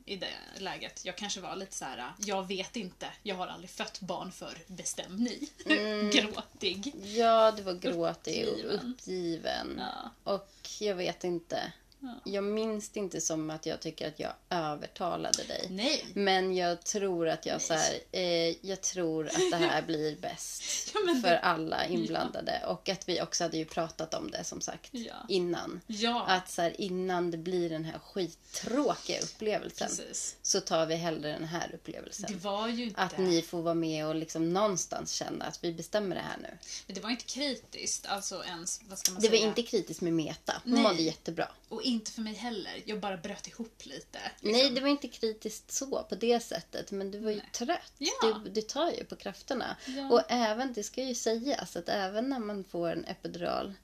i 0.07 0.17
det 0.17 0.29
läget. 0.59 1.05
Jag 1.05 1.17
kanske 1.17 1.41
var 1.41 1.57
lite 1.57 1.75
så 1.77 1.85
här, 1.85 2.13
jag 2.19 2.49
vet 2.49 2.77
inte, 2.77 3.07
jag 3.23 3.37
har 3.37 3.47
aldrig 3.47 3.71
fött 3.71 4.01
barn 4.01 4.33
för 4.33 4.59
bestäm 4.67 5.17
ni. 5.17 5.49
Mm. 5.67 6.11
Gråtig. 6.13 6.95
Ja, 7.03 7.53
du 7.53 7.63
var 7.63 7.75
gråtig 7.75 8.49
och 8.49 8.55
Uppgiven. 8.55 8.93
uppgiven. 8.93 9.77
Ja. 9.79 10.11
Och 10.33 10.69
jag 10.81 10.95
vet 10.95 11.25
inte. 11.25 11.73
Ja. 12.05 12.31
Jag 12.33 12.45
minns 12.45 12.89
det 12.89 13.01
inte 13.01 13.21
som 13.21 13.51
att 13.51 13.67
jag 13.67 13.81
tycker 13.81 14.09
att 14.09 14.19
jag 14.21 14.33
övertalade 14.51 15.43
dig. 15.45 15.67
Nej. 15.71 16.05
Men 16.15 16.57
jag 16.57 16.83
tror 16.85 17.29
att 17.29 17.47
jag 17.47 17.63
så 17.63 17.75
här, 17.75 17.95
eh, 18.13 18.67
jag 18.67 18.81
tror 18.81 19.27
att 19.27 19.51
det 19.51 19.57
här 19.57 19.83
blir 19.83 20.17
bäst 20.21 20.63
Ja, 20.95 21.15
för 21.23 21.31
det- 21.31 21.39
alla 21.41 21.87
inblandade. 21.87 22.63
Och 22.67 22.89
att 22.89 23.09
vi 23.09 23.21
också 23.23 23.45
hade 23.45 23.57
ju 23.57 23.65
pratat 23.65 24.15
om 24.15 24.31
det 24.31 24.45
som 24.45 24.61
sagt 24.61 24.89
Ja. 24.93 25.15
innan. 25.29 25.81
Ja, 25.87 26.25
Att 26.27 26.51
så 26.51 26.63
här, 26.63 26.81
innan 26.81 27.31
det 27.31 27.37
blir 27.39 27.71
den 27.71 27.85
här 27.85 27.99
skittråkiga 27.99 29.21
upplevelsen 29.21 29.89
precis. 29.89 30.37
så 30.43 30.61
tar 30.61 30.87
vi 30.87 30.95
hellre 30.95 31.33
den 31.33 31.45
här 31.45 31.71
upplevelsen. 31.75 32.27
Det 32.29 32.39
var 32.45 32.69
ju 32.69 32.85
inte... 32.85 33.01
Att 33.01 33.19
ni 33.19 33.43
får 33.43 33.63
vara 33.63 33.75
med 33.75 34.07
och 34.07 34.15
liksom 34.15 34.53
någonstans 34.53 35.13
känna 35.13 35.45
att 35.45 35.65
vi 35.65 35.73
bestämmer 35.73 36.17
det 36.17 36.23
här 36.23 36.37
nu. 36.43 36.59
Men 36.87 36.95
det 36.95 37.01
var 37.01 37.11
inte 37.11 37.25
kritiskt, 37.25 38.07
alltså 38.07 38.45
ens, 38.45 38.81
vad 38.89 38.99
ska 38.99 39.13
man 39.13 39.23
Det 39.23 39.29
var 39.29 39.37
säga? 39.37 39.49
inte 39.49 39.63
kritiskt 39.63 40.01
med 40.01 40.13
Meta. 40.13 40.55
Hon 40.65 40.73
Nej. 40.73 40.83
mådde 40.83 41.03
jättebra. 41.03 41.49
Och 41.69 41.83
inte 41.95 42.11
för 42.11 42.23
mig 42.23 42.35
heller. 42.35 42.83
Jag 42.87 43.01
bara 43.01 43.17
bröt 43.17 43.49
ihop 43.49 43.87
lite. 43.87 44.19
liksom. 44.41 44.53
Nej, 44.53 44.71
det 44.71 44.81
var 44.81 44.89
inte 44.89 45.09
kritiskt 45.09 45.71
så 45.73 46.03
på 46.03 46.15
det 46.15 46.41
sättet. 46.41 46.91
Men 46.91 47.11
du 47.11 47.19
var 47.19 47.31
ju 47.31 47.37
Nej. 47.37 47.51
trött. 47.53 47.93
Ja. 47.99 48.41
Du, 48.45 48.51
du 48.51 48.61
tar 48.63 48.91
ju 48.91 49.05
på 49.05 49.17
krafterna. 49.17 49.77
Ja. 49.87 50.11
Och 50.13 50.23
även, 50.29 50.73
det 50.73 50.83
ska 50.83 51.03
ju 51.03 51.15
sägas, 51.15 51.77
att 51.77 51.89
även 51.89 52.29
när 52.29 52.39
man 52.39 52.65
får 52.65 52.93
en 52.93 53.05
epidural 53.05 53.75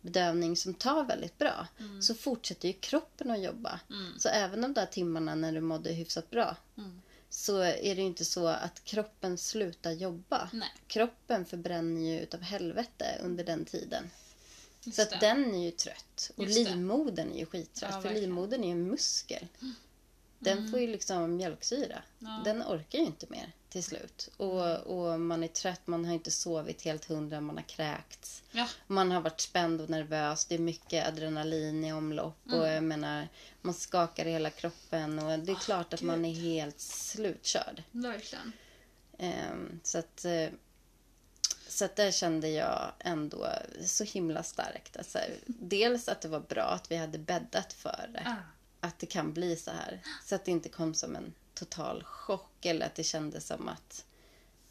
bedövning 0.00 0.56
som 0.56 0.74
tar 0.74 1.04
väldigt 1.04 1.38
bra 1.38 1.66
Mm. 1.80 2.02
så 2.02 2.14
fortsätter 2.14 2.68
ju 2.68 2.74
kroppen 2.74 3.30
att 3.30 3.42
jobba. 3.42 3.80
Så 4.18 4.28
även 4.28 4.60
de 4.60 4.72
där 4.74 4.86
timmarna 4.86 5.34
när 5.34 5.52
du 5.52 5.60
mådde 5.60 5.92
hyfsat 5.92 6.30
bra 6.30 6.56
Mm. 6.76 7.02
så 7.30 7.58
är 7.60 7.94
det 7.94 8.00
ju 8.00 8.06
inte 8.06 8.24
så 8.24 8.46
att 8.46 8.84
kroppen 8.84 9.38
slutar 9.38 9.90
jobba. 9.92 10.50
Nej. 10.52 10.68
Kroppen 10.86 11.44
förbränner 11.44 12.00
ju 12.00 12.20
utav 12.20 12.40
helvete 12.40 13.18
under 13.22 13.44
den 13.44 13.64
tiden. 13.64 14.10
Just 14.84 14.96
Så 14.96 15.02
att 15.02 15.10
det. 15.10 15.18
den 15.20 15.54
är 15.54 15.64
ju 15.64 15.70
trött. 15.70 16.30
Och 16.36 16.44
Just 16.44 16.58
livmodern 16.58 17.32
är 17.32 17.38
ju 17.38 17.46
skittrött. 17.46 17.82
Ja, 17.82 17.88
för 17.88 18.08
verkligen. 18.08 18.16
Mm. 18.16 18.22
livmodern 18.30 18.60
är 18.62 18.66
ju 18.66 18.72
en 18.72 18.88
muskel. 18.88 19.46
Den 20.38 20.70
får 20.70 20.80
ju 20.80 20.86
liksom 20.86 21.36
mjölksyra. 21.36 22.02
Ja. 22.18 22.40
Den 22.44 22.62
orkar 22.62 22.98
ju 22.98 23.04
inte 23.04 23.26
mer 23.28 23.52
till 23.68 23.84
slut. 23.84 24.28
Och, 24.36 24.76
och 24.78 25.20
man 25.20 25.42
är 25.44 25.48
trött, 25.48 25.86
man 25.86 26.04
har 26.04 26.12
inte 26.14 26.30
sovit 26.30 26.82
helt 26.82 27.04
hundra, 27.04 27.40
man 27.40 27.56
har 27.56 27.64
kräkts. 27.64 28.42
Ja. 28.50 28.68
Man 28.86 29.10
har 29.10 29.20
varit 29.20 29.40
spänd 29.40 29.80
och 29.80 29.90
nervös. 29.90 30.44
Det 30.44 30.54
är 30.54 30.58
mycket 30.58 31.08
adrenalin 31.08 31.84
i 31.84 31.92
omlopp. 31.92 32.38
Och 32.46 32.52
Mm. 32.54 32.74
jag 32.74 32.82
menar, 32.84 33.28
man 33.62 33.74
skakar 33.74 34.26
i 34.26 34.30
hela 34.32 34.50
kroppen. 34.50 35.18
Och 35.18 35.38
det 35.38 35.52
är 35.52 35.56
klart 35.56 35.94
att 35.94 36.02
man 36.02 36.24
är 36.24 36.34
gud. 36.34 36.42
helt 36.42 36.80
slutkörd. 36.80 37.82
Verkligen. 37.90 38.52
Ehm, 39.18 39.80
så 39.82 39.98
att... 39.98 40.24
Så 41.74 41.84
att 41.84 41.96
där 41.96 42.10
kände 42.10 42.48
jag 42.48 42.92
ändå 42.98 43.48
så 43.86 44.04
himla 44.04 44.42
starkt. 44.42 44.96
Alltså, 44.96 45.18
dels 45.46 46.08
att 46.08 46.20
det 46.20 46.28
var 46.28 46.40
bra 46.40 46.62
att 46.62 46.90
vi 46.90 46.96
hade 46.96 47.18
bäddat 47.18 47.72
för 47.72 48.10
det. 48.12 48.22
Ah. 48.26 48.86
Att 48.86 48.98
det 48.98 49.06
kan 49.06 49.32
bli 49.32 49.56
så 49.56 49.70
här. 49.70 50.02
Så 50.24 50.34
att 50.34 50.44
det 50.44 50.50
inte 50.50 50.68
kom 50.68 50.94
som 50.94 51.16
en 51.16 51.34
total 51.54 52.02
chock. 52.04 52.66
Eller 52.66 52.86
att 52.86 52.94
det 52.94 53.04
kändes 53.04 53.46
som 53.46 53.68
att, 53.68 54.04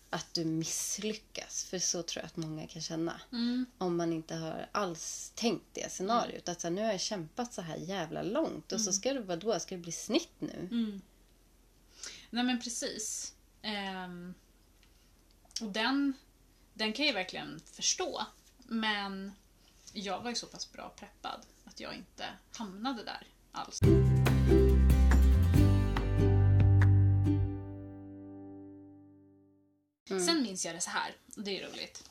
att 0.10 0.34
du 0.34 0.46
misslyckas. 0.46 1.64
För 1.64 1.80
så 1.80 2.04
tror 2.04 2.22
jag 2.22 2.26
att 2.26 2.38
många 2.38 2.68
kan 2.68 2.82
känna. 2.82 3.22
Mm. 3.32 3.66
Om 3.78 3.98
man 3.98 4.14
inte 4.14 4.36
har 4.36 4.70
alls 4.72 5.32
tänkt 5.36 5.66
det 5.74 5.92
scenariot. 5.92 6.50
Att 6.50 6.62
så 6.62 6.68
här, 6.68 6.76
nu 6.76 6.82
har 6.82 6.92
jag 6.92 7.02
kämpat 7.02 7.54
så 7.54 7.62
här 7.62 7.78
jävla 7.78 8.24
långt. 8.24 8.72
Och 8.72 8.82
så 8.82 8.94
ska 8.94 9.14
det, 9.14 9.22
vadå, 9.22 9.60
ska 9.60 9.76
det 9.76 9.82
bli 9.82 9.92
snitt 9.92 10.36
nu? 10.40 10.68
Mm. 10.72 11.02
Nej 12.30 12.44
men 12.44 12.62
precis. 12.62 13.34
Ehm, 13.62 14.34
och 15.62 15.72
den, 15.72 16.14
den 16.74 16.94
kan 16.94 17.06
jag 17.06 17.14
verkligen 17.14 17.60
förstå. 17.60 18.26
Men 18.58 19.32
jag 19.94 20.22
var 20.22 20.30
ju 20.30 20.36
så 20.36 20.48
pass 20.48 20.72
bra 20.72 20.94
preppad 20.96 21.46
att 21.64 21.80
jag 21.80 21.96
inte 21.96 22.26
hamnade 22.52 23.04
där 23.04 23.28
alls. 23.52 23.80
Sen 30.26 30.44
minns 30.44 30.66
jag 30.66 30.76
det 30.76 30.82
så 30.82 30.90
här, 30.90 31.16
och 31.38 31.44
det 31.44 31.60
är 31.60 31.70
roligt. 31.70 32.10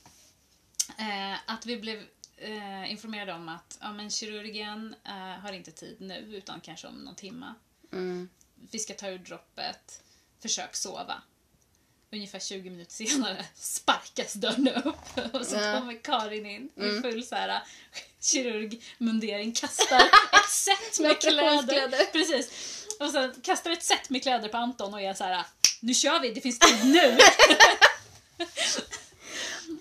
Eh, 0.98 1.34
att 1.46 1.66
vi 1.66 1.76
blev 1.76 2.06
eh, 2.36 2.90
informerade 2.90 3.32
om 3.32 3.48
att 3.48 3.78
ja, 3.80 3.92
men 3.92 4.10
kirurgen 4.10 4.94
eh, 5.04 5.12
har 5.14 5.52
inte 5.52 5.70
tid 5.70 5.96
nu, 6.00 6.36
utan 6.36 6.60
kanske 6.60 6.86
om 6.86 6.94
någon 6.94 7.14
timme. 7.14 7.54
Mm. 7.92 8.28
Vi 8.70 8.78
ska 8.78 8.94
ta 8.94 9.08
ur 9.08 9.18
droppet, 9.18 10.02
försök 10.40 10.76
sova. 10.76 11.22
Ungefär 12.12 12.38
20 12.38 12.70
minuter 12.70 12.92
senare 12.92 13.44
sparkas 13.54 14.32
dörren 14.32 14.68
upp 14.68 15.34
och 15.34 15.46
så 15.46 15.56
Ja. 15.56 15.78
kommer 15.78 16.02
Karin 16.02 16.46
in 16.46 16.70
i 16.76 16.80
Mm. 16.80 17.02
full 17.02 17.24
så 17.24 17.34
här, 17.34 17.62
kirurgmundering, 18.20 19.52
kastar 19.52 20.00
ett 20.00 20.48
set 20.50 21.00
med 21.00 21.20
kläder. 21.20 22.12
Precis. 22.12 22.50
Och 23.00 23.10
sen 23.10 23.34
kastar 23.42 23.70
ett 23.70 23.82
set 23.82 24.10
med 24.10 24.22
kläder 24.22 24.48
på 24.48 24.56
Anton 24.56 24.94
och 24.94 25.00
är 25.00 25.14
så 25.14 25.24
här, 25.24 25.46
nu 25.80 25.94
kör 25.94 26.20
vi, 26.20 26.30
det 26.32 26.40
finns 26.40 26.58
tid 26.58 26.84
nu. 26.84 27.18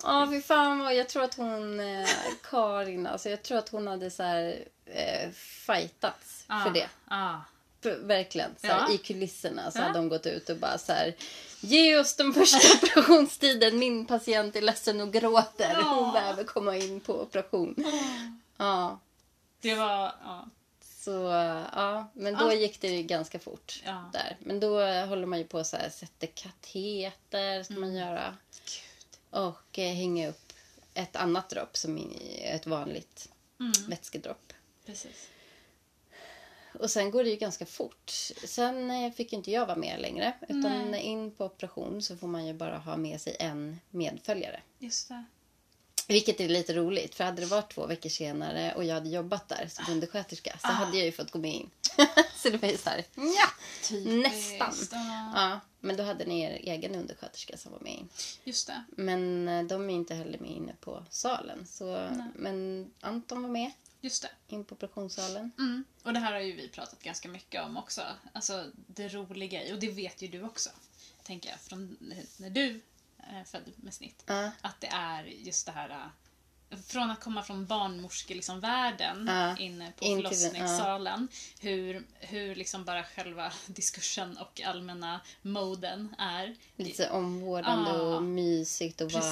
Ja, 0.02 0.28
fy 0.30 0.42
fan 0.42 0.96
jag 0.96 1.08
tror 1.08 1.22
att 1.24 1.34
hon, 1.34 1.80
eh, 1.80 2.08
Karin, 2.50 3.06
alltså 3.06 3.28
jag 3.30 3.42
tror 3.42 3.58
att 3.58 3.68
hon 3.68 3.86
hade 3.86 4.10
så 4.10 4.22
här 4.22 4.64
eh, 4.86 5.30
fightats 5.66 6.44
för 6.64 6.70
det. 6.70 6.88
Ah. 7.08 7.34
Verkligen. 7.84 8.50
Så 8.60 8.66
här, 8.66 8.80
Ja. 8.88 8.94
I 8.94 8.98
kulisserna 8.98 9.70
så 9.70 9.78
Ja. 9.78 9.82
hade 9.82 9.98
de 9.98 10.08
gått 10.08 10.26
ut 10.26 10.48
och 10.50 10.56
bara 10.56 10.78
så 10.78 10.92
här. 10.92 11.14
Ge 11.60 11.96
oss 11.98 12.16
den 12.16 12.32
första 12.34 12.58
operationstiden. 12.82 13.78
Min 13.78 14.06
patient 14.06 14.56
är 14.56 14.60
ledsen 14.60 15.00
och 15.00 15.12
gråter. 15.12 15.74
Hon 15.74 15.84
Ja. 16.04 16.10
behöver 16.14 16.44
komma 16.44 16.76
in 16.76 17.00
på 17.00 17.22
operation. 17.22 17.84
Ja. 18.56 19.00
Det 19.60 19.74
var, 19.74 20.14
ja. 20.24 20.48
Så 20.82 21.10
ja, 21.72 22.10
men 22.14 22.34
då 22.34 22.44
Ja. 22.44 22.52
gick 22.54 22.80
det 22.80 23.02
ganska 23.02 23.38
fort 23.38 23.82
Ja. 23.84 24.10
där. 24.12 24.36
Men 24.40 24.60
då 24.60 24.80
håller 24.84 25.26
man 25.26 25.38
ju 25.38 25.44
på 25.44 25.64
så 25.64 25.76
här, 25.76 25.90
sätter 25.90 26.26
kateter 26.26 27.62
ska 27.62 27.74
Mm. 27.74 27.80
man 27.88 27.94
göra. 27.94 28.36
Och 29.30 29.78
eh, 29.78 29.94
hänga 29.94 30.28
upp 30.28 30.52
ett 30.94 31.16
annat 31.16 31.48
dropp 31.50 31.76
som 31.76 31.98
är 31.98 32.54
ett 32.54 32.66
vanligt 32.66 33.28
Mm. 33.60 33.72
vätskedropp. 33.88 34.52
Precis. 34.86 35.28
Och 36.80 36.90
sen 36.90 37.10
går 37.10 37.24
det 37.24 37.30
ju 37.30 37.36
ganska 37.36 37.66
fort. 37.66 38.10
Sen 38.44 38.90
eh, 38.90 39.12
fick 39.12 39.32
inte 39.32 39.50
jag 39.50 39.66
vara 39.66 39.76
med 39.78 40.00
längre. 40.00 40.34
Utan 40.48 40.90
Nej. 40.90 41.00
in 41.02 41.30
på 41.30 41.44
operation 41.44 42.02
så 42.02 42.16
får 42.16 42.28
man 42.28 42.46
ju 42.46 42.54
bara 42.54 42.78
ha 42.78 42.96
med 42.96 43.20
sig 43.20 43.36
en 43.40 43.80
medföljare. 43.90 44.60
Just 44.78 45.08
det. 45.08 45.24
Vilket 46.08 46.40
är 46.40 46.48
lite 46.48 46.74
roligt. 46.74 47.14
För 47.14 47.24
hade 47.24 47.40
det 47.42 47.46
varit 47.46 47.74
två 47.74 47.86
veckor 47.86 48.08
senare 48.10 48.74
och 48.76 48.84
jag 48.84 48.94
hade 48.94 49.08
jobbat 49.08 49.48
där 49.48 49.68
som 49.70 49.84
undersköterska 49.94 50.58
så 50.60 50.68
Ah. 50.68 50.70
hade 50.70 50.96
jag 50.96 51.06
ju 51.06 51.12
fått 51.12 51.30
gå 51.30 51.38
med 51.38 51.54
in. 51.54 51.70
så 52.36 52.50
det 52.50 52.56
var 52.62 52.68
ju 52.68 52.76
så 52.76 52.90
här, 52.90 53.04
ja, 53.14 53.48
nästan. 54.04 54.74
Ja. 54.90 55.30
Ja, 55.34 55.60
men 55.80 55.96
då 55.96 56.02
hade 56.02 56.24
ni 56.24 56.40
er 56.40 56.50
egen 56.62 56.94
undersköterska 56.94 57.56
som 57.56 57.72
var 57.72 57.80
med 57.80 57.92
in. 57.92 58.08
Just 58.44 58.66
det. 58.66 58.84
Men 58.96 59.48
eh, 59.48 59.62
de 59.64 59.90
är 59.90 59.94
inte 59.94 60.14
heller 60.14 60.38
med 60.38 60.50
inne 60.50 60.72
på 60.80 61.04
salen. 61.10 61.66
Så, 61.66 61.84
Nej. 61.96 62.26
men 62.34 62.90
Anton 63.00 63.42
var 63.42 63.48
med 63.50 63.70
Just 64.02 64.22
det. 64.22 64.54
in 64.54 64.64
på 64.64 64.74
operationssalen. 64.74 65.52
Mm. 65.58 65.84
Och 66.02 66.12
det 66.12 66.18
här 66.18 66.32
har 66.32 66.40
ju 66.40 66.52
vi 66.52 66.68
pratat 66.68 67.02
ganska 67.02 67.28
mycket 67.28 67.62
om 67.62 67.76
också. 67.76 68.02
Alltså 68.32 68.70
det 68.74 69.08
roliga 69.08 69.64
i, 69.64 69.72
och 69.72 69.78
det 69.78 69.90
vet 69.90 70.22
ju 70.22 70.28
du 70.28 70.42
också, 70.42 70.70
tänker 71.22 71.50
jag, 71.50 71.60
från 71.60 71.96
när 72.36 72.50
du 72.50 72.80
är 73.16 73.44
född 73.44 73.72
med 73.76 73.94
snitt. 73.94 74.22
Ja. 74.26 74.50
Att 74.60 74.80
det 74.80 74.86
är 74.86 75.24
just 75.24 75.66
det 75.66 75.72
här 75.72 75.90
äh, 75.90 76.06
från 76.86 77.10
att 77.10 77.20
komma 77.20 77.42
från 77.42 77.66
barnmorske 77.66 78.34
liksom 78.34 78.60
världen 78.60 79.26
Ja. 79.30 79.56
inne 79.56 79.92
på 79.98 80.04
In 80.04 80.16
till- 80.16 80.24
förlossningssalen. 80.28 81.28
Hur, 81.60 82.06
hur 82.20 82.54
liksom 82.54 82.84
bara 82.84 83.04
själva 83.04 83.52
diskursen 83.66 84.36
och 84.36 84.60
allmänna 84.64 85.20
moden 85.42 86.14
är. 86.18 86.56
Lite 86.76 87.10
omvårdande 87.10 87.90
Ja. 87.90 88.00
och 88.16 88.22
mysigt 88.22 89.00
och 89.00 89.08
Precis. 89.12 89.24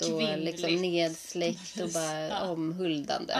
varmt 0.00 0.12
och 0.12 0.20
Kvinnligt. 0.20 0.60
liksom 0.60 0.82
nedsläckt 0.82 1.80
och 1.80 1.88
bara 1.90 2.42
omhuldande. 2.50 3.34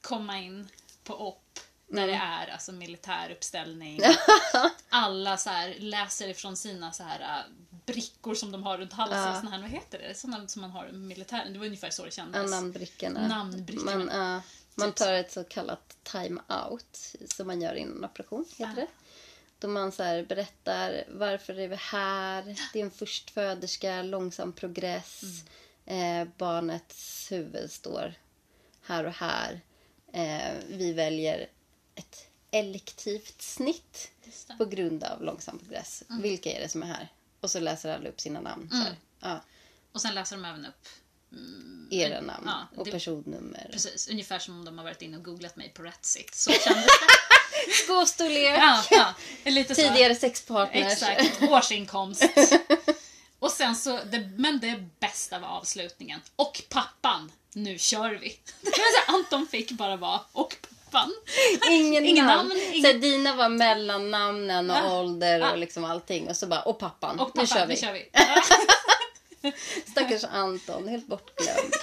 Komma 0.00 0.38
in 0.38 0.68
på 1.04 1.28
OP 1.28 1.42
när 1.90 2.02
Mm. 2.02 2.14
det 2.18 2.24
är 2.24 2.52
alltså 2.52 2.72
militäruppställning. 2.72 4.00
Alla 4.88 5.36
så 5.36 5.50
här 5.50 5.74
läser 5.78 6.28
ifrån 6.28 6.56
sina 6.56 6.92
så 6.92 7.02
här 7.02 7.44
brickor 7.92 8.34
som 8.34 8.52
de 8.52 8.62
har 8.62 8.78
runt 8.78 8.92
halsen. 8.92 9.18
Ja. 9.18 9.40
Såna 9.40 9.50
här, 9.50 9.60
vad 9.60 9.70
heter 9.70 9.98
det? 9.98 10.14
Såna 10.14 10.48
som 10.48 10.62
man 10.62 10.70
har 10.70 10.88
i 10.88 10.92
militären. 10.92 11.52
Det 11.52 11.58
var 11.58 11.66
ungefär 11.66 11.90
så 11.90 12.02
det 12.02 12.08
Ja, 12.08 12.10
kändes. 12.12 12.50
namnbrickorna. 12.50 13.28
Namnbrickorna. 13.28 13.98
Man, 13.98 14.08
ja, 14.12 14.42
man 14.74 14.88
Typ 14.88 14.96
tar 14.96 15.12
ett 15.12 15.32
så 15.32 15.44
kallat 15.44 15.96
time-out 16.02 17.14
som 17.36 17.46
man 17.46 17.60
gör 17.62 17.74
innan 17.74 18.04
operation. 18.04 18.44
Heter 18.58 18.72
Ah. 18.72 18.74
det. 18.74 18.86
Då 19.58 19.68
man 19.68 19.92
så 19.92 20.02
berättar 20.28 21.04
varför 21.08 21.58
är 21.58 21.68
vi 21.68 21.76
här. 21.76 22.56
Det 22.72 22.80
är 22.80 22.84
en 22.84 22.90
förstföderska, 22.90 24.02
långsam 24.02 24.52
progress. 24.52 25.22
Mm. 25.86 26.22
Eh, 26.28 26.28
barnets 26.38 27.32
huvud 27.32 27.70
står 27.70 28.14
här 28.82 29.04
och 29.04 29.12
här. 29.12 29.60
Eh, 30.12 30.52
vi 30.68 30.92
väljer 30.92 31.48
ett 31.94 32.26
elektivt 32.50 33.42
snitt 33.42 34.10
på 34.58 34.64
grund 34.64 35.04
av 35.04 35.22
långsam 35.22 35.58
progress. 35.58 36.02
Mm. 36.10 36.22
Vilka 36.22 36.50
är 36.52 36.60
det 36.60 36.68
som 36.68 36.82
är 36.82 36.86
här? 36.86 37.08
Och 37.48 37.52
så 37.52 37.60
läser 37.60 37.94
alla 37.94 38.08
upp 38.08 38.20
sina 38.20 38.40
namn. 38.40 38.68
Så 38.70 38.76
här. 38.76 38.96
Ja, 39.20 39.40
Och 39.92 40.02
sen 40.02 40.14
läser 40.14 40.36
de 40.36 40.44
även 40.44 40.66
upp 40.66 40.86
mm, 41.32 41.88
era 41.90 42.20
namn 42.20 42.42
ja, 42.46 42.68
och 42.76 42.84
det- 42.84 42.90
personnummer. 42.90 43.68
Precis, 43.72 44.08
ungefär 44.08 44.38
som 44.38 44.58
om 44.58 44.64
de 44.64 44.78
har 44.78 44.84
varit 44.84 45.02
inne 45.02 45.16
och 45.16 45.24
googlat 45.24 45.56
mig 45.56 45.68
på 45.68 45.82
Ratsit. 45.82 46.34
Så 46.34 46.52
kändes 46.64 46.84
det. 46.86 47.72
Skostorlek! 47.84 48.58
ja, 48.58 48.84
ja, 48.90 49.14
lite 49.50 49.74
så. 49.74 49.80
Tidigare 49.82 50.14
sexpartners. 50.14 50.92
Exakt, 50.92 51.42
årsinkomst. 51.50 52.24
Och 53.38 53.50
sen 53.50 53.76
så, 53.76 54.00
det, 54.04 54.30
men 54.36 54.60
det 54.60 54.84
bästa 55.00 55.38
var 55.38 55.48
avslutningen. 55.48 56.20
Och 56.36 56.62
pappan, 56.68 57.32
nu 57.52 57.78
kör 57.78 58.10
vi. 58.10 58.28
Det 58.60 58.70
var 58.70 59.04
så 59.06 59.10
här, 59.12 59.18
Anton 59.18 59.46
fick 59.46 59.70
bara 59.70 59.96
vara 59.96 60.20
och 60.32 60.56
pappan. 60.62 60.77
Ingen, 61.70 62.04
Ingen 62.04 62.26
namn. 62.26 62.48
namn, 62.48 62.60
ingen- 62.72 62.92
Så 62.92 62.98
dina 62.98 63.34
var 63.34 63.48
mellannamnen 63.48 64.70
och 64.70 64.76
Ja. 64.76 64.98
ålder 65.00 65.38
Ja. 65.40 65.50
och 65.50 65.58
liksom 65.58 65.84
allting. 65.84 66.28
Och 66.28 66.36
så 66.36 66.46
bara, 66.46 66.62
och 66.62 66.78
pappan. 66.78 67.20
Och 67.20 67.26
pappan, 67.26 67.42
nu 67.42 67.46
kör 67.46 67.66
vi. 67.66 67.74
Nu 67.74 67.80
kör 67.80 67.92
vi. 67.92 68.10
Ja. 68.12 69.52
Stackars 69.90 70.24
Anton, 70.24 70.88
helt 70.88 71.06
bortglömd. 71.06 71.72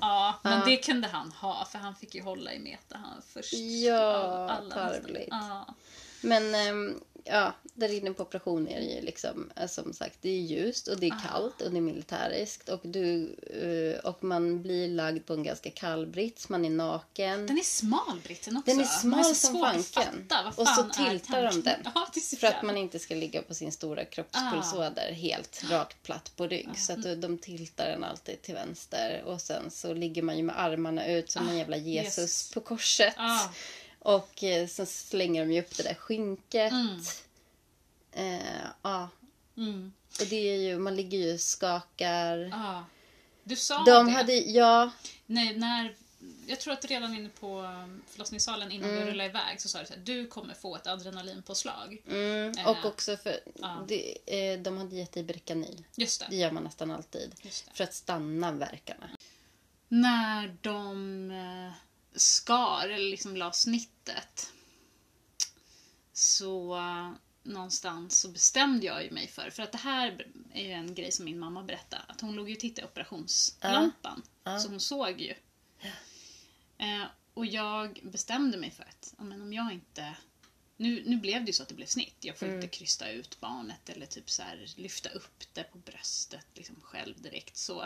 Ja, 0.00 0.40
men 0.42 0.58
Ja. 0.58 0.64
det 0.66 0.76
kunde 0.76 1.08
han 1.08 1.32
ha 1.32 1.64
för 1.72 1.78
han 1.78 1.94
fick 1.94 2.14
ju 2.14 2.22
hålla 2.22 2.52
i 2.52 2.58
Meta 2.58 2.96
han 2.96 3.22
först. 3.34 3.52
Ja, 3.86 4.60
tarvligt. 4.72 5.32
Men 6.20 6.54
ehm, 6.54 7.00
ja, 7.26 7.52
där 7.74 7.92
inne 7.92 8.12
på 8.12 8.22
operation 8.22 8.68
är 8.68 8.80
det 8.80 8.86
ju 8.86 9.00
liksom, 9.00 9.50
eh, 9.56 9.66
som 9.68 9.92
sagt, 9.92 10.18
det 10.20 10.28
är 10.28 10.40
ljust 10.40 10.88
och 10.88 11.00
det 11.00 11.06
är 11.06 11.12
Ah. 11.12 11.28
kallt 11.32 11.60
och 11.62 11.70
det 11.70 11.76
är 11.76 11.80
militäriskt. 11.80 12.68
Och, 12.68 12.80
du, 12.82 13.36
eh, 13.62 14.04
och 14.10 14.24
man 14.24 14.62
blir 14.62 14.88
lagd 14.88 15.26
på 15.26 15.32
en 15.34 15.42
ganska 15.42 15.70
kall 15.70 16.06
brits, 16.06 16.48
man 16.48 16.64
är 16.64 16.70
naken. 16.70 17.46
Den 17.46 17.58
är 17.58 17.62
smal 17.62 18.20
britten 18.24 18.56
också. 18.56 18.70
Den 18.70 18.80
är 18.80 18.84
smal 18.84 19.24
så 19.24 19.34
som 19.34 19.60
fanken. 19.62 20.26
Och 20.56 20.68
så 20.68 20.80
är 20.82 21.10
tiltar 21.10 21.42
de 21.42 21.62
den. 21.62 21.80
Ja, 21.94 22.06
är 22.14 22.36
För 22.36 22.46
att 22.46 22.62
man 22.62 22.76
inte 22.76 22.98
ska 22.98 23.14
ligga 23.14 23.42
på 23.42 23.54
sin 23.54 23.72
stora 23.72 24.02
Ah. 24.02 24.04
kroppspulsåder 24.04 25.12
helt 25.12 25.62
rakt 25.70 26.02
platt 26.02 26.32
på 26.36 26.46
rygg. 26.46 26.68
Så 26.78 26.92
att 26.92 27.04
Mm. 27.04 27.20
de 27.20 27.38
tiltar 27.38 27.86
den 27.88 28.04
alltid 28.04 28.42
till 28.42 28.54
vänster. 28.54 29.22
Och 29.26 29.40
sen 29.40 29.70
så 29.70 29.94
ligger 29.94 30.22
man 30.22 30.36
ju 30.36 30.42
med 30.42 30.60
armarna 30.60 31.06
ut 31.06 31.30
som 31.30 31.48
en 31.48 31.54
Ah, 31.54 31.58
jävla 31.58 31.76
Jesus, 31.76 32.18
Jesus. 32.18 32.50
på 32.54 32.60
korset. 32.60 33.14
Och 34.06 34.44
eh, 34.44 34.66
sen 34.66 34.86
slänger 34.86 35.46
de 35.46 35.52
ju 35.52 35.60
upp 35.60 35.76
det 35.76 35.82
där 35.82 35.94
skynket. 35.94 36.72
Mm. 36.72 37.00
Eh, 38.12 38.66
ja. 38.82 39.08
Mm. 39.56 39.92
Och 40.20 40.26
det 40.30 40.36
är 40.36 40.56
ju, 40.56 40.78
man 40.78 40.96
ligger 40.96 41.18
ju 41.18 41.34
och 41.34 41.40
skakar. 41.40 42.38
Ja. 42.38 42.84
Du 43.44 43.56
sa 43.56 43.84
De 43.84 44.06
det. 44.06 44.12
hade, 44.12 44.32
ja, 44.34 44.90
Nej, 45.26 45.56
när, 45.58 45.94
jag 46.46 46.60
tror 46.60 46.72
att 46.72 46.84
redan 46.84 47.14
inne 47.16 47.28
på 47.28 47.60
um, 47.60 48.02
förlossningssalen 48.08 48.72
innan 48.72 48.90
Mm. 48.90 49.04
vi 49.04 49.10
rullade 49.10 49.28
iväg 49.30 49.60
så 49.60 49.68
sa 49.68 49.78
du 49.78 49.84
att 49.84 50.06
du 50.06 50.26
kommer 50.26 50.54
få 50.54 50.76
ett 50.76 50.86
adrenalinpåslag. 50.86 52.02
mm, 52.08 52.52
Eh, 52.58 52.68
och 52.68 52.84
också 52.84 53.16
för 53.16 53.40
ja. 53.54 53.84
det, 53.88 54.16
eh, 54.26 54.60
de 54.60 54.78
hade 54.78 54.96
gett 54.96 55.12
dig 55.12 55.22
Bricanyl. 55.22 55.84
Just 55.96 56.20
det. 56.20 56.26
Det 56.30 56.36
gör 56.36 56.50
man 56.50 56.64
nästan 56.64 56.90
alltid. 56.90 57.34
För 57.74 57.84
att 57.84 57.94
stanna 57.94 58.52
verkarna. 58.52 59.08
När 59.88 60.56
de 60.60 61.30
eh, 61.30 61.72
skar, 62.16 62.88
eller 62.88 63.10
liksom 63.10 63.36
la 63.36 63.52
snittet, 63.52 64.52
så 66.12 66.76
eh, 66.76 67.10
någonstans 67.42 68.20
så 68.20 68.28
bestämde 68.28 68.86
jag 68.86 69.04
ju 69.04 69.10
mig 69.10 69.28
för, 69.28 69.50
för 69.50 69.62
att 69.62 69.72
det 69.72 69.78
här 69.78 70.26
är 70.52 70.62
ju 70.64 70.72
en 70.72 70.94
grej 70.94 71.12
som 71.12 71.24
min 71.24 71.38
mamma 71.38 71.62
berättade, 71.62 72.02
att 72.08 72.20
hon 72.20 72.34
låg 72.34 72.48
ju 72.48 72.54
och 72.54 72.60
tittade 72.60 72.86
i 72.86 72.90
operationslampan, 72.90 74.22
Ja. 74.44 74.58
så 74.58 74.68
hon 74.68 74.80
såg 74.80 75.20
ju. 75.20 75.34
Eh, 76.78 77.04
och 77.34 77.46
jag 77.46 78.00
bestämde 78.02 78.58
mig 78.58 78.70
för 78.70 78.82
att 78.82 79.14
men 79.18 79.42
om 79.42 79.52
jag 79.52 79.72
inte... 79.72 80.16
Nu, 80.78 81.02
nu 81.06 81.16
blev 81.16 81.40
det 81.44 81.46
ju 81.46 81.52
så 81.52 81.62
att 81.62 81.68
det 81.68 81.74
blev 81.74 81.86
snitt. 81.86 82.16
Jag 82.20 82.38
får 82.38 82.48
inte 82.54 82.68
krysta 82.68 83.10
ut 83.10 83.40
barnet 83.40 83.88
eller 83.88 84.06
typ 84.06 84.30
så 84.30 84.42
här, 84.42 84.66
lyfta 84.76 85.08
upp 85.08 85.44
det 85.52 85.62
på 85.64 85.78
bröstet 85.78 86.46
liksom 86.54 86.76
själv 86.82 87.22
direkt. 87.22 87.56
så. 87.56 87.82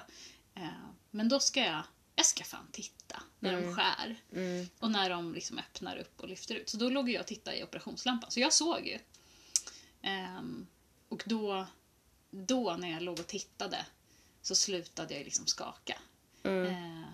Eh, 0.55 0.68
men 1.11 1.28
då 1.28 1.41
ska 1.41 1.61
jag, 1.61 1.83
jag 2.21 2.27
ska 2.27 2.45
fan 2.45 2.68
titta 2.73 3.23
när 3.39 3.61
de 3.61 3.75
skär. 3.75 4.16
Mm. 4.33 4.68
Och 4.79 4.91
när 4.91 5.11
de 5.11 5.35
liksom 5.35 5.59
öppnar 5.59 5.97
upp 5.97 6.21
och 6.21 6.29
lyfter 6.29 6.55
ut. 6.55 6.68
Så 6.68 6.77
då 6.77 6.89
låg 6.89 7.11
jag 7.11 7.21
och 7.21 7.27
tittade 7.27 7.57
i 7.59 7.64
operationslampan. 7.64 8.31
Så 8.31 8.41
jag 8.41 8.53
såg 8.53 8.87
ju. 8.87 8.99
Ehm, 10.03 10.66
och 11.09 11.23
då 11.27 11.66
då 12.31 12.77
när 12.77 12.91
jag 12.91 13.03
låg 13.03 13.18
och 13.18 13.27
tittade 13.27 13.87
så 14.43 14.55
slutade 14.55 15.14
jag 15.14 15.25
liksom 15.25 15.47
skaka. 15.47 15.99
Mm. 16.43 16.66
Eh, 16.66 17.09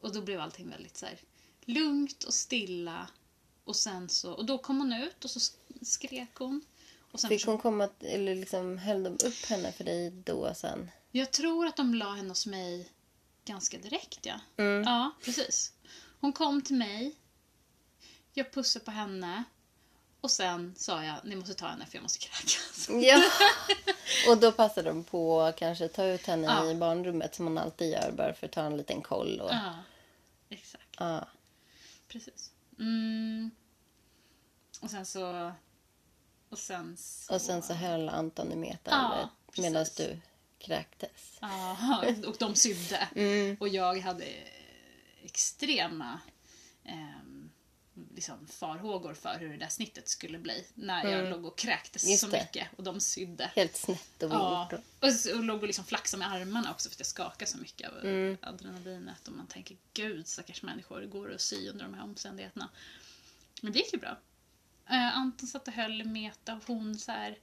och 0.00 0.12
då 0.12 0.22
blev 0.22 0.40
allting 0.40 0.70
väldigt 0.70 0.96
så 0.96 1.06
här 1.06 1.18
lugnt 1.64 2.24
och 2.24 2.34
stilla. 2.34 3.08
Och 3.64 3.76
sen 3.76 4.08
så, 4.08 4.32
och 4.32 4.44
då 4.44 4.58
kom 4.58 4.78
hon 4.78 4.92
ut 4.92 5.24
och 5.24 5.30
så 5.30 5.38
sk- 5.38 5.84
skrek 5.84 6.34
hon. 6.34 6.62
Och 7.12 7.20
sen 7.20 7.28
Fick 7.28 7.46
hon 7.46 7.58
komma, 7.58 7.88
eller 8.00 8.34
liksom 8.34 8.78
höll 8.78 9.02
de 9.02 9.12
upp 9.12 9.44
henne 9.48 9.72
för 9.72 9.84
dig 9.84 10.10
då 10.10 10.54
sen? 10.54 10.90
Jag 11.10 11.30
tror 11.30 11.66
att 11.66 11.76
de 11.76 11.94
la 11.94 12.14
henne 12.14 12.28
hos 12.28 12.46
mig 12.46 12.88
ganska 13.50 13.78
direkt, 13.78 14.26
ja. 14.26 14.40
Mm. 14.56 14.82
Ja, 14.82 15.10
precis. 15.24 15.72
Hon 16.20 16.32
kom 16.32 16.62
till 16.62 16.76
mig. 16.76 17.16
Jag 18.32 18.52
pussade 18.52 18.84
på 18.84 18.90
henne. 18.90 19.44
Och 20.20 20.30
sen 20.30 20.74
sa 20.76 21.04
jag, 21.04 21.16
ni 21.24 21.36
måste 21.36 21.54
ta 21.54 21.66
henne 21.66 21.86
för 21.86 21.96
jag 21.96 22.02
måste 22.02 22.18
kräkas. 22.18 22.88
Ja. 22.90 23.22
Och 24.28 24.38
då 24.38 24.52
passade 24.52 24.88
de 24.88 25.04
på 25.04 25.40
att 25.40 25.56
kanske 25.56 25.88
ta 25.88 26.04
ut 26.04 26.26
henne 26.26 26.46
Ja. 26.46 26.70
i 26.70 26.74
barnrummet 26.74 27.34
som 27.34 27.44
man 27.44 27.58
alltid 27.58 27.90
gör 27.92 28.12
bara 28.12 28.34
för 28.34 28.46
att 28.46 28.52
ta 28.52 28.60
en 28.62 28.76
liten 28.76 29.02
koll. 29.02 29.40
Och, 29.40 29.50
Ja, 29.50 29.74
exakt. 30.48 30.84
ja. 30.98 31.28
Precis. 32.08 32.50
Mm. 32.78 33.50
Och 34.80 34.90
sen 34.90 35.06
så... 35.06 35.52
Och 36.48 36.58
sen 36.58 36.96
så... 36.96 37.34
och 37.34 37.40
sen 37.40 37.62
så 37.62 37.72
höll 37.74 38.08
Anton 38.08 38.46
i 38.46 38.50
Ja, 38.52 38.56
metan 38.56 39.28
medan 39.56 39.84
precis. 39.84 39.96
du 39.96 40.20
kräktes. 40.60 41.38
Ja, 41.40 42.04
och 42.26 42.36
de 42.38 42.54
sydde. 42.54 43.08
Mm. 43.16 43.56
Och 43.60 43.68
jag 43.68 44.00
hade 44.00 44.26
extrema 45.24 46.20
ehm, 46.84 47.50
liksom 48.14 48.46
farhågor 48.46 49.14
för 49.14 49.38
hur 49.40 49.48
det 49.48 49.56
där 49.56 49.68
snittet 49.68 50.08
skulle 50.08 50.38
bli 50.38 50.64
när 50.74 51.10
jag 51.10 51.30
låg 51.30 51.44
och 51.44 51.58
kräktes 51.58 52.02
Mm. 52.04 52.10
Just 52.12 52.20
så 52.24 52.30
det. 52.30 52.38
mycket 52.42 52.68
och 52.76 52.84
de 52.84 53.00
sydde. 53.00 53.50
Helt 53.56 53.76
snett 53.76 54.22
och 54.22 54.30
Ja, 54.30 54.70
och, 55.00 55.08
och 55.36 55.44
låg 55.44 55.60
och 55.60 55.66
liksom 55.66 55.84
flaxade 55.84 56.18
med 56.18 56.32
armarna 56.32 56.70
också 56.70 56.88
för 56.88 56.94
att 56.94 57.00
jag 57.00 57.06
skakade 57.06 57.50
så 57.50 57.58
mycket 57.58 57.88
av 57.90 57.98
Mm. 57.98 58.36
adrenalinet. 58.42 59.28
Och 59.28 59.34
man 59.34 59.46
tänker, 59.46 59.76
gud 59.94 60.26
stackars 60.28 60.62
människor, 60.62 61.00
det 61.00 61.06
går 61.06 61.34
att 61.34 61.40
sy 61.40 61.68
under 61.68 61.84
de 61.84 61.94
här 61.94 62.04
omständigheterna. 62.04 62.68
Men 63.62 63.72
det 63.72 63.78
gick 63.78 63.92
ju 63.92 63.98
bra. 63.98 64.16
Eh, 64.90 65.16
Anton 65.18 65.48
satt 65.48 65.68
och 65.68 65.74
höll 65.74 66.00
i 66.00 66.04
Meta 66.04 66.54
och 66.54 66.62
hon 66.66 66.98
så 66.98 67.12
här, 67.12 67.38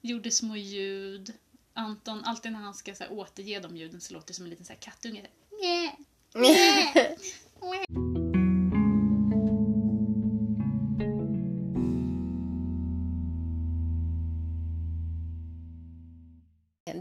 gjorde 0.00 0.30
små 0.30 0.56
ljud. 0.56 1.32
Anton, 1.78 2.24
alltid 2.24 2.52
när 2.52 2.58
han 2.58 2.74
ska 2.74 2.94
så 2.94 3.04
här, 3.04 3.12
återge 3.12 3.60
de 3.60 3.76
ljuden 3.76 4.00
så 4.00 4.14
låter 4.14 4.26
det 4.28 4.34
som 4.34 4.44
en 4.44 4.50
liten 4.50 4.66
så 4.66 4.72
här, 4.72 4.80
kattunge. 4.80 5.26
Nä, 5.62 5.96
nä. 6.40 7.16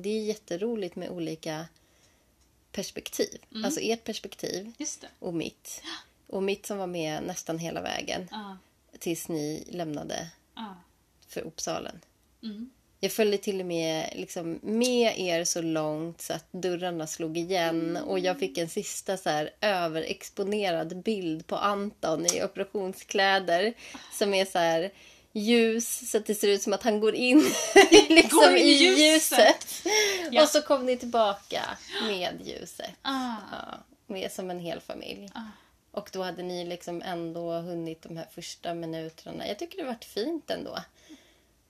Det 0.02 0.10
är 0.10 0.24
jätteroligt 0.24 0.96
med 0.96 1.10
olika 1.10 1.68
perspektiv. 2.72 3.46
Mm. 3.52 3.66
Alltså 3.66 3.80
ert 3.82 4.04
perspektiv 4.04 4.74
och 5.20 5.34
mitt. 5.34 5.82
Och 6.28 6.44
mitt 6.44 6.66
som 6.66 6.78
var 6.78 6.88
med 6.88 7.24
nästan 7.24 7.60
hela 7.60 7.82
vägen 7.82 8.28
Ja, 8.32 8.58
tills 9.00 9.28
ni 9.28 9.64
lämnade 9.68 10.32
ja. 10.56 10.76
för 11.28 11.42
Uppsalen. 11.42 12.02
Mm. 12.44 12.70
Jag 13.00 13.12
följde 13.12 13.38
till 13.38 13.60
och 13.60 13.66
med 13.66 14.10
liksom 14.16 14.60
med 14.64 15.20
er 15.20 15.44
så 15.44 15.62
långt 15.62 16.22
så 16.22 16.34
att 16.34 16.46
dörrarna 16.52 17.08
slog 17.08 17.38
igen 17.38 17.98
och 17.98 18.20
jag 18.20 18.40
fick 18.40 18.58
en 18.58 18.70
sista 18.70 19.18
så 19.18 19.30
här 19.30 19.50
överexponerad 19.62 21.04
bild 21.04 21.48
på 21.48 21.56
Anton 21.56 22.26
i 22.26 22.44
operationskläder 22.44 23.74
som 24.14 24.34
är 24.34 24.46
så 24.46 24.60
här 24.60 24.92
ljus 25.34 26.12
så 26.12 26.18
att 26.18 26.26
det 26.26 26.36
ser 26.36 26.48
ut 26.48 26.62
som 26.62 26.74
att 26.74 26.84
han 26.84 27.00
går 27.00 27.16
in 27.16 27.38
liksom 28.10 28.40
Går 28.40 28.56
in 28.56 28.66
i 28.68 28.70
ljuset. 28.72 29.40
ljuset. 29.40 29.94
Ja. 30.32 30.44
Och 30.44 30.50
så 30.50 30.62
kom 30.62 30.86
ni 30.86 30.98
tillbaka 30.98 31.62
med 32.08 32.42
ljuset. 32.46 32.92
Ah, 33.02 33.36
Ja, 33.52 33.78
med 34.08 34.32
som 34.32 34.50
en 34.50 34.60
hel 34.60 34.80
familj. 34.80 35.30
ah. 35.34 35.40
Och 35.92 36.10
då 36.14 36.24
hade 36.24 36.44
ni 36.44 36.66
liksom 36.66 37.02
ändå 37.02 37.52
hunnit 37.54 38.02
de 38.02 38.18
här 38.18 38.28
första 38.32 38.74
minuterna. 38.74 39.48
Jag 39.48 39.60
tycker 39.60 39.78
det 39.78 39.84
varit 39.84 40.06
fint 40.06 40.50
ändå. 40.50 40.78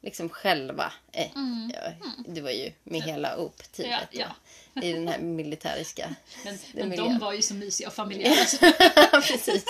Liksom 0.08 0.30
själva. 0.30 0.93
Eh, 1.12 1.28
ja, 1.74 1.91
det 2.28 2.41
var 2.41 2.51
ju 2.51 2.72
med 2.84 3.01
hela 3.01 3.34
upp-teamet 3.34 4.14
Mm. 4.14 4.28
Ja, 4.28 4.36
då, 4.74 4.84
i 4.88 4.93
den 4.93 5.08
här 5.08 5.20
militäriska 5.20 6.16
Men, 6.45 6.58
men 6.74 6.97
de 6.97 7.20
var 7.20 7.34
ju 7.34 7.41
så 7.41 7.53
mysiga 7.53 7.88
och 7.88 7.93
familjära. 7.93 8.36
Precis. 9.22 9.66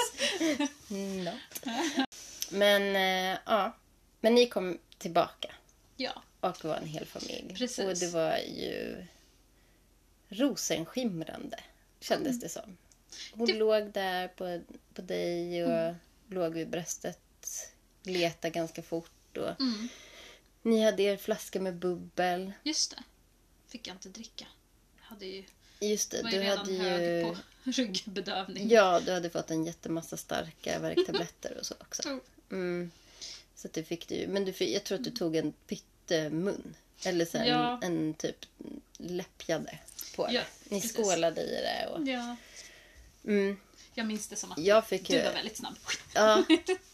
Not. 0.89 1.65
Men 2.49 2.95
eh, 2.95 3.39
ja, 3.45 3.75
men 4.21 4.35
ni 4.35 4.47
kom 4.49 4.77
tillbaka 4.97 5.51
ja. 5.95 6.11
och 6.39 6.65
var 6.65 6.75
en 6.75 6.87
hel 6.87 7.05
familj. 7.05 7.53
Precis. 7.57 7.85
Och 7.85 7.97
det 7.97 8.07
var 8.13 8.37
ju 8.37 9.05
rosenskimrande 10.29 11.59
kändes 11.99 12.39
det 12.39 12.49
som. 12.49 12.77
Hon 13.33 13.47
Det- 13.47 13.53
låg 13.53 13.91
där 13.91 14.27
på, 14.27 14.61
på 14.93 15.01
dig 15.01 15.65
och 15.65 15.95
låg 16.29 16.53
vid 16.53 16.69
bröstet, 16.69 17.19
letade 18.03 18.49
ganska 18.53 18.81
fort. 18.83 19.37
Och 19.37 19.59
Mm. 19.61 19.87
Ni 20.67 20.83
hade 20.83 21.03
er 21.03 21.17
flaska 21.17 21.59
med 21.59 21.75
bubbel. 21.75 22.51
Just 22.63 22.91
det. 22.91 23.03
Fick 23.67 23.87
jag 23.87 23.95
inte 23.95 24.09
dricka. 24.09 24.45
Jag 25.01 25.05
hade 25.05 25.25
ju, 25.25 25.43
Just 25.79 26.11
det, 26.11 26.23
var 26.23 26.29
ju 26.29 26.37
du 26.37 26.43
redan 26.43 26.57
hade 26.57 26.73
hög 26.73 27.01
ju... 27.01 27.23
på 27.33 27.37
ryggbedövning. 27.71 28.69
Ja, 28.69 28.99
du 29.05 29.11
hade 29.11 29.29
fått 29.29 29.51
en 29.51 29.65
jättemassa 29.65 30.17
starka 30.17 30.79
värktabletter 30.79 31.57
och 31.59 31.65
så 31.65 31.75
också. 31.79 32.19
Mm. 32.51 32.91
Så 33.55 33.67
du 33.73 33.83
fick 33.83 34.07
du, 34.07 34.27
men 34.27 34.45
du 34.45 34.53
fick, 34.53 34.75
jag 34.75 34.83
tror 34.83 34.97
att 34.97 35.03
du 35.03 35.11
tog 35.11 35.35
en 35.35 35.51
pyttemun. 35.51 36.75
Eller 37.05 37.25
så 37.25 37.37
Ja. 37.37 37.79
en, 37.81 38.07
en 38.07 38.13
typ 38.13 38.45
läppjade 38.97 39.79
på 40.15 40.27
det. 40.27 40.33
Ja, 40.33 40.41
Ni 40.63 40.81
precis. 40.81 40.93
skålade 40.97 41.41
i 41.41 41.61
det. 41.61 41.87
Och, 41.87 42.07
Ja. 42.07 42.35
mm, 43.25 43.57
Jag 43.93 44.05
minns 44.07 44.27
det 44.27 44.35
som 44.35 44.51
att 44.51 44.57
jag 44.57 44.87
fick 44.87 45.07
du 45.07 45.13
ju... 45.15 45.23
var 45.23 45.33
väldigt 45.33 45.57
snabb 45.57 45.75
Ja, 46.15 46.43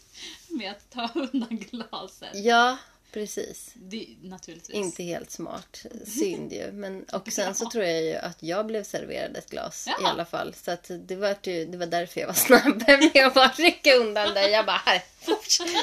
med 0.48 0.70
att 0.70 0.90
ta 0.90 1.10
undan 1.14 1.58
glaset. 1.58 2.34
ja, 2.34 2.76
precis. 3.14 3.70
Det, 3.74 4.06
naturligtvis. 4.22 4.76
Inte 4.76 5.02
helt 5.02 5.30
smart. 5.30 5.86
Synd 6.06 6.52
ju. 6.52 6.72
Men, 6.72 7.04
och 7.04 7.32
sen 7.32 7.54
så 7.54 7.70
tror 7.70 7.84
jag 7.84 8.02
ju 8.02 8.14
att 8.14 8.42
jag 8.42 8.66
blev 8.66 8.84
serverad 8.84 9.36
ett 9.36 9.50
glas 9.50 9.86
i 9.86 9.90
Ja. 10.02 10.08
alla 10.08 10.24
fall. 10.24 10.54
Så 10.64 10.70
att 10.70 10.90
det, 11.06 11.16
var, 11.16 11.36
ju- 11.42 11.66
det 11.66 11.76
var 11.78 11.86
därför 11.86 12.20
jag 12.20 12.26
var 12.26 12.34
snabb 12.34 12.84
med 13.14 13.26
att 13.26 13.34
bara 13.34 13.48
rycka 13.48 13.94
undan 13.94 14.34
det. 14.34 14.50
Jag 14.50 14.66
bara, 14.66 14.76
här, 14.84 15.02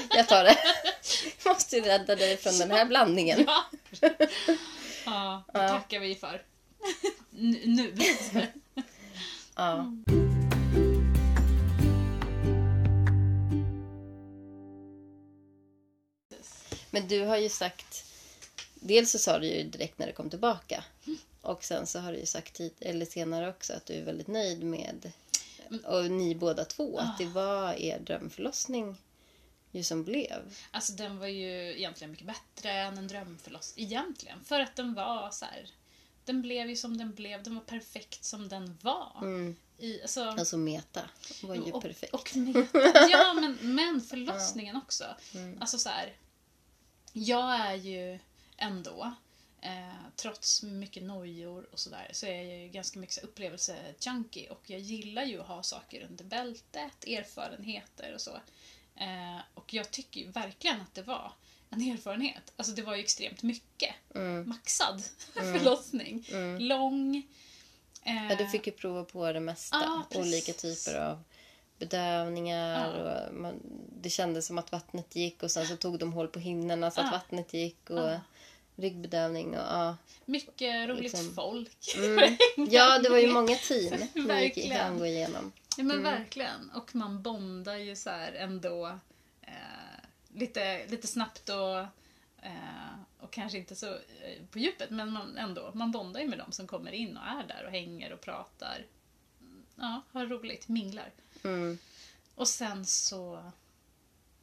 jag 0.09 0.27
tar 0.27 0.43
det. 0.43 0.57
Jag 1.43 1.51
måste 1.53 1.75
ju 1.75 1.81
rädda 1.81 2.15
dig 2.15 2.37
från 2.37 2.57
den 2.57 2.71
här 2.71 2.85
blandningen. 2.85 3.43
Ja. 3.47 3.65
ja, 5.05 5.43
det 5.53 5.59
tackar 5.69 5.99
vi 5.99 6.15
för. 6.15 6.41
N- 7.37 7.59
nu. 7.63 7.93
Ja. 9.55 9.85
Men 16.91 17.07
du 17.07 17.25
har 17.25 17.37
ju 17.37 17.49
sagt... 17.49 18.05
Dels 18.83 19.11
så 19.11 19.19
sa 19.19 19.39
du 19.39 19.47
ju 19.47 19.63
direkt 19.63 19.99
när 19.99 20.07
du 20.07 20.13
kom 20.13 20.29
tillbaka. 20.29 20.83
Och 21.41 21.63
sen 21.63 21.87
så 21.87 21.99
har 21.99 22.11
du 22.11 22.19
ju 22.19 22.25
sagt 22.25 22.53
tid, 22.53 22.73
eller 22.79 23.05
senare 23.05 23.49
också 23.49 23.73
att 23.73 23.85
du 23.85 23.93
är 23.93 24.03
väldigt 24.03 24.27
nöjd 24.27 24.63
med, 24.63 25.11
och 25.85 26.11
ni 26.11 26.35
båda 26.35 26.65
två, 26.65 26.97
att 26.97 27.17
det 27.17 27.25
var 27.25 27.73
er 27.73 27.99
drömförlossning 27.99 28.97
ju 29.71 29.83
som 29.83 30.03
blev. 30.03 30.55
Alltså 30.71 30.93
den 30.93 31.17
var 31.19 31.27
ju 31.27 31.77
egentligen 31.77 32.11
mycket 32.11 32.27
bättre 32.27 32.71
än 32.71 32.97
en 32.97 33.07
drömförlossning. 33.07 33.85
Egentligen. 33.85 34.43
För 34.43 34.59
att 34.59 34.75
den 34.75 34.93
var 34.93 35.31
så 35.31 35.45
här. 35.45 35.69
Den 36.25 36.41
blev 36.41 36.69
ju 36.69 36.75
som 36.75 36.97
den 36.97 37.13
blev. 37.13 37.43
Den 37.43 37.55
var 37.55 37.61
perfekt 37.61 38.23
som 38.23 38.49
den 38.49 38.77
var. 38.81 39.17
Mm. 39.21 39.55
I, 39.77 40.01
alltså, 40.01 40.23
Alltså 40.23 40.57
Meta 40.57 41.01
var 41.43 41.55
ju 41.55 41.71
och, 41.71 41.81
perfekt. 41.81 42.13
Och 42.13 42.35
med, 42.35 42.67
ja, 43.11 43.33
men, 43.33 43.57
men 43.61 44.01
förlossningen 44.01 44.75
också. 44.75 45.05
Mm. 45.33 45.61
Alltså 45.61 45.77
så 45.77 45.89
här. 45.89 46.13
Jag 47.13 47.55
är 47.55 47.75
ju 47.75 48.19
ändå, 48.57 49.13
eh, 49.61 49.95
trots 50.15 50.63
mycket 50.63 51.03
nojor 51.03 51.67
och 51.71 51.79
sådär, 51.79 52.09
så 52.13 52.25
är 52.25 52.35
jag 52.43 52.59
ju 52.61 52.67
ganska 52.67 52.99
mycket 52.99 53.23
upplevelse-junkie 53.23 54.49
och 54.49 54.61
jag 54.65 54.79
gillar 54.79 55.23
ju 55.23 55.41
att 55.41 55.47
ha 55.47 55.63
saker 55.63 56.05
under 56.09 56.23
bältet, 56.23 57.07
erfarenheter 57.07 58.13
och 58.13 58.21
så. 58.21 58.35
Eh, 58.95 59.39
och 59.53 59.73
jag 59.73 59.91
tycker 59.91 60.19
ju 60.21 60.27
verkligen 60.27 60.81
att 60.81 60.93
det 60.95 61.01
var 61.01 61.33
en 61.69 61.81
erfarenhet. 61.81 62.51
Alltså 62.55 62.73
det 62.73 62.81
var 62.81 62.95
ju 62.95 63.01
extremt 63.03 63.43
mycket. 63.43 63.95
Mm. 64.15 64.49
Maxad 64.49 65.03
förlossning. 65.33 66.25
Lång. 66.59 67.15
eh, 68.03 68.27
Ja, 68.29 68.35
du 68.35 68.47
fick 68.47 68.67
ju 68.67 68.73
prova 68.73 69.03
på 69.03 69.31
det 69.33 69.39
mesta. 69.39 70.03
Precis. 70.09 70.27
Olika 70.27 70.53
typer 70.53 70.99
av 70.99 71.23
bedövningar. 71.81 72.97
Ja. 72.97 73.27
Och 73.27 73.33
man, 73.35 73.59
det 74.01 74.09
kändes 74.09 74.47
som 74.47 74.57
att 74.57 74.71
vattnet 74.71 75.15
gick 75.15 75.43
och 75.43 75.51
sen 75.51 75.65
så 75.67 75.75
tog 75.75 75.99
de 75.99 76.13
hål 76.13 76.27
på 76.27 76.39
hinnorna 76.39 76.91
så 76.91 76.99
att 77.01 77.05
Ja. 77.07 77.11
vattnet 77.11 77.53
gick. 77.53 77.89
Och 77.89 77.99
Ja. 77.99 78.19
ryggbedövning 78.75 79.49
och 79.49 79.65
ja. 79.69 79.97
Mycket 80.25 80.89
roligt 80.89 81.01
Liksom. 81.03 81.33
folk. 81.35 81.95
Mm. 81.97 82.37
Ja, 82.69 82.99
det 82.99 83.09
var 83.09 83.17
ju 83.17 83.27
många 83.27 83.55
team 83.55 83.93
ni 84.15 84.43
gick 84.43 84.71
han 84.71 84.97
gå 84.99 85.05
igenom. 85.05 85.51
Ja 85.77 85.83
men 85.83 86.03
verkligen. 86.03 86.71
Och 86.75 86.95
man 86.95 87.21
bondar 87.21 87.75
ju 87.75 87.95
så 87.95 88.09
här 88.09 88.31
ändå 88.33 88.87
eh, 89.41 89.51
lite, 90.33 90.87
lite 90.87 91.07
snabbt 91.07 91.49
och 91.49 91.85
Eh, 92.43 92.93
och 93.19 93.31
kanske 93.31 93.57
inte 93.57 93.75
så 93.75 93.93
eh, 93.93 94.45
på 94.51 94.59
djupet, 94.59 94.89
men 94.89 95.11
man, 95.11 95.37
ändå. 95.37 95.71
Man 95.73 95.91
bondar 95.91 96.21
ju 96.21 96.27
med 96.27 96.37
dem 96.39 96.51
som 96.51 96.67
kommer 96.67 96.91
in 96.91 97.17
och 97.17 97.23
är 97.27 97.47
där 97.47 97.65
och 97.65 97.71
hänger 97.71 98.13
och 98.13 98.21
pratar. 98.21 98.85
Mm, 99.41 99.63
Ja, 99.75 100.01
har 100.11 100.25
roligt, 100.25 100.67
minglar. 100.67 101.09
Mm. 101.43 101.77
Och 102.35 102.47
sen 102.47 102.85
så... 102.85 103.51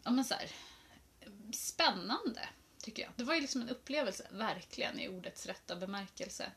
Ja, 0.02 0.10
men 0.10 0.24
så 0.24 0.34
här, 0.34 0.50
spännande, 1.52 2.48
tycker 2.82 3.02
jag. 3.02 3.12
Det 3.16 3.24
var 3.24 3.34
ju 3.34 3.40
liksom 3.40 3.60
en 3.60 3.68
upplevelse, 3.68 4.26
verkligen, 4.30 5.00
i 5.00 5.08
ordets 5.08 5.46
rätta 5.46 5.76
bemärkelse. 5.76 6.52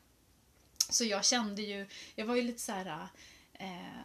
Så 0.88 1.04
jag 1.04 1.24
kände 1.24 1.62
ju... 1.62 1.86
Jag 2.14 2.26
var 2.26 2.36
ju 2.36 2.42
lite 2.42 2.60
så 2.60 2.72
här... 2.72 3.08
Eh, 3.52 4.00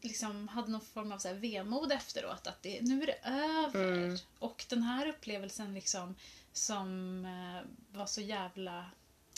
liksom 0.00 0.48
hade 0.48 0.70
någon 0.70 0.80
form 0.80 1.12
av 1.12 1.18
så 1.18 1.28
här 1.28 1.34
vemod 1.34 1.92
efteråt, 1.92 2.46
att 2.46 2.62
det, 2.62 2.82
nu 2.82 3.02
är 3.02 3.06
det 3.06 3.20
över. 3.24 3.92
Mm. 3.92 4.18
Och 4.38 4.64
den 4.68 4.82
här 4.82 5.06
upplevelsen 5.06 5.74
liksom 5.74 6.14
som 6.52 7.24
eh, 7.24 7.96
var 7.98 8.06
så 8.06 8.20
jävla 8.20 8.90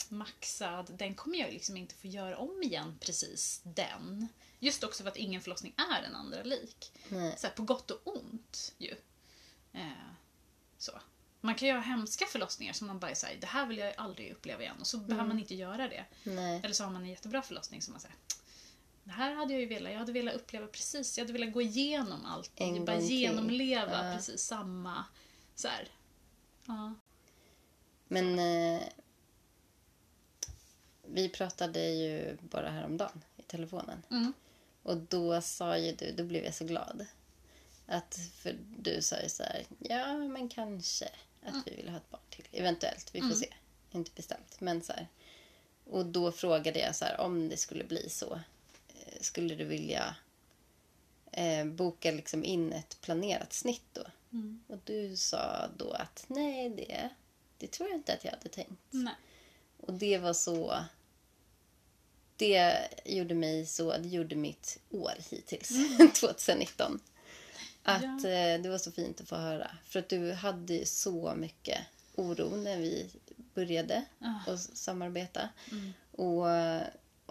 maxad, 0.09 0.93
den 0.97 1.15
kommer 1.15 1.37
jag 1.37 1.53
liksom 1.53 1.77
inte 1.77 1.95
få 1.95 2.07
göra 2.07 2.37
om 2.37 2.63
igen 2.63 2.97
precis 2.99 3.61
den. 3.63 4.27
Just 4.63 4.83
också 4.83 5.03
för 5.03 5.09
att 5.09 5.17
ingen 5.17 5.41
förlossning 5.41 5.73
är 5.91 6.03
en 6.03 6.15
andra 6.15 6.43
lik. 6.43 6.91
Nej. 7.09 7.35
Så 7.37 7.47
här, 7.47 7.53
på 7.53 7.63
gott 7.63 7.91
och 7.91 8.01
ont 8.17 8.73
ju. 8.77 8.95
Eh, 9.73 9.87
så. 10.77 10.91
Man 11.41 11.55
kan 11.55 11.69
ha 11.69 11.79
hemska 11.79 12.25
förlossningar 12.25 12.73
som 12.73 12.87
man 12.87 12.99
bara 12.99 13.15
säger 13.15 13.41
det 13.41 13.47
här 13.47 13.65
vill 13.65 13.77
jag 13.77 13.93
aldrig 13.97 14.31
uppleva 14.31 14.61
igen 14.61 14.75
och 14.79 14.87
så 14.87 14.97
behöver 14.97 15.27
man 15.27 15.39
inte 15.39 15.55
göra 15.55 15.87
det. 15.87 16.05
Nej. 16.23 16.61
Eller 16.63 16.73
så 16.73 16.83
har 16.83 16.91
man 16.91 17.01
en 17.01 17.09
jättebra 17.09 17.41
förlossning 17.41 17.81
som 17.81 17.93
man 17.93 18.01
säger 18.01 18.15
det 19.03 19.11
här 19.11 19.35
hade 19.35 19.53
jag 19.53 19.61
ju 19.61 19.67
velat, 19.67 19.91
jag 19.91 19.99
hade 19.99 20.11
velat 20.11 20.35
uppleva 20.35 20.67
precis, 20.67 21.17
jag 21.17 21.25
hade 21.25 21.33
velat 21.33 21.53
gå 21.53 21.61
igenom 21.61 22.25
allt. 22.25 22.51
En 22.55 22.85
bara 22.85 22.99
genomleva 22.99 24.09
Ja. 24.09 24.15
precis 24.15 24.41
samma. 24.41 25.05
Så. 25.55 25.67
Ja. 26.65 26.93
Men 28.07 28.39
eh, 28.39 28.81
vi 31.07 31.29
pratade 31.29 31.89
ju 31.89 32.37
bara 32.41 32.69
häromdagen 32.69 33.23
i 33.37 33.41
telefonen. 33.41 34.03
Mm. 34.09 34.33
Och 34.83 34.97
då 34.97 35.41
sa 35.41 35.77
ju 35.77 35.91
du, 35.91 36.11
då 36.11 36.23
blev 36.23 36.43
jag 36.45 36.53
så 36.53 36.65
glad. 36.65 37.05
Att, 37.85 38.19
för 38.33 38.57
du 38.77 39.01
sa 39.01 39.21
ju 39.21 39.29
så 39.29 39.43
här, 39.43 39.65
ja 39.79 40.17
men 40.17 40.49
kanske 40.49 41.09
att 41.45 41.67
vi 41.67 41.75
vill 41.75 41.89
ha 41.89 41.97
ett 41.97 42.09
barn 42.11 42.21
till. 42.29 42.47
Eventuellt, 42.51 43.09
vi 43.15 43.19
får 43.19 43.25
Mm. 43.27 43.37
se. 43.37 43.53
Inte 43.91 44.11
bestämt, 44.15 44.55
men 44.61 44.81
så 44.81 44.93
här. 44.93 45.07
Och 45.85 46.05
då 46.05 46.31
frågade 46.31 46.79
jag 46.79 46.95
så 46.95 47.05
här, 47.05 47.19
om 47.19 47.49
det 47.49 47.57
skulle 47.57 47.83
bli 47.83 48.09
så. 48.09 48.33
eh, 48.87 49.21
Skulle 49.21 49.55
du 49.55 49.63
vilja 49.65 50.15
eh, 51.31 51.65
boka 51.65 52.11
liksom 52.11 52.43
in 52.43 52.73
ett 52.73 52.97
planerat 53.01 53.53
snitt 53.53 53.85
då? 53.93 54.03
Mm. 54.31 54.63
Och 54.67 54.77
du 54.85 55.15
sa 55.15 55.67
då 55.77 55.91
att 55.91 56.23
nej, 56.27 56.69
det, 56.69 57.09
det 57.57 57.67
tror 57.67 57.89
jag 57.89 57.97
inte 57.97 58.13
att 58.13 58.23
jag 58.25 58.31
hade 58.31 58.49
tänkt. 58.49 58.81
Nej. 58.91 59.13
Och 59.77 59.93
det 59.93 60.17
var 60.17 60.33
så... 60.33 60.83
Det 62.41 62.87
gjorde 63.05 63.35
mig 63.35 63.65
så... 63.65 63.97
Det 63.97 64.07
gjorde 64.09 64.35
mitt 64.35 64.79
år 64.89 65.11
hittills, 65.29 65.69
2019. 66.19 66.99
Att 67.83 68.01
Ja. 68.23 68.29
eh, 68.29 68.61
det 68.61 68.69
var 68.69 68.77
så 68.77 68.91
fint 68.91 69.21
att 69.21 69.27
få 69.29 69.35
höra. 69.35 69.71
För 69.85 69.99
att 69.99 70.09
du 70.09 70.31
hade 70.33 70.73
ju 70.73 70.85
så 70.85 71.33
mycket 71.35 71.79
oro 72.15 72.55
när 72.55 72.77
vi 72.77 73.09
började 73.53 74.03
Ah. 74.19 74.51
och 74.51 74.59
samarbeta. 74.59 75.49
Mm. 75.71 75.93
Och, 76.11 76.45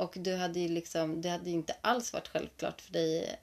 och 0.05 0.15
du 0.19 0.37
hade 0.37 0.61
ju 0.61 0.69
liksom, 0.69 1.23
det 1.23 1.29
hade 1.29 1.51
ju 1.51 1.57
inte 1.57 1.77
alls 1.81 2.13
varit 2.13 2.29
självklart 2.29 2.81
för 2.81 2.93
dig 2.93 3.37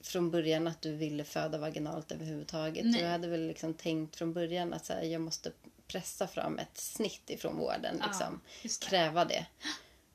från 0.00 0.30
början 0.30 0.66
att 0.66 0.82
du 0.82 0.92
ville 0.96 1.24
föda 1.24 1.58
vaginalt 1.58 2.12
överhuvudtaget. 2.12 2.84
Nej. 2.86 3.00
Du 3.02 3.06
hade 3.06 3.28
väl 3.28 3.46
liksom 3.46 3.74
tänkt 3.74 4.16
från 4.16 4.32
början 4.32 4.72
att 4.72 4.84
så 4.86 4.92
här, 4.92 5.02
jag 5.02 5.20
måste 5.20 5.52
pressa 5.86 6.26
fram 6.26 6.58
ett 6.58 6.78
snitt 6.78 7.30
ifrån 7.30 7.56
vården. 7.56 8.02
Liksom. 8.06 8.40
Ja, 8.44 8.50
just 8.62 8.80
det. 8.82 8.86
Kräva 8.88 9.24
det. 9.24 9.46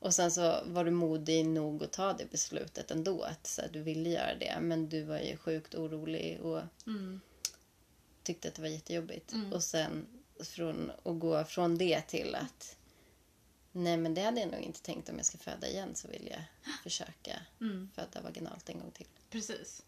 Och 0.03 0.13
sen 0.15 0.31
så 0.31 0.63
var 0.65 0.85
du 0.85 0.91
modig 0.91 1.45
nog 1.45 1.83
att 1.83 1.91
ta 1.91 2.13
det 2.13 2.25
beslutet 2.31 2.91
ändå. 2.91 3.23
Att 3.23 3.47
så 3.47 3.61
här, 3.61 3.69
du 3.69 3.81
ville 3.81 4.09
göra 4.09 4.35
det. 4.35 4.57
Men 4.61 4.89
du 4.89 5.03
var 5.03 5.19
ju 5.19 5.37
sjukt 5.37 5.75
orolig 5.75 6.41
och 6.41 6.61
Mm. 6.87 7.21
tyckte 8.23 8.47
att 8.47 8.55
det 8.55 8.61
var 8.61 8.69
jättejobbigt. 8.69 9.31
Mm. 9.33 9.53
Och 9.53 9.63
sen 9.63 10.07
från, 10.39 10.91
att 11.03 11.19
gå 11.19 11.43
från 11.43 11.77
det 11.77 12.01
till 12.01 12.35
att 12.35 12.77
nej 13.71 13.97
men 13.97 14.13
det 14.13 14.21
hade 14.21 14.39
jag 14.39 14.51
nog 14.51 14.61
inte 14.61 14.81
tänkt 14.81 15.09
om 15.09 15.17
jag 15.17 15.25
ska 15.25 15.37
föda 15.37 15.67
igen 15.67 15.95
så 15.95 16.07
vill 16.07 16.27
jag 16.31 16.43
försöka 16.83 17.39
Mm. 17.61 17.89
föda 17.95 18.21
vaginalt 18.21 18.69
en 18.69 18.79
gång 18.79 18.91
till. 18.91 19.07
Precis. 19.29 19.83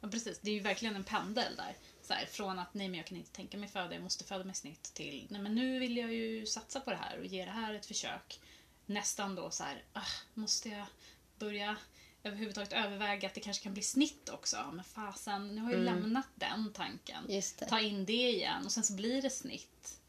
Ja, 0.00 0.08
precis. 0.08 0.38
Det 0.42 0.50
är 0.50 0.54
ju 0.54 0.60
verkligen 0.60 0.96
en 0.96 1.04
pendel 1.04 1.56
där. 1.56 1.76
Så 2.02 2.12
här, 2.14 2.26
från 2.26 2.58
att 2.58 2.74
nej 2.74 2.88
men 2.88 2.96
jag 2.98 3.06
kan 3.06 3.16
inte 3.18 3.30
tänka 3.32 3.58
mig 3.58 3.68
föda, 3.68 3.94
jag 3.94 4.02
måste 4.02 4.24
föda 4.24 4.44
med 4.44 4.56
snitt 4.56 4.82
till 4.82 5.26
nej 5.30 5.40
men 5.42 5.54
nu 5.54 5.78
vill 5.78 5.96
jag 5.96 6.12
ju 6.14 6.46
satsa 6.46 6.80
på 6.80 6.90
det 6.90 6.96
här 6.96 7.18
och 7.18 7.26
ge 7.26 7.44
det 7.44 7.50
här 7.50 7.74
ett 7.74 7.86
försök. 7.86 8.40
Nästan 8.88 9.34
då 9.34 9.50
så 9.50 9.64
här, 9.64 9.84
ah, 9.92 10.06
måste 10.34 10.68
jag 10.68 10.86
börja 11.38 11.76
överhuvudtaget 12.22 12.72
överväga 12.72 13.28
att 13.28 13.34
det 13.34 13.40
kanske 13.40 13.62
kan 13.62 13.74
bli 13.74 13.82
snitt 13.82 14.28
också? 14.28 14.70
Men 14.72 14.84
fasen, 14.84 15.54
nu 15.54 15.60
har 15.60 15.70
jag 15.70 15.78
ju 15.78 15.84
lämnat 15.84 16.26
den 16.34 16.72
tanken. 16.72 17.24
Ta 17.68 17.80
in 17.80 18.04
det 18.04 18.30
igen 18.30 18.64
och 18.64 18.72
sen 18.72 18.84
så 18.84 18.92
blir 18.92 19.22
det 19.22 19.30
snitt. 19.30 20.00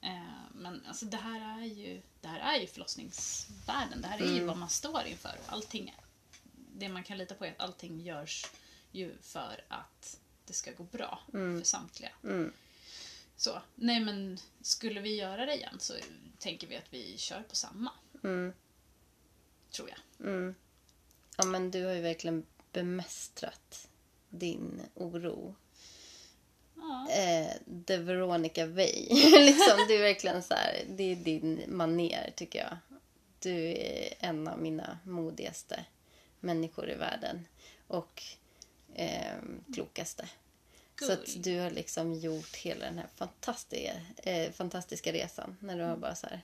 Eh, 0.00 0.44
men 0.54 0.86
alltså 0.86 1.06
det 1.06 1.16
här 1.16 1.60
är 1.60 1.64
ju, 1.64 2.02
det 2.20 2.28
här 2.28 2.54
är 2.54 2.60
ju 2.60 2.66
förlossningsvärlden. 2.66 4.02
Det 4.02 4.08
här 4.08 4.18
är 4.18 4.34
ju 4.34 4.44
vad 4.44 4.56
man 4.56 4.70
står 4.70 5.02
inför. 5.06 5.38
Och 5.46 5.52
allting, 5.52 5.94
det 6.76 6.88
man 6.88 7.04
kan 7.04 7.18
lita 7.18 7.34
på 7.34 7.44
är 7.44 7.50
att 7.50 7.60
allting 7.60 8.00
görs 8.00 8.46
ju 8.92 9.16
för 9.22 9.64
att 9.68 10.20
det 10.46 10.52
ska 10.52 10.72
gå 10.72 10.82
bra 10.82 11.20
för 11.32 11.64
samtliga. 11.64 12.12
Mm. 12.24 12.52
Så, 13.36 13.62
nej 13.74 14.00
men 14.00 14.38
skulle 14.60 15.00
vi 15.00 15.16
göra 15.16 15.46
det 15.46 15.54
igen 15.54 15.76
så 15.80 15.94
tänker 16.38 16.66
vi 16.66 16.76
att 16.76 16.92
vi 16.92 17.18
kör 17.18 17.42
på 17.42 17.56
samma. 17.56 17.92
Mm. 18.24 18.52
Tror 19.70 19.88
jag. 19.88 20.26
Mm. 20.26 20.54
Ja 21.36 21.44
men 21.44 21.70
du 21.70 21.84
har 21.84 21.92
ju 21.92 22.00
verkligen 22.00 22.46
bemästrat 22.72 23.88
din 24.28 24.82
oro. 24.94 25.54
Ja. 26.74 27.10
Eh, 27.10 27.50
the 27.86 27.96
Veronica 27.96 28.66
Way. 28.66 29.08
liksom, 29.44 29.84
du 29.88 29.94
är 29.94 30.02
verkligen 30.02 30.42
så 30.42 30.54
här, 30.54 30.84
det 30.88 31.12
är 31.12 31.16
din 31.16 31.64
maner 31.68 32.32
tycker 32.36 32.58
jag. 32.58 32.78
Du 33.38 33.66
är 33.66 34.14
en 34.18 34.48
av 34.48 34.58
mina 34.58 34.98
modigaste 35.04 35.84
människor 36.40 36.90
i 36.90 36.94
världen. 36.94 37.46
Och 37.86 38.22
eh, 38.94 39.36
klokaste. 39.74 40.28
Så 41.00 41.12
att 41.12 41.44
du 41.44 41.58
har 41.58 41.70
liksom 41.70 42.14
gjort 42.14 42.56
hela 42.56 42.84
den 42.84 42.98
här 42.98 43.08
fantastiska, 43.14 43.92
eh, 44.16 44.52
fantastiska 44.52 45.12
resan. 45.12 45.56
När 45.60 45.78
du 45.78 45.84
har 45.84 45.96
bara 45.96 46.14
så 46.14 46.26
här 46.26 46.42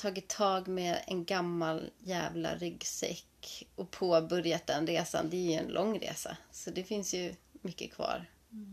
tagit 0.00 0.28
tag 0.28 0.68
med 0.68 1.04
en 1.06 1.24
gammal 1.24 1.90
jävla 1.98 2.54
ryggsäck 2.54 3.68
och 3.74 3.90
påbörjat 3.90 4.66
den 4.66 4.86
resan. 4.86 5.30
Det 5.30 5.36
är 5.36 5.50
ju 5.50 5.52
en 5.52 5.68
lång 5.68 5.98
resa. 5.98 6.36
Så 6.50 6.70
det 6.70 6.84
finns 6.84 7.14
ju 7.14 7.34
mycket 7.52 7.92
kvar 7.92 8.26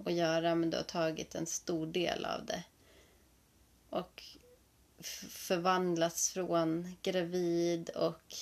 att 0.05 0.13
göra. 0.13 0.55
Men 0.55 0.69
du 0.69 0.77
har 0.77 0.83
tagit 0.83 1.35
en 1.35 1.45
stor 1.45 1.87
del 1.87 2.25
av 2.25 2.45
det. 2.45 2.63
Och 3.89 4.23
förvandlats 5.29 6.29
från 6.29 6.95
gravid 7.01 7.89
och 7.89 8.35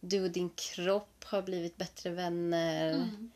du 0.00 0.24
och 0.24 0.30
din 0.30 0.50
kropp 0.50 1.24
har 1.24 1.42
blivit 1.42 1.76
bättre 1.76 2.10
vänner. 2.10 2.92
Mm. 2.92 3.30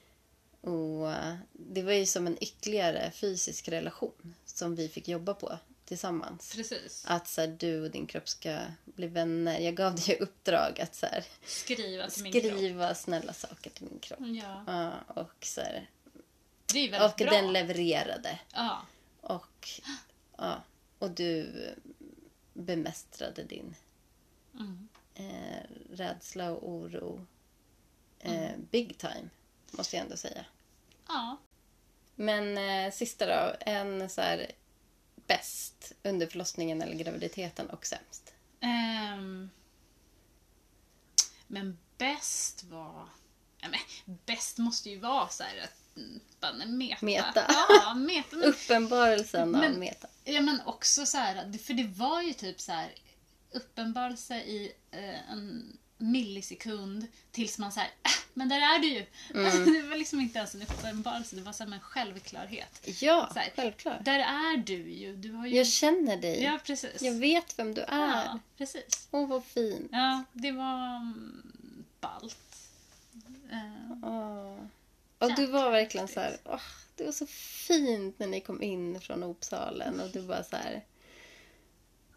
Och 0.60 1.12
det 1.52 1.82
var 1.82 1.92
ju 1.92 2.06
som 2.06 2.26
en 2.26 2.36
ytterligare 2.40 3.10
fysisk 3.10 3.68
relation 3.68 4.34
som 4.44 4.74
vi 4.74 4.88
fick 4.88 5.08
jobba 5.08 5.34
på 5.34 5.58
tillsammans. 5.90 6.52
Precis. 6.56 7.04
Att 7.08 7.28
så 7.28 7.40
här, 7.40 7.48
du 7.48 7.84
och 7.84 7.90
din 7.90 8.06
kropp 8.06 8.28
ska 8.28 8.58
bli 8.84 9.06
vänner. 9.06 9.58
Jag 9.60 9.74
gav 9.74 9.94
dig 9.94 10.18
uppdrag 10.20 10.80
att 10.80 10.94
så 10.94 11.06
här, 11.06 11.24
Skriva 11.44 12.08
till 12.08 12.22
min 12.22 12.32
kropp. 12.32 12.44
skriva 12.44 12.94
snälla 12.94 13.32
saker 13.32 13.70
till 13.70 13.84
min 13.90 13.98
kropp. 13.98 14.18
Ja, 14.20 14.64
Ja, 14.66 14.92
och 15.22 15.44
så 15.44 15.60
här, 15.60 15.90
och 17.06 17.16
bra. 17.18 17.30
den 17.30 17.52
levererade. 17.52 18.38
Ja, 18.52 18.82
Och, 19.20 19.68
ja, 20.38 20.62
och 20.98 21.10
du 21.10 21.52
bemästrade 22.52 23.42
din 23.44 23.74
mm. 24.54 24.88
eh, 25.14 25.66
rädsla 25.92 26.50
och 26.50 26.68
oro 26.70 27.26
eh, 28.18 28.42
Mm. 28.48 28.68
big 28.70 28.98
time, 28.98 29.28
måste 29.70 29.96
jag 29.96 30.04
ändå 30.04 30.16
säga. 30.16 30.44
ja. 31.08 31.36
Men 32.14 32.58
eh, 32.58 32.92
sista 32.92 33.26
då, 33.26 33.56
en 33.60 34.10
så 34.10 34.20
här 34.20 34.50
bäst 35.30 35.92
under 36.02 36.26
förlossningen 36.26 36.82
eller 36.82 36.96
graviditeten 36.96 37.70
och 37.70 37.86
sämst. 37.86 38.32
Ehm, 38.60 39.50
men 41.46 41.78
bäst 41.98 42.64
var... 42.64 43.08
Men, 43.60 44.16
bäst 44.26 44.58
måste 44.58 44.90
ju 44.90 44.98
vara 44.98 45.28
så 45.28 45.42
här 45.42 45.64
att... 45.64 45.96
mm, 45.96 46.20
bara, 46.40 46.52
Meta. 46.66 47.04
Meta. 47.06 47.44
Ja, 47.84 47.94
meta. 47.94 48.36
Men, 48.36 48.44
Uppenbarelsen 48.48 49.54
av 49.54 49.60
Men- 49.60 49.80
meta. 49.80 50.08
ja, 50.24 50.40
men 50.40 50.60
också 50.66 51.06
så 51.06 51.18
här, 51.18 51.58
för 51.58 51.74
det 51.74 51.86
var 51.86 52.22
ju 52.22 52.32
typ 52.32 52.60
så 52.60 52.72
här 52.72 52.94
uppenbarelse 53.50 54.34
i 54.36 54.72
eh, 54.90 55.30
en 55.32 55.78
millisekund 56.00 57.06
tills 57.30 57.58
man 57.58 57.72
så 57.72 57.80
här, 57.80 57.88
äh, 58.02 58.10
men 58.34 58.48
där 58.48 58.56
är 58.56 58.78
du 58.78 58.88
ju. 58.88 59.06
Mm. 59.34 59.72
det 59.72 59.82
var 59.82 59.96
liksom 59.96 60.20
inte 60.20 60.38
ens 60.38 60.54
en 60.54 60.62
uppenbarelse, 60.62 61.36
det 61.36 61.42
var 61.42 61.52
som 61.52 61.72
en 61.72 61.80
självklarhet. 61.80 62.80
Ja, 63.00 63.30
Så 63.32 63.38
här, 63.38 63.52
självklart. 63.56 64.04
Där 64.04 64.18
är 64.18 64.56
du 64.56 64.90
ju. 64.90 65.16
Du 65.16 65.32
har 65.32 65.46
ju... 65.46 65.56
Jag 65.56 65.66
känner 65.66 66.16
dig. 66.16 66.42
Ja, 66.42 66.58
precis. 66.64 67.02
Jag 67.02 67.14
vet 67.14 67.58
vem 67.58 67.74
du 67.74 67.80
är. 67.80 68.24
Ja, 68.24 68.38
precis. 68.56 69.08
Åh, 69.10 69.28
vad 69.28 69.44
fin. 69.44 69.88
Ja, 69.92 70.24
det 70.32 70.52
var 70.52 70.96
mm, 70.96 71.42
ballt. 72.00 72.70
Eh, 73.52 73.90
Åh. 74.02 74.56
Och 75.18 75.34
du 75.36 75.46
var 75.46 75.70
verkligen 75.70 76.08
så 76.08 76.20
här, 76.20 76.38
åh, 76.44 76.60
det 76.96 77.04
var 77.04 77.12
så 77.12 77.26
fint 77.26 78.18
när 78.18 78.26
ni 78.26 78.40
kom 78.40 78.62
in 78.62 79.00
från 79.00 79.22
Opsalen 79.22 80.00
och 80.00 80.10
du 80.10 80.20
var 80.20 80.42
så 80.42 80.56
här, 80.56 80.84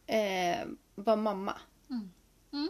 eh, 0.07 0.67
var 0.95 1.15
mamma. 1.15 1.57
Mm. 1.89 2.11
Mm. 2.53 2.69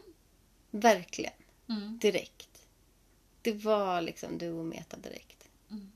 Verkligen. 0.73 1.33
Mm. 1.69 1.97
Direkt. 1.97 2.65
Det 3.41 3.53
var 3.53 4.01
liksom 4.01 4.37
du 4.37 4.49
och 4.51 4.65
Meta 4.65 4.97
direkt. 4.97 5.49
Mm. 5.69 5.91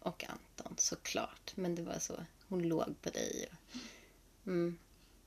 Och 0.00 0.24
Anton 0.28 0.74
såklart. 0.78 1.52
Men 1.54 1.74
det 1.74 1.82
var 1.82 1.98
så, 1.98 2.24
hon 2.48 2.62
låg 2.62 3.00
på 3.02 3.10
dig. 3.10 3.48
Och, 3.50 3.78
mm. 4.46 4.78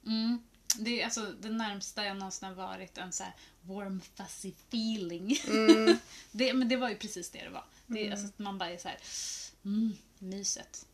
Mm. 0.05 0.39
Det 0.79 1.01
är 1.01 1.05
alltså 1.05 1.33
det 1.41 1.49
närmsta 1.49 2.05
jag 2.05 2.17
någonsin 2.17 2.47
har 2.47 2.55
varit 2.55 2.97
en 2.97 3.11
så 3.11 3.23
här 3.23 3.33
warm 3.61 4.01
fuzzy 4.15 4.49
feeling. 4.49 5.37
Mm. 5.47 5.97
det, 6.31 6.53
men 6.53 6.69
det 6.69 6.75
var 6.75 6.89
ju 6.89 6.95
precis 6.95 7.29
det 7.29 7.43
det 7.43 7.49
var. 7.49 7.65
Det 7.87 8.07
är 8.07 8.11
alltså 8.11 8.27
man 8.37 8.57
bara 8.57 8.69
är 8.69 8.77
så 8.77 8.87
här, 8.87 8.97
mm, 9.65 9.93
myset. 10.19 10.85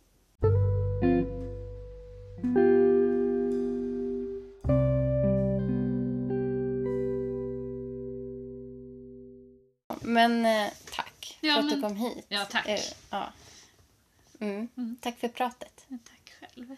Kom 11.83 11.95
hit. 11.95 12.25
Ja, 12.29 12.45
tack. 12.45 12.67
Eh, 12.67 12.79
ja. 13.09 13.33
Mm. 14.39 14.67
Tack 15.01 15.19
för 15.19 15.27
pratet. 15.27 15.85
Tack 15.89 16.33
själv. 16.39 16.75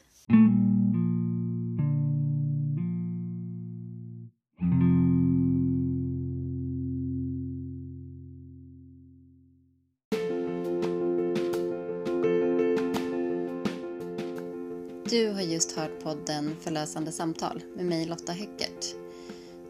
Du 15.10 15.30
har 15.30 15.42
just 15.42 15.72
hört 15.72 16.04
podden 16.04 16.56
Förlösande 16.62 17.12
samtal 17.12 17.64
med 17.76 17.86
mig 17.86 18.06
Lotta 18.06 18.34
Höckert. 18.34 19.05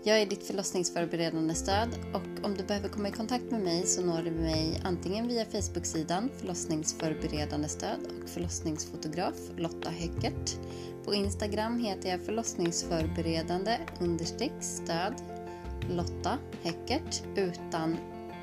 Jag 0.07 0.21
är 0.21 0.25
ditt 0.25 0.47
förlossningsförberedande 0.47 1.55
stöd 1.55 1.89
och 2.13 2.45
om 2.45 2.55
du 2.57 2.63
behöver 2.63 2.89
komma 2.89 3.07
i 3.07 3.11
kontakt 3.11 3.51
med 3.51 3.61
mig 3.61 3.85
så 3.85 4.01
når 4.01 4.21
du 4.21 4.31
mig 4.31 4.81
antingen 4.83 5.27
via 5.27 5.45
Facebook-sidan 5.45 6.29
Förlossningsförberedande 6.39 7.67
stöd 7.67 7.99
och 8.23 8.29
förlossningsfotograf 8.29 9.35
Lotta 9.57 9.89
Höckert. 9.89 10.57
På 11.05 11.13
Instagram 11.13 11.79
heter 11.79 12.09
jag 12.09 12.21
förlossningsförberedande 12.21 13.77
understreck 13.99 14.53
stöd 14.59 15.13
Lotta 15.89 16.37
Höckert 16.63 17.23
utan 17.35 17.97